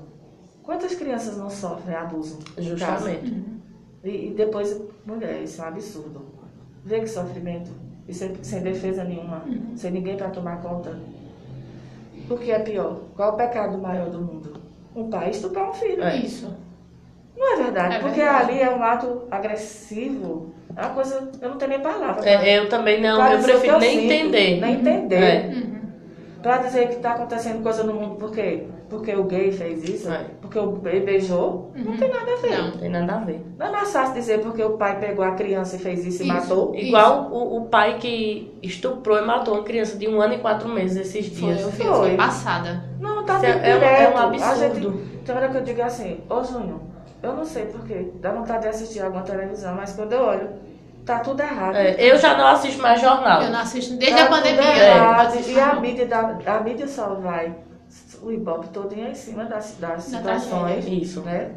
Quantas 0.62 0.94
crianças 0.94 1.36
não 1.36 1.48
sofrem 1.50 1.96
abuso? 1.96 2.38
em 2.56 2.76
casa? 2.76 3.10
Justamente. 3.10 3.44
E, 4.02 4.28
e 4.28 4.34
depois, 4.34 4.80
mulher, 5.04 5.42
isso 5.42 5.60
é 5.60 5.64
um 5.64 5.68
absurdo. 5.68 6.26
Vê 6.84 7.00
que 7.00 7.08
sofrimento. 7.08 7.70
E 8.08 8.14
sem, 8.14 8.34
sem 8.42 8.62
defesa 8.62 9.02
nenhuma, 9.02 9.42
sem 9.74 9.90
ninguém 9.90 10.16
para 10.16 10.30
tomar 10.30 10.62
conta. 10.62 10.96
O 12.30 12.36
que 12.36 12.50
é 12.50 12.58
pior? 12.60 13.00
Qual 13.16 13.34
o 13.34 13.36
pecado 13.36 13.78
maior 13.78 14.10
do 14.10 14.20
mundo? 14.20 14.60
Um 14.94 15.10
pai 15.10 15.30
estuprar 15.30 15.70
um 15.70 15.72
filho. 15.74 16.02
É. 16.02 16.16
Isso. 16.16 16.52
Não 17.36 17.54
é 17.54 17.62
verdade, 17.64 17.96
É 17.96 17.98
porque 18.00 18.20
verdade. 18.20 18.50
ali 18.52 18.60
é 18.60 18.70
um 18.74 18.82
ato 18.82 19.22
agressivo. 19.30 20.54
É 20.76 20.80
uma 20.82 20.90
coisa, 20.90 21.30
eu 21.40 21.48
não 21.48 21.56
tenho 21.56 21.70
nem 21.70 21.80
palavra. 21.80 22.14
pra- 22.22 22.30
É, 22.30 22.58
eu 22.58 22.68
também 22.68 23.00
não, 23.00 23.20
eu 23.32 23.42
prefiro 23.42 23.78
nem 23.78 23.90
sinto, 24.00 24.12
entender. 24.12 24.60
Nem 24.60 24.74
entender. 24.74 25.14
É. 25.16 25.50
Uhum. 25.54 25.76
Pra 26.42 26.58
dizer 26.58 26.88
que 26.88 26.96
está 26.96 27.12
acontecendo 27.12 27.62
coisa 27.62 27.82
no 27.82 27.94
mundo, 27.94 28.16
por 28.16 28.30
quê? 28.30 28.64
Porque 28.88 29.12
o 29.16 29.24
gay 29.24 29.50
fez 29.50 29.82
isso? 29.82 30.08
É. 30.08 30.26
Porque 30.40 30.56
o 30.58 30.72
gay 30.72 31.00
beijou? 31.00 31.72
Não 31.74 31.92
Uhum. 31.92 31.96
tem 31.96 32.08
nada 32.08 32.32
a 32.32 32.36
ver. 32.36 32.50
Não. 32.58 32.64
Não 32.70 32.76
tem 32.78 32.88
nada 32.90 33.12
a 33.14 33.18
ver. 33.18 33.44
Não 33.58 33.66
é 33.66 33.70
mais 33.72 33.92
fácil 33.92 34.14
dizer 34.14 34.40
porque 34.42 34.62
o 34.62 34.76
pai 34.76 35.00
pegou 35.00 35.24
a 35.24 35.32
criança 35.32 35.74
e 35.74 35.78
fez 35.80 36.04
isso 36.06 36.22
e 36.22 36.26
Isso. 36.28 36.34
matou? 36.34 36.72
Igual 36.76 37.30
o, 37.32 37.56
o 37.56 37.64
pai 37.64 37.96
que 37.98 38.56
estuprou 38.62 39.18
e 39.18 39.22
matou 39.22 39.54
uma 39.54 39.64
criança 39.64 39.96
de 39.98 40.06
um 40.06 40.20
ano 40.20 40.34
e 40.34 40.38
quatro 40.38 40.68
meses 40.68 40.98
esses 40.98 41.36
Foi, 41.36 41.48
dias. 41.54 41.62
Foi. 41.74 41.86
eu 41.86 41.94
fiquei 42.02 42.16
passada. 42.16 42.84
Não, 43.00 43.24
tá 43.24 43.40
é- 43.42 43.48
é 43.50 43.50
um- 43.50 43.78
direto. 43.78 43.82
é 43.82 44.14
A 44.16 44.22
absurdo. 44.24 44.80
gente, 44.92 45.08
tem 45.24 45.34
hora 45.34 45.48
que 45.48 45.56
eu 45.56 45.62
digo 45.64 45.82
assim, 45.82 46.20
ô 46.30 46.44
Júnior, 46.44 46.80
eu 47.22 47.32
não 47.34 47.44
sei 47.44 47.66
porquê, 47.66 48.12
dá 48.20 48.32
vontade 48.32 48.62
de 48.62 48.68
assistir 48.68 49.00
alguma 49.00 49.22
televisão, 49.22 49.74
mas 49.74 49.92
quando 49.92 50.12
eu 50.12 50.22
olho, 50.22 50.48
tá 51.04 51.20
tudo 51.20 51.40
errado. 51.40 51.76
É, 51.76 51.96
eu 51.98 52.18
já 52.18 52.36
não 52.36 52.46
assisto 52.48 52.82
mais 52.82 53.00
jornal. 53.00 53.42
Eu 53.42 53.50
não 53.50 53.60
assisto 53.60 53.96
desde 53.96 54.16
Tá 54.16 54.24
a 54.24 54.28
pandemia. 54.28 54.60
É. 54.62 54.96
errado, 54.96 55.26
assisto 55.28 55.52
E 55.52 55.60
a 55.60 55.74
mídia, 55.80 56.06
da, 56.06 56.38
a 56.46 56.60
mídia 56.60 56.86
só 56.88 57.14
vai, 57.14 57.54
o 58.22 58.30
Ibope 58.30 58.68
todinho 58.68 59.08
em 59.08 59.14
cima 59.14 59.44
das, 59.44 59.76
das 59.78 60.10
Da 60.10 60.18
situações, 60.18 60.86
Isso. 60.86 61.20
né? 61.22 61.52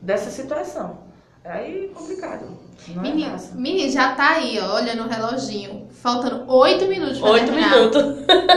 Dessa 0.00 0.30
situação. 0.30 1.05
Aí 1.48 1.90
é 1.90 1.94
complicado. 1.94 2.46
Não 2.88 3.00
é 3.00 3.08
Menino, 3.08 3.30
fácil. 3.32 3.56
menino, 3.56 3.90
já 3.90 4.12
tá 4.14 4.28
aí, 4.32 4.58
ó, 4.60 4.76
olhando 4.76 5.04
o 5.04 5.08
reloginho. 5.08 5.86
Faltando 5.92 6.44
oito 6.52 6.86
minutos 6.86 7.18
pra 7.18 7.30
Oito 7.30 7.46
terminar. 7.46 7.70
minutos. 7.74 8.02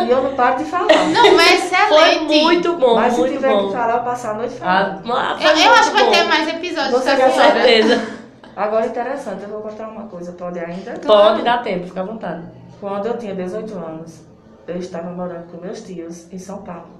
E 0.08 0.10
eu 0.12 0.24
não 0.24 0.36
paro 0.36 0.58
de 0.58 0.66
falar. 0.70 0.88
Não, 1.10 1.36
mas 1.36 1.62
Foi 1.62 2.00
excelente. 2.10 2.42
muito 2.44 2.74
bom, 2.76 2.96
mas 2.96 3.14
se 3.14 3.20
muito 3.20 3.34
tiver 3.34 3.50
bom. 3.50 3.68
que 3.68 3.74
falar, 3.74 3.94
eu 3.98 4.04
passo 4.04 4.28
a 4.28 4.34
noite 4.36 4.56
Ah, 4.62 5.00
falando. 5.04 5.14
ah, 5.14 5.38
Eu, 5.42 5.50
foi 5.56 5.66
eu 5.66 5.72
acho 5.74 5.92
que 5.92 5.98
vai 6.02 6.12
ter 6.12 6.24
mais 6.26 6.48
episódios 6.48 6.92
Você 7.04 7.16
com. 7.16 7.32
Certeza. 7.32 8.08
Agora 8.56 8.86
interessante, 8.86 9.44
eu 9.44 9.50
vou 9.50 9.62
contar 9.62 9.88
uma 9.88 10.04
coisa, 10.08 10.32
pode 10.34 10.60
ainda? 10.60 10.92
Pode 11.00 11.42
dar 11.44 11.64
tempo, 11.64 11.88
fica 11.88 12.02
à 12.02 12.04
vontade. 12.04 12.44
Quando 12.80 13.06
eu 13.08 13.18
tinha 13.18 13.34
18 13.34 13.74
anos, 13.78 14.22
eu 14.68 14.78
estava 14.78 15.10
morando 15.12 15.50
com 15.52 15.62
meus 15.62 15.82
tios 15.82 16.32
em 16.32 16.38
São 16.38 16.62
Paulo. 16.62 17.00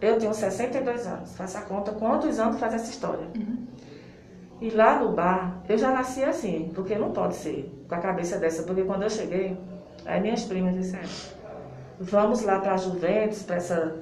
Eu 0.00 0.18
tenho 0.18 0.34
62 0.34 1.06
anos. 1.06 1.34
Faça 1.36 1.60
a 1.60 1.62
conta 1.62 1.92
quantos 1.92 2.38
anos 2.38 2.58
faz 2.60 2.74
essa 2.74 2.90
história. 2.90 3.26
E 4.60 4.70
lá 4.70 4.98
no 5.00 5.12
bar, 5.12 5.60
eu 5.68 5.76
já 5.76 5.90
nasci 5.90 6.24
assim, 6.24 6.70
porque 6.74 6.94
não 6.96 7.12
pode 7.12 7.34
ser 7.36 7.70
com 7.88 7.94
a 7.94 7.98
cabeça 7.98 8.38
dessa, 8.38 8.62
porque 8.62 8.82
quando 8.84 9.02
eu 9.02 9.10
cheguei, 9.10 9.56
aí 10.06 10.20
minhas 10.20 10.44
primas 10.44 10.74
disseram, 10.74 11.08
vamos 12.00 12.42
lá 12.42 12.58
para 12.60 12.74
a 12.74 12.76
Juventus, 12.76 13.42
para 13.42 13.56
essa. 13.56 13.96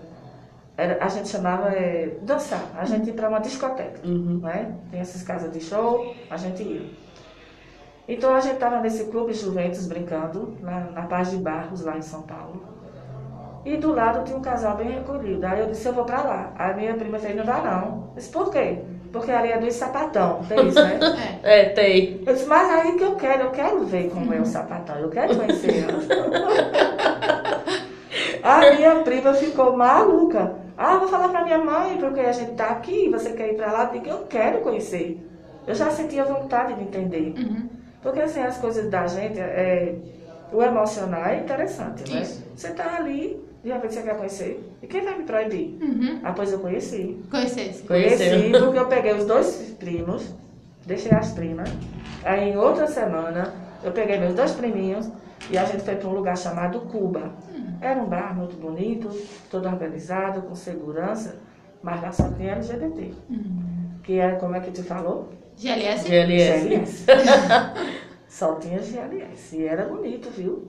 era- 0.77 1.05
a 1.05 1.09
gente 1.09 1.29
chamava 1.29 1.71
é, 1.71 2.19
dançar, 2.23 2.62
a 2.77 2.85
gente 2.85 3.09
ia 3.09 3.14
para 3.14 3.29
uma 3.29 3.40
discoteca 3.40 4.01
Uhum. 4.07 4.38
né? 4.43 4.75
Tem 4.90 5.01
essas 5.01 5.23
casas 5.23 5.53
de 5.53 5.61
show, 5.61 6.14
a 6.31 6.37
gente 6.37 6.62
ia. 6.62 6.90
Então 8.07 8.35
a 8.35 8.40
gente 8.40 8.55
estava 8.55 8.81
nesse 8.81 9.05
clube 9.07 9.33
Juventus 9.33 9.87
brincando, 9.87 10.57
na, 10.61 10.81
na 10.90 11.02
Paz 11.02 11.31
de 11.31 11.38
Barros, 11.38 11.83
lá 11.83 11.96
em 11.96 12.02
São 12.02 12.23
Paulo. 12.23 12.63
E 13.65 13.77
do 13.79 13.92
lado 13.92 14.25
tinha 14.25 14.37
um 14.37 14.42
casal 14.42 14.77
bem 14.77 14.90
recolhido. 14.90 15.44
Aí 15.46 15.61
eu 15.61 15.67
disse, 15.67 15.87
eu 15.88 15.94
vou 15.94 16.05
pra 16.05 16.23
lá. 16.23 16.52
Aí 16.57 16.75
minha 16.77 16.94
prima 16.94 17.19
fez, 17.19 17.35
não 17.35 17.44
vai 17.44 17.63
não. 17.65 18.09
Eu 18.11 18.13
disse, 18.17 18.31
por 18.31 18.50
quê? 18.50 18.83
Porque 19.15 19.31
ali 19.31 19.52
é 19.52 19.58
dos 19.58 19.75
sapatão, 19.75 20.40
tem 20.48 20.67
isso, 20.67 20.83
né? 20.83 20.98
É. 21.44 21.60
É, 21.60 21.69
tem. 21.69 22.21
Eu 22.27 22.35
disse, 22.35 22.46
mas 22.46 22.69
aí 22.69 22.98
que 22.98 23.04
eu 23.04 23.15
quero, 23.15 23.44
eu 23.44 23.50
quero 23.52 23.85
ver 23.85 24.10
como 24.10 24.35
é 24.35 24.40
o 24.40 24.44
sapatão, 24.44 24.96
eu 24.96 25.08
quero 25.08 25.37
conhecer 25.37 25.87
ela. 25.88 26.02
A 28.42 28.75
minha 28.75 28.96
prima 28.96 29.33
ficou 29.35 29.77
maluca. 29.77 30.56
Ah, 30.77 30.96
vou 30.96 31.06
falar 31.06 31.29
pra 31.29 31.44
minha 31.44 31.58
mãe, 31.58 31.96
porque 31.98 32.21
a 32.21 32.33
gente 32.33 32.52
tá 32.52 32.71
aqui, 32.71 33.08
você 33.08 33.31
quer 33.31 33.52
ir 33.52 33.56
pra 33.56 33.71
lá? 33.71 33.85
Eu 33.85 34.00
digo, 34.00 34.08
eu 34.08 34.27
quero 34.27 34.62
conhecer. 34.62 35.25
Eu 35.65 35.77
já 35.77 35.90
sentia 35.90 36.25
vontade 36.25 36.75
de 36.75 36.83
entender. 36.83 37.35
Uhum. 37.38 37.69
Porque 38.02 38.21
assim, 38.21 38.40
as 38.40 38.58
coisas 38.58 38.90
da 38.90 39.06
gente, 39.06 39.38
é, 39.38 39.94
o 40.52 40.60
emocional 40.60 41.27
é 41.27 41.38
interessante, 41.38 42.12
né? 42.12 42.21
Isso. 42.21 42.44
Você 42.54 42.73
tá 42.73 42.96
ali, 42.96 43.40
De 43.65 43.73
repente 43.73 43.94
você 43.94 44.02
quer 44.02 44.17
conhecer. 44.17 44.75
E 44.83 44.87
quem 44.87 45.02
vai 45.02 45.17
me 45.17 45.25
proibir? 45.25 45.79
Uhum. 45.81 46.21
Ah, 46.23 46.33
pois 46.35 46.52
eu 46.52 46.58
conheci. 46.58 47.19
Conheceu. 47.31 47.87
Conheci 47.87 48.50
porque 48.50 48.79
eu 48.79 48.87
peguei 48.87 49.15
os 49.15 49.25
dois 49.25 49.75
primos, 49.79 50.35
deixei 50.85 51.12
as 51.12 51.33
primas. 51.33 51.71
Aí 52.23 52.50
em 52.50 52.56
outra 52.58 52.87
semana 52.87 53.54
eu 53.83 53.90
peguei 53.92 54.19
meus 54.19 54.35
dois 54.35 54.52
priminhos 54.52 55.10
e 55.50 55.56
a 55.56 55.65
gente 55.65 55.83
foi 55.83 55.96
para 55.96 56.08
um 56.08 56.12
lugar 56.12 56.37
chamado 56.37 56.81
Cuba. 56.83 57.33
Era 57.81 58.00
um 58.00 58.06
bar 58.06 58.37
muito 58.37 58.54
bonito, 58.56 59.08
todo 59.50 59.67
organizado, 59.67 60.42
com 60.42 60.54
segurança, 60.54 61.37
mas 61.83 62.00
lá 62.02 62.12
só 62.12 62.31
tinha 62.33 62.52
LGBT. 62.52 63.12
Que 64.02 64.19
é, 64.21 64.33
como 64.33 64.54
é 64.54 64.60
que 64.60 64.71
tu 64.71 64.83
falou? 64.85 65.31
GLS? 65.56 66.06
GLS. 66.08 67.06
Só 68.29 68.56
tinha 68.56 68.79
GLS. 68.81 69.56
E 69.56 69.65
era 69.65 69.85
bonito, 69.85 70.29
viu? 70.31 70.69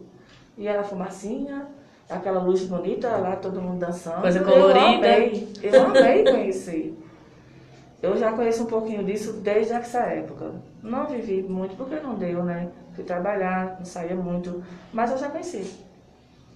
E 0.57 0.67
era 0.67 0.83
fumacinha, 0.83 1.65
aquela 2.09 2.39
luz 2.41 2.63
bonita 2.65 3.09
lá, 3.17 3.35
todo 3.35 3.61
mundo 3.61 3.79
dançando. 3.79 4.21
Coisa 4.21 4.39
Eu 4.39 4.45
colorida. 4.45 4.79
amei, 5.15 5.47
eu 5.61 5.83
amei 5.85 6.23
conhecer. 6.23 6.97
Eu 8.01 8.15
já 8.17 8.31
conheço 8.33 8.63
um 8.63 8.67
pouquinho 8.67 9.03
disso 9.03 9.33
desde 9.33 9.73
essa 9.73 9.99
época. 9.99 10.51
Não 10.83 11.07
vivi 11.07 11.41
muito 11.41 11.75
porque 11.75 11.95
não 11.95 12.15
deu, 12.15 12.43
né? 12.43 12.67
Fui 12.93 13.03
trabalhar, 13.03 13.77
não 13.79 13.85
saía 13.85 14.15
muito. 14.15 14.63
Mas 14.93 15.11
eu 15.11 15.17
já 15.17 15.29
conheci. 15.29 15.83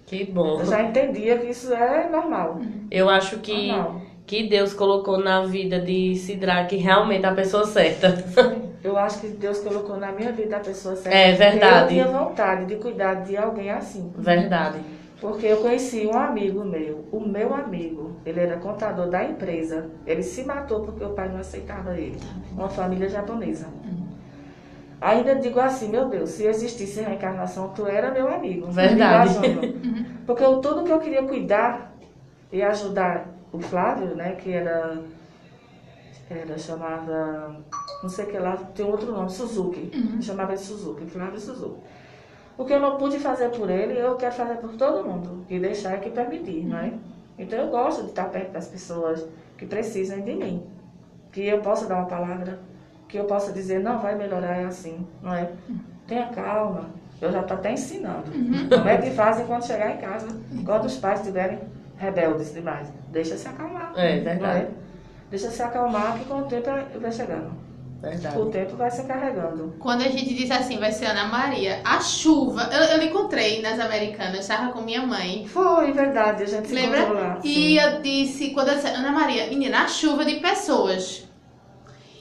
Que 0.06 0.24
bom. 0.24 0.60
Eu 0.60 0.66
já 0.66 0.82
entendia 0.82 1.38
que 1.38 1.46
isso 1.48 1.72
é 1.72 2.08
normal. 2.08 2.60
Eu 2.90 3.08
acho 3.08 3.38
que, 3.38 3.68
Normal. 3.68 4.00
que 4.26 4.48
Deus 4.48 4.72
colocou 4.74 5.18
na 5.18 5.44
vida 5.44 5.80
de 5.80 6.14
Sidraque 6.16 6.76
realmente 6.76 7.26
a 7.26 7.34
pessoa 7.34 7.64
certa. 7.66 8.14
Eu 8.82 8.96
acho 8.96 9.20
que 9.20 9.28
Deus 9.28 9.58
colocou 9.58 9.98
na 9.98 10.10
minha 10.10 10.32
vida 10.32 10.56
a 10.56 10.60
pessoa 10.60 10.96
certa. 10.96 11.16
É 11.16 11.32
verdade. 11.32 11.98
Eu 11.98 12.04
tinha 12.04 12.18
vontade 12.18 12.64
de 12.64 12.76
cuidar 12.76 13.14
de 13.16 13.36
alguém 13.36 13.70
assim. 13.70 14.10
Verdade. 14.16 14.78
Porque 15.20 15.46
eu 15.46 15.58
conheci 15.58 16.06
um 16.06 16.16
amigo 16.16 16.64
meu, 16.64 17.04
o 17.12 17.20
meu 17.20 17.54
amigo, 17.54 18.12
ele 18.24 18.40
era 18.40 18.56
contador 18.56 19.08
da 19.08 19.22
empresa. 19.22 19.90
Ele 20.06 20.22
se 20.22 20.44
matou 20.44 20.80
porque 20.80 21.04
o 21.04 21.10
pai 21.10 21.28
não 21.28 21.38
aceitava 21.38 21.96
ele. 21.98 22.18
Uma 22.52 22.68
família 22.70 23.08
japonesa. 23.08 23.66
Ainda 25.00 25.34
digo 25.34 25.60
assim, 25.60 25.90
meu 25.90 26.08
Deus, 26.08 26.30
se 26.30 26.44
existisse 26.44 27.00
reencarnação, 27.00 27.68
tu 27.68 27.86
era 27.86 28.10
meu 28.10 28.28
amigo. 28.28 28.70
Verdade. 28.70 29.34
Júnior. 29.34 29.74
Porque 30.26 30.44
eu, 30.44 30.58
tudo 30.60 30.84
que 30.84 30.92
eu 30.92 30.98
queria 30.98 31.22
cuidar 31.22 31.94
e 32.52 32.62
ajudar 32.62 33.28
o 33.52 33.60
Flávio, 33.60 34.14
né, 34.14 34.32
que 34.32 34.52
era, 34.52 35.02
era 36.28 36.58
chamava, 36.58 37.56
não 38.02 38.08
sei 38.08 38.24
o 38.26 38.28
que 38.28 38.38
lá, 38.38 38.56
tem 38.56 38.86
outro 38.86 39.12
nome, 39.12 39.30
Suzuki. 39.30 39.90
Eu 40.16 40.22
chamava 40.22 40.52
ele 40.52 40.60
Suzuki, 40.60 41.06
Flávio 41.06 41.40
Suzuki. 41.40 41.80
O 42.60 42.64
que 42.66 42.74
eu 42.74 42.78
não 42.78 42.98
pude 42.98 43.18
fazer 43.18 43.48
por 43.48 43.70
ele, 43.70 43.98
eu 43.98 44.16
quero 44.16 44.34
fazer 44.34 44.56
por 44.56 44.76
todo 44.76 45.02
mundo. 45.02 45.46
E 45.48 45.58
deixar 45.58 45.98
que 45.98 46.10
permitir, 46.10 46.66
não 46.66 46.76
é? 46.76 46.92
Então 47.38 47.58
eu 47.58 47.68
gosto 47.68 48.02
de 48.02 48.10
estar 48.10 48.26
perto 48.26 48.52
das 48.52 48.68
pessoas 48.68 49.26
que 49.56 49.64
precisam 49.64 50.20
de 50.20 50.34
mim. 50.34 50.62
Que 51.32 51.46
eu 51.46 51.62
possa 51.62 51.86
dar 51.86 51.96
uma 51.96 52.04
palavra, 52.04 52.58
que 53.08 53.16
eu 53.16 53.24
possa 53.24 53.50
dizer, 53.50 53.80
não, 53.80 53.98
vai 53.98 54.14
melhorar, 54.14 54.58
é 54.58 54.66
assim, 54.66 55.06
não 55.22 55.34
é? 55.34 55.50
Tenha 56.06 56.26
calma. 56.26 56.90
Eu 57.18 57.32
já 57.32 57.40
estou 57.40 57.56
até 57.56 57.72
ensinando. 57.72 58.30
Como 58.68 58.88
é 58.90 58.98
que 58.98 59.10
fazem 59.12 59.46
quando 59.46 59.64
chegar 59.64 59.94
em 59.94 59.96
casa, 59.96 60.28
quando 60.62 60.84
os 60.84 60.98
pais 60.98 61.20
estiverem 61.20 61.60
rebeldes 61.96 62.52
demais. 62.52 62.92
Deixa 63.10 63.38
se 63.38 63.48
acalmar. 63.48 63.94
É, 63.96 64.20
verdade. 64.20 64.66
Deixa 65.30 65.48
se 65.48 65.62
acalmar 65.62 66.18
que 66.18 66.26
com 66.26 66.40
o 66.40 66.42
tempo 66.42 66.68
vai 67.00 67.10
chegando. 67.10 67.69
Verdade. 68.00 68.38
O 68.38 68.46
tempo 68.46 68.76
vai 68.76 68.90
se 68.90 69.04
carregando. 69.04 69.74
Quando 69.78 70.02
a 70.02 70.08
gente 70.08 70.34
disse 70.34 70.52
assim, 70.52 70.78
vai 70.78 70.90
ser 70.90 71.06
Ana 71.06 71.26
Maria, 71.26 71.80
a 71.84 72.00
chuva, 72.00 72.70
eu, 72.72 72.98
eu 72.98 73.02
encontrei 73.06 73.60
nas 73.60 73.78
Americanas, 73.78 74.40
estava 74.40 74.72
com 74.72 74.80
minha 74.80 75.06
mãe. 75.06 75.46
Foi, 75.46 75.92
verdade, 75.92 76.44
a 76.44 76.46
gente 76.46 76.68
se 76.68 76.74
Lembra? 76.74 77.00
encontrou 77.00 77.22
lá. 77.22 77.40
E 77.44 77.54
sim. 77.54 77.78
eu 77.78 78.00
disse, 78.00 78.50
quando 78.50 78.68
eu 78.68 78.76
disse, 78.76 78.88
Ana 78.88 79.12
Maria, 79.12 79.46
menina, 79.48 79.82
a 79.84 79.88
chuva 79.88 80.24
de 80.24 80.36
pessoas. 80.40 81.28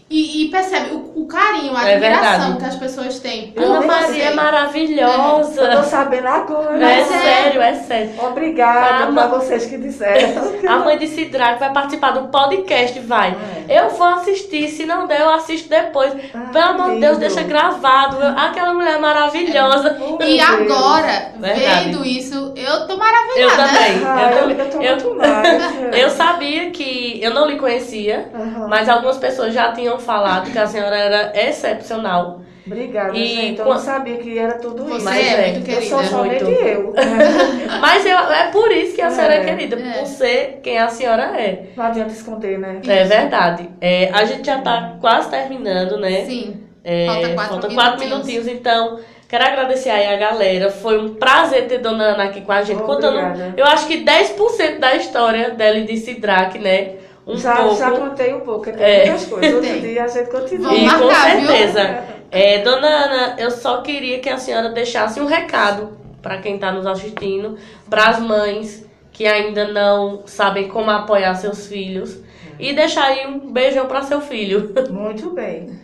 E, 0.09 0.43
e 0.45 0.49
percebe 0.49 0.95
o, 0.95 1.11
o 1.21 1.27
carinho, 1.27 1.75
a 1.77 1.87
É 1.87 1.93
admiração 1.95 2.31
verdade. 2.53 2.57
que 2.57 2.65
as 2.65 2.75
pessoas 2.75 3.19
têm. 3.19 3.53
Ana 3.55 3.81
Maria 3.81 4.07
você. 4.07 4.21
é 4.21 4.31
Eu 4.31 4.35
maravilhosa. 4.35 5.67
tô 5.77 5.83
sabendo 5.83 6.27
agora. 6.27 6.83
É 6.83 6.99
é. 6.99 7.03
sério, 7.05 7.61
é 7.61 7.73
sério. 7.75 8.11
Obrigada 8.19 9.03
A 9.05 9.11
pra 9.11 9.27
vocês 9.27 9.65
que 9.67 9.77
disseram. 9.77 10.49
A 10.67 10.77
mãe 10.79 10.97
de 10.97 11.07
Sidraque 11.07 11.59
vai 11.59 11.71
participar 11.71 12.11
do 12.11 12.27
podcast, 12.29 12.99
vai. 13.01 13.35
É. 13.67 13.79
Eu 13.81 13.89
vou 13.89 14.07
assistir, 14.07 14.67
se 14.69 14.83
não 14.85 15.05
der, 15.05 15.21
eu 15.21 15.29
assisto 15.29 15.69
depois. 15.69 16.11
Ah, 16.33 16.49
Pelo 16.51 16.65
amor 16.65 16.95
de 16.95 17.01
Deus, 17.01 17.17
deixa 17.19 17.43
gravado. 17.43 18.15
Eu- 18.17 18.35
Aquela 18.37 18.73
mulher 18.73 18.99
maravilhosa. 18.99 19.95
Oh, 20.01 20.15
E 20.23 20.37
Deus. 20.37 20.49
agora, 20.49 21.33
Verdade. 21.37 21.85
vendo 21.91 22.03
isso, 22.05 22.53
eu 22.55 22.87
tô 22.87 22.93
Eu 22.93 22.97
maravilhada. 22.97 23.63
também. 23.67 24.01
Ah, 24.05 24.31
eu, 24.31 24.49
eu, 24.49 24.69
também. 24.71 24.87
eu 24.87 24.97
tô 24.97 25.09
Eu- 25.09 25.15
mais. 25.17 25.93
eu 25.95 26.09
sabia 26.09 26.71
que 26.71 27.19
eu 27.21 27.31
não 27.33 27.45
lhe 27.45 27.57
conhecia, 27.57 28.27
Aham. 28.33 28.67
mas 28.67 28.89
algumas 28.89 29.17
pessoas 29.17 29.53
já 29.53 29.71
tinham 29.71 29.98
falado 29.99 30.51
que 30.51 30.57
a 30.57 30.65
senhora 30.67 30.97
era 30.97 31.31
excepcional. 31.47 32.41
Obrigada, 32.65 33.17
E 33.17 33.25
gente. 33.25 33.59
Eu 33.59 33.65
não 33.65 33.79
sabia 33.79 34.17
que 34.17 34.37
era 34.37 34.53
tudo 34.59 34.87
isso. 34.95 35.03
Mas 35.03 35.17
é, 35.25 35.31
é, 35.49 35.51
muito 35.53 35.57
eu 35.59 35.63
querida. 35.75 35.95
sou 35.95 36.03
somente 36.03 36.43
muito. 36.43 36.59
eu. 36.61 36.93
Mas 37.81 38.05
eu- 38.05 38.17
é 38.31 38.47
por 38.51 38.71
isso 38.71 38.95
que 38.95 39.01
a 39.01 39.09
senhora 39.09 39.33
é, 39.35 39.37
É. 39.41 39.45
querida, 39.45 39.75
É. 39.75 39.97
por 39.97 40.05
ser 40.05 40.59
quem 40.61 40.77
a 40.77 40.87
senhora 40.87 41.23
é. 41.35 41.63
Não 41.75 41.83
adianta 41.85 42.11
esconder, 42.11 42.59
né? 42.59 42.79
É 42.87 43.03
verdade. 43.05 43.69
É, 43.81 44.09
a 44.13 44.23
gente 44.25 44.45
já 44.45 44.59
tá 44.59 44.97
quase 45.01 45.29
terminando, 45.31 45.97
né? 45.97 46.25
Sim. 46.25 46.61
É, 46.83 47.07
Falta 47.07 47.29
quatro 47.29 47.49
falta 47.53 47.73
quatro 47.73 47.99
minutinhos. 47.99 48.45
minutinhos, 48.45 48.47
então 48.47 48.99
quero 49.27 49.43
agradecer 49.45 49.89
aí 49.89 50.07
a 50.13 50.17
galera. 50.17 50.69
Foi 50.69 50.97
um 50.99 51.15
prazer 51.15 51.67
ter 51.67 51.79
Dona 51.79 52.03
Ana 52.13 52.23
aqui 52.25 52.41
com 52.41 52.51
a 52.51 52.61
gente, 52.61 52.81
contando, 52.83 53.17
Obrigada. 53.17 53.53
eu 53.57 53.65
acho 53.65 53.87
que 53.87 53.97
10% 54.03 54.79
da 54.79 54.95
história 54.95 55.51
dela 55.51 55.77
e 55.79 55.85
de 55.85 55.97
Sidraque, 55.97 56.59
né? 56.59 56.91
Um 57.29 57.37
já, 57.37 57.55
pouco. 57.57 57.75
já 57.77 57.91
contei 57.91 58.33
um 58.33 58.39
pouco, 58.41 58.63
tem 58.65 58.73
É. 58.83 59.05
muitas 59.05 59.25
coisas. 59.27 59.53
Outro 59.53 59.79
dia 59.81 60.03
a 60.03 60.07
gente 60.07 60.29
continua. 60.29 60.73
E 60.73 60.79
com 60.89 61.05
marcar, 61.05 61.37
viu? 61.37 61.47
certeza. 61.47 62.03
É, 62.31 62.59
dona 62.61 62.87
Ana, 62.87 63.35
eu 63.39 63.51
só 63.51 63.81
queria 63.81 64.19
que 64.19 64.29
a 64.29 64.37
senhora 64.37 64.69
deixasse 64.69 65.19
um 65.19 65.25
recado 65.25 65.97
para 66.21 66.37
quem 66.39 66.55
está 66.55 66.71
nos 66.71 66.85
assistindo, 66.85 67.57
para 67.89 68.09
as 68.09 68.19
mães 68.19 68.85
que 69.11 69.25
ainda 69.25 69.67
não 69.67 70.23
sabem 70.25 70.67
como 70.69 70.89
apoiar 70.91 71.33
seus 71.35 71.67
filhos. 71.67 72.19
E 72.59 72.73
deixar 72.73 73.05
aí 73.05 73.25
um 73.25 73.51
beijão 73.51 73.85
para 73.87 74.01
seu 74.03 74.19
filho. 74.21 74.73
Muito 74.91 75.29
bem. 75.31 75.79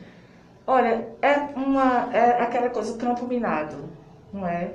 Olha, 0.68 1.08
é, 1.22 1.32
uma, 1.56 2.10
é 2.14 2.42
aquela 2.42 2.70
coisa, 2.70 2.98
campo 2.98 3.26
minado, 3.28 3.76
não 4.34 4.48
é? 4.48 4.72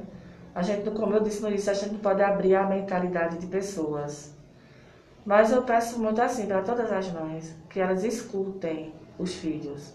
A 0.54 0.62
gente, 0.62 0.88
como 0.90 1.14
eu 1.14 1.20
disse 1.20 1.42
no 1.42 1.48
início, 1.48 1.70
a 1.70 1.74
gente 1.74 1.92
não 1.92 1.98
pode 2.00 2.22
abrir 2.22 2.54
a 2.54 2.62
mentalidade 2.64 3.38
de 3.38 3.46
pessoas. 3.46 4.34
Mas 5.24 5.52
eu 5.52 5.62
peço 5.62 6.00
muito 6.00 6.20
assim 6.20 6.46
para 6.46 6.62
todas 6.62 6.90
as 6.90 7.12
mães, 7.12 7.56
que 7.68 7.80
elas 7.80 8.04
escutem 8.04 8.92
os 9.18 9.34
filhos. 9.34 9.94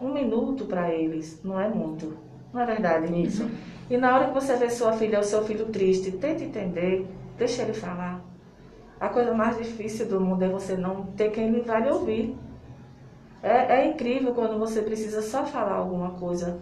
Um 0.00 0.12
minuto 0.12 0.66
para 0.66 0.92
eles 0.92 1.40
não 1.44 1.60
é 1.60 1.68
muito. 1.68 2.16
Não 2.52 2.60
é 2.60 2.66
verdade 2.66 3.22
isso? 3.22 3.48
E 3.90 3.98
na 3.98 4.14
hora 4.14 4.28
que 4.28 4.32
você 4.32 4.56
vê 4.56 4.70
sua 4.70 4.94
filha 4.94 5.18
ou 5.18 5.22
seu 5.22 5.44
filho 5.44 5.66
triste, 5.66 6.10
tente 6.10 6.42
entender, 6.42 7.06
deixa 7.36 7.60
ele 7.60 7.74
falar. 7.74 8.24
A 8.98 9.10
coisa 9.10 9.34
mais 9.34 9.58
difícil 9.58 10.06
do 10.06 10.18
mundo 10.18 10.42
é 10.42 10.48
você 10.48 10.74
não 10.74 11.04
ter 11.08 11.30
quem 11.30 11.50
lhe 11.50 11.60
vai 11.60 11.82
lhe 11.82 11.90
ouvir. 11.90 12.34
É, 13.42 13.80
é 13.80 13.86
incrível 13.86 14.32
quando 14.32 14.58
você 14.58 14.80
precisa 14.80 15.20
só 15.20 15.44
falar 15.44 15.74
alguma 15.74 16.12
coisa 16.12 16.58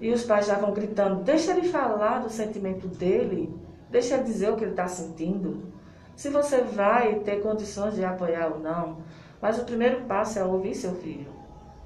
e 0.00 0.10
os 0.10 0.24
pais 0.24 0.46
já 0.46 0.56
vão 0.56 0.72
gritando: 0.72 1.22
deixa 1.22 1.52
ele 1.52 1.68
falar 1.68 2.18
do 2.18 2.28
sentimento 2.30 2.88
dele, 2.88 3.54
deixa 3.88 4.14
ele 4.14 4.24
dizer 4.24 4.50
o 4.50 4.56
que 4.56 4.64
ele 4.64 4.72
está 4.72 4.88
sentindo. 4.88 5.72
Se 6.18 6.30
você 6.30 6.62
vai 6.62 7.20
ter 7.20 7.40
condições 7.40 7.94
de 7.94 8.04
apoiar 8.04 8.48
ou 8.48 8.58
não, 8.58 8.96
mas 9.40 9.56
o 9.56 9.64
primeiro 9.64 10.00
passo 10.00 10.36
é 10.36 10.44
ouvir 10.44 10.74
seu 10.74 10.96
filho. 10.96 11.28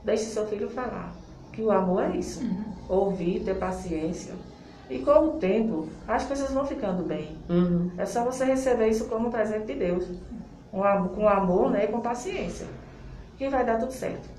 Deixe 0.03 0.24
seu 0.24 0.47
filho 0.47 0.70
falar. 0.70 1.12
Que 1.53 1.61
o 1.61 1.70
amor 1.70 2.05
é 2.05 2.16
isso: 2.16 2.41
ouvir, 2.89 3.45
ter 3.45 3.59
paciência. 3.59 4.33
E 4.89 5.01
com 5.01 5.11
o 5.11 5.30
tempo, 5.33 5.87
as 6.09 6.24
coisas 6.24 6.51
vão 6.51 6.66
ficando 6.66 7.03
bem. 7.03 7.37
Uhum. 7.47 7.91
É 7.99 8.07
só 8.07 8.24
você 8.24 8.47
receber 8.47 8.89
isso 8.89 9.05
como 9.05 9.28
um 9.28 9.30
presente 9.30 9.66
de 9.66 9.74
Deus. 9.74 10.09
Um 10.72 11.09
com 11.09 11.28
amor 11.28 11.70
né, 11.70 11.85
e 11.85 11.89
com 11.89 12.01
paciência. 12.01 12.66
Que 13.37 13.51
vai 13.51 13.66
dar 13.66 13.78
tudo 13.78 13.93
certo. 13.93 14.30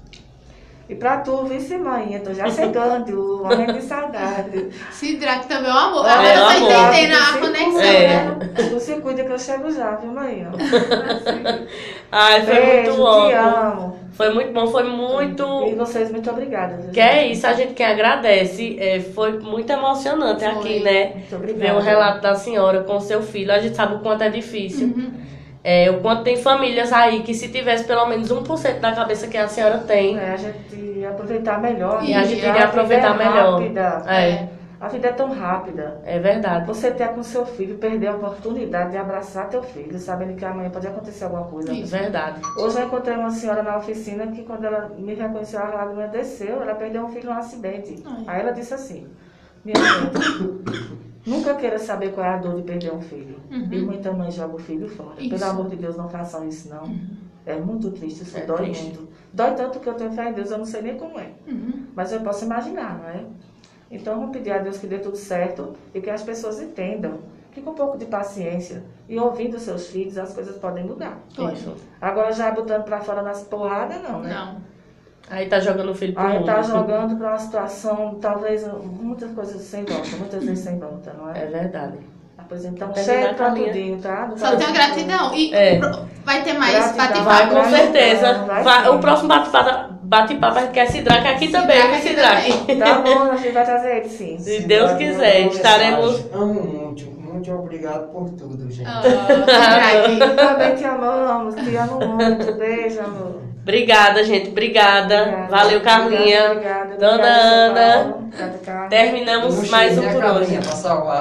E 0.90 0.96
pra 0.96 1.18
tu, 1.18 1.46
vice 1.46 1.78
mãe, 1.78 2.14
eu 2.14 2.22
tô 2.22 2.34
já 2.34 2.50
chegando, 2.52 3.40
morrendo 3.42 3.74
de 3.74 3.82
saudade. 3.84 4.70
Sidraque 4.92 5.48
também 5.48 5.72
é 5.72 5.74
um 5.74 5.78
amor. 5.78 6.06
É, 6.06 6.10
Agora 6.12 6.34
eu 6.34 6.42
tô 6.42 6.50
amor. 6.50 6.72
entendendo 6.72 7.14
a 7.14 7.24
se 7.26 7.38
conexão, 7.40 7.82
É. 7.82 8.08
né? 8.08 8.38
Tu 8.70 8.80
se 8.82 8.94
cuida 8.96 9.24
que 9.24 9.32
eu 9.32 9.40
chego 9.40 9.72
já, 9.72 9.96
viu, 9.96 10.12
mãe? 10.12 10.46
Ai, 12.12 12.42
foi 12.44 12.54
Beijo, 12.56 12.76
muito 12.92 12.96
te 12.96 13.02
ótimo. 13.02 13.42
amo. 13.58 14.00
Foi 14.14 14.32
muito 14.34 14.52
bom, 14.54 14.68
foi 14.68 14.86
E 14.86 14.90
muito. 14.90 15.76
vocês, 15.78 16.12
muito 16.12 16.30
obrigada. 16.30 16.78
viu, 16.78 16.92
Que 16.92 17.00
é 17.00 17.22
gente? 17.22 17.32
isso, 17.34 17.48
a 17.48 17.54
gente 17.54 17.74
que 17.74 17.82
agradece. 17.82 18.78
É, 18.80 19.00
foi 19.00 19.40
muito 19.40 19.72
emocionante 19.72 20.44
Foi. 20.44 20.54
aqui, 20.54 20.80
né? 20.82 21.12
Muito 21.16 21.36
obrigada. 21.36 21.74
Ver 21.74 21.78
o 21.78 21.82
relato 21.82 22.22
da 22.22 22.36
senhora 22.36 22.84
com 22.84 23.00
seu 23.00 23.24
filho. 23.24 23.52
A 23.52 23.60
gente 23.60 23.76
sabe 23.76 23.96
o 23.96 24.00
quanto 24.00 24.22
é 24.24 24.30
difícil. 24.30 24.94
É, 25.64 25.90
o 25.90 26.02
quanto 26.02 26.24
tem 26.24 26.36
famílias 26.36 26.92
aí 26.92 27.24
que 27.24 27.34
se 27.34 27.48
tivesse 27.48 27.86
pelo 27.86 28.06
menos 28.06 28.30
1% 28.30 28.80
da 28.80 28.92
cabeça 28.92 29.28
que 29.28 29.38
a 29.38 29.48
senhora 29.48 29.78
tem, 29.78 30.18
É, 30.18 30.34
a 30.34 30.38
gente 30.38 30.76
ia 30.76 31.10
aproveitar 31.10 31.62
melhor. 31.62 32.04
E 32.04 32.12
né? 32.12 32.18
a 32.18 32.24
gente 32.24 32.36
vida 32.36 32.48
iria 32.50 32.66
aproveitar 32.66 33.16
é 33.16 33.18
melhor. 33.18 33.62
Rápida. 33.62 34.04
É. 34.08 34.48
A 34.84 34.90
vida 34.90 35.08
é 35.08 35.14
tão 35.14 35.32
rápida. 35.32 36.02
É 36.04 36.20
verdade. 36.20 36.68
Você 36.68 36.92
ter 36.92 37.08
com 37.14 37.24
seu 37.24 37.46
filho, 37.46 37.78
perder 37.78 38.08
a 38.08 38.16
oportunidade 38.16 38.92
de 38.92 38.98
abraçar 38.98 39.48
teu 39.48 39.64
filho, 39.64 39.98
sabendo 39.98 40.36
que 40.36 40.44
amanhã 40.44 40.70
pode 40.70 40.86
acontecer 40.86 41.24
alguma 41.24 41.46
coisa. 41.46 41.72
É 41.72 41.84
verdade. 41.84 42.42
Hoje 42.60 42.82
eu 42.82 42.88
encontrei 42.88 43.16
uma 43.16 43.32
senhora 43.32 43.64
na 43.64 43.78
oficina 43.78 44.28
que 44.28 44.44
quando 44.44 44.66
ela 44.66 44.92
me 44.98 45.14
reconheceu, 45.14 45.62
a 45.62 45.70
lágrima 45.70 46.10
desceu, 46.10 46.62
ela 46.62 46.76
perdeu 46.76 47.06
um 47.06 47.08
filho 47.08 47.30
num 47.30 47.38
acidente. 47.38 48.04
Ai. 48.06 48.24
Aí 48.28 48.42
ela 48.42 48.52
disse 48.52 48.74
assim, 48.74 49.08
minha 49.64 49.76
gente, 49.76 51.04
nunca 51.26 51.56
queira 51.56 51.80
saber 51.80 52.12
qual 52.14 52.26
é 52.26 52.30
a 52.30 52.38
dor 52.38 52.56
de 52.56 52.64
perder 52.64 52.94
um 52.94 53.02
filho. 53.02 53.38
Uhum. 53.52 53.68
E 53.72 53.82
muita 53.82 54.12
mãe 54.12 54.30
joga 54.32 54.56
o 54.56 54.60
filho 54.60 54.90
fora. 54.90 55.20
Isso. 55.20 55.30
Pelo 55.30 55.44
amor 55.46 55.70
de 55.70 55.76
Deus, 55.78 55.96
não 55.98 56.10
façam 56.10 56.48
isso 56.48 56.70
não. 56.70 56.94
É 57.46 57.56
muito 57.56 57.92
triste, 57.92 58.24
isso 58.24 58.38
É 58.38 58.46
dói 58.46 58.58
triste. 58.58 58.84
muito. 58.84 59.10
Dói 59.34 59.54
tanto 59.56 59.80
que 59.80 59.88
eu 59.88 59.94
tenho 59.96 60.12
fé 60.12 60.30
em 60.30 60.34
Deus, 60.34 60.52
eu 60.52 60.58
não 60.58 60.66
sei 60.66 60.82
nem 60.82 60.98
como 60.98 61.20
é. 61.20 61.32
Uhum. 61.48 61.86
Mas 61.96 62.12
eu 62.12 62.22
posso 62.22 62.46
imaginar, 62.46 63.00
não 63.00 63.10
é? 63.10 63.26
Então 63.92 64.20
vamos 64.20 64.36
pedir 64.36 64.52
a 64.52 64.60
Deus 64.60 64.78
que 64.78 64.88
dê 64.88 64.98
tudo 65.00 65.18
certo 65.18 65.76
e 65.94 66.02
que 66.02 66.10
as 66.10 66.24
pessoas 66.24 66.62
entendam 66.62 67.20
que 67.52 67.62
com 67.62 67.72
um 67.72 67.76
pouco 67.76 67.98
de 67.98 68.06
paciência 68.06 68.84
e 69.08 69.20
ouvindo 69.20 69.60
seus 69.60 69.88
filhos 69.88 70.18
as 70.18 70.34
coisas 70.34 70.58
podem 70.58 70.84
mudar. 70.84 71.20
Pode. 71.36 71.64
Agora 72.02 72.32
já 72.32 72.50
botando 72.52 72.84
pra 72.84 73.00
fora 73.02 73.22
nas 73.22 73.44
porradas, 73.44 74.02
não, 74.02 74.20
né? 74.22 74.34
Não. 74.34 74.58
Aí 75.30 75.48
tá 75.48 75.60
jogando 75.60 75.92
o 75.92 75.96
filho 75.96 76.14
pro 76.14 76.24
Aí 76.24 76.34
mundo. 76.38 76.46
tá 76.46 76.62
jogando 76.64 77.16
pra 77.18 77.30
uma 77.30 77.38
situação, 77.40 78.18
talvez, 78.22 78.68
muitas 78.84 79.32
coisas 79.32 79.62
sem 79.62 79.84
volta, 79.86 80.16
muitas 80.18 80.44
vezes 80.44 80.64
sem 80.64 80.78
volta, 80.80 81.14
não 81.18 81.34
É 81.34 81.44
é? 81.44 81.46
verdade. 81.48 81.98
Ah, 82.38 82.44
Pois 82.48 82.66
então, 82.66 82.90
Terminar 82.90 83.22
cheio 83.24 83.36
pra 83.36 83.52
tudinho, 83.52 83.98
tá? 84.00 84.26
Do 84.26 84.38
Só 84.38 84.48
tenho 84.56 84.72
Brasil. 84.72 84.74
gratidão. 84.74 85.34
E 85.34 85.54
É. 85.54 85.80
vai 86.26 86.42
ter 86.44 86.54
mais 86.54 86.92
bate-papo. 86.96 87.24
Vai, 87.24 87.50
com 87.50 87.64
certeza. 87.70 88.34
vai, 88.46 88.64
Vai- 88.64 88.90
o 88.90 89.00
próximo 89.00 89.30
bate-papo 89.30 89.94
bate-papo 90.04 90.58
a 90.58 90.62
gente 90.62 90.72
quer 90.74 90.86
Sidraque 90.88 91.28
aqui 91.28 91.48
também, 91.48 91.78
Sidraque 92.02 92.52
viu, 92.52 92.54
aqui 92.54 92.74
Sidraque? 92.74 92.76
Tá 92.84 93.00
bom, 93.00 93.32
a 93.32 93.36
gente 93.38 93.52
vai 93.54 93.66
trazer 93.66 93.98
ele 93.98 94.10
sim. 94.10 94.38
Se 94.38 94.62
Deus 94.62 94.92
quiser, 94.94 95.48
estaremos. 95.48 96.24
Amo 96.34 96.54
muito, 96.62 97.06
muito 97.10 97.52
obrigado 97.52 98.12
por 98.12 98.30
tudo, 98.32 98.70
gente. 98.70 98.86
Sidraque. 99.02 100.36
Também 100.36 100.76
te 100.76 100.84
amamos, 100.86 101.56
te 101.56 101.76
amo 101.76 102.00
muito. 102.16 102.54
Beijo, 102.56 103.00
amor. 103.00 103.42
Obrigada, 103.64 104.24
gente. 104.26 104.50
Obrigada. 104.50 105.22
Obrigada. 105.22 105.48
Valeu, 105.50 105.82
Carlinha. 105.82 106.52
Obrigada, 106.52 106.96
obrigada. 106.96 106.98
Dona 106.98 107.14
Obrigada, 107.16 108.66
Ana. 108.68 108.90
Terminamos 108.90 109.56
Não 109.56 109.70
mais 109.72 109.98
um 109.98 110.12
por 110.12 110.24
Carlinha 110.26 110.60
hoje. 110.60 110.60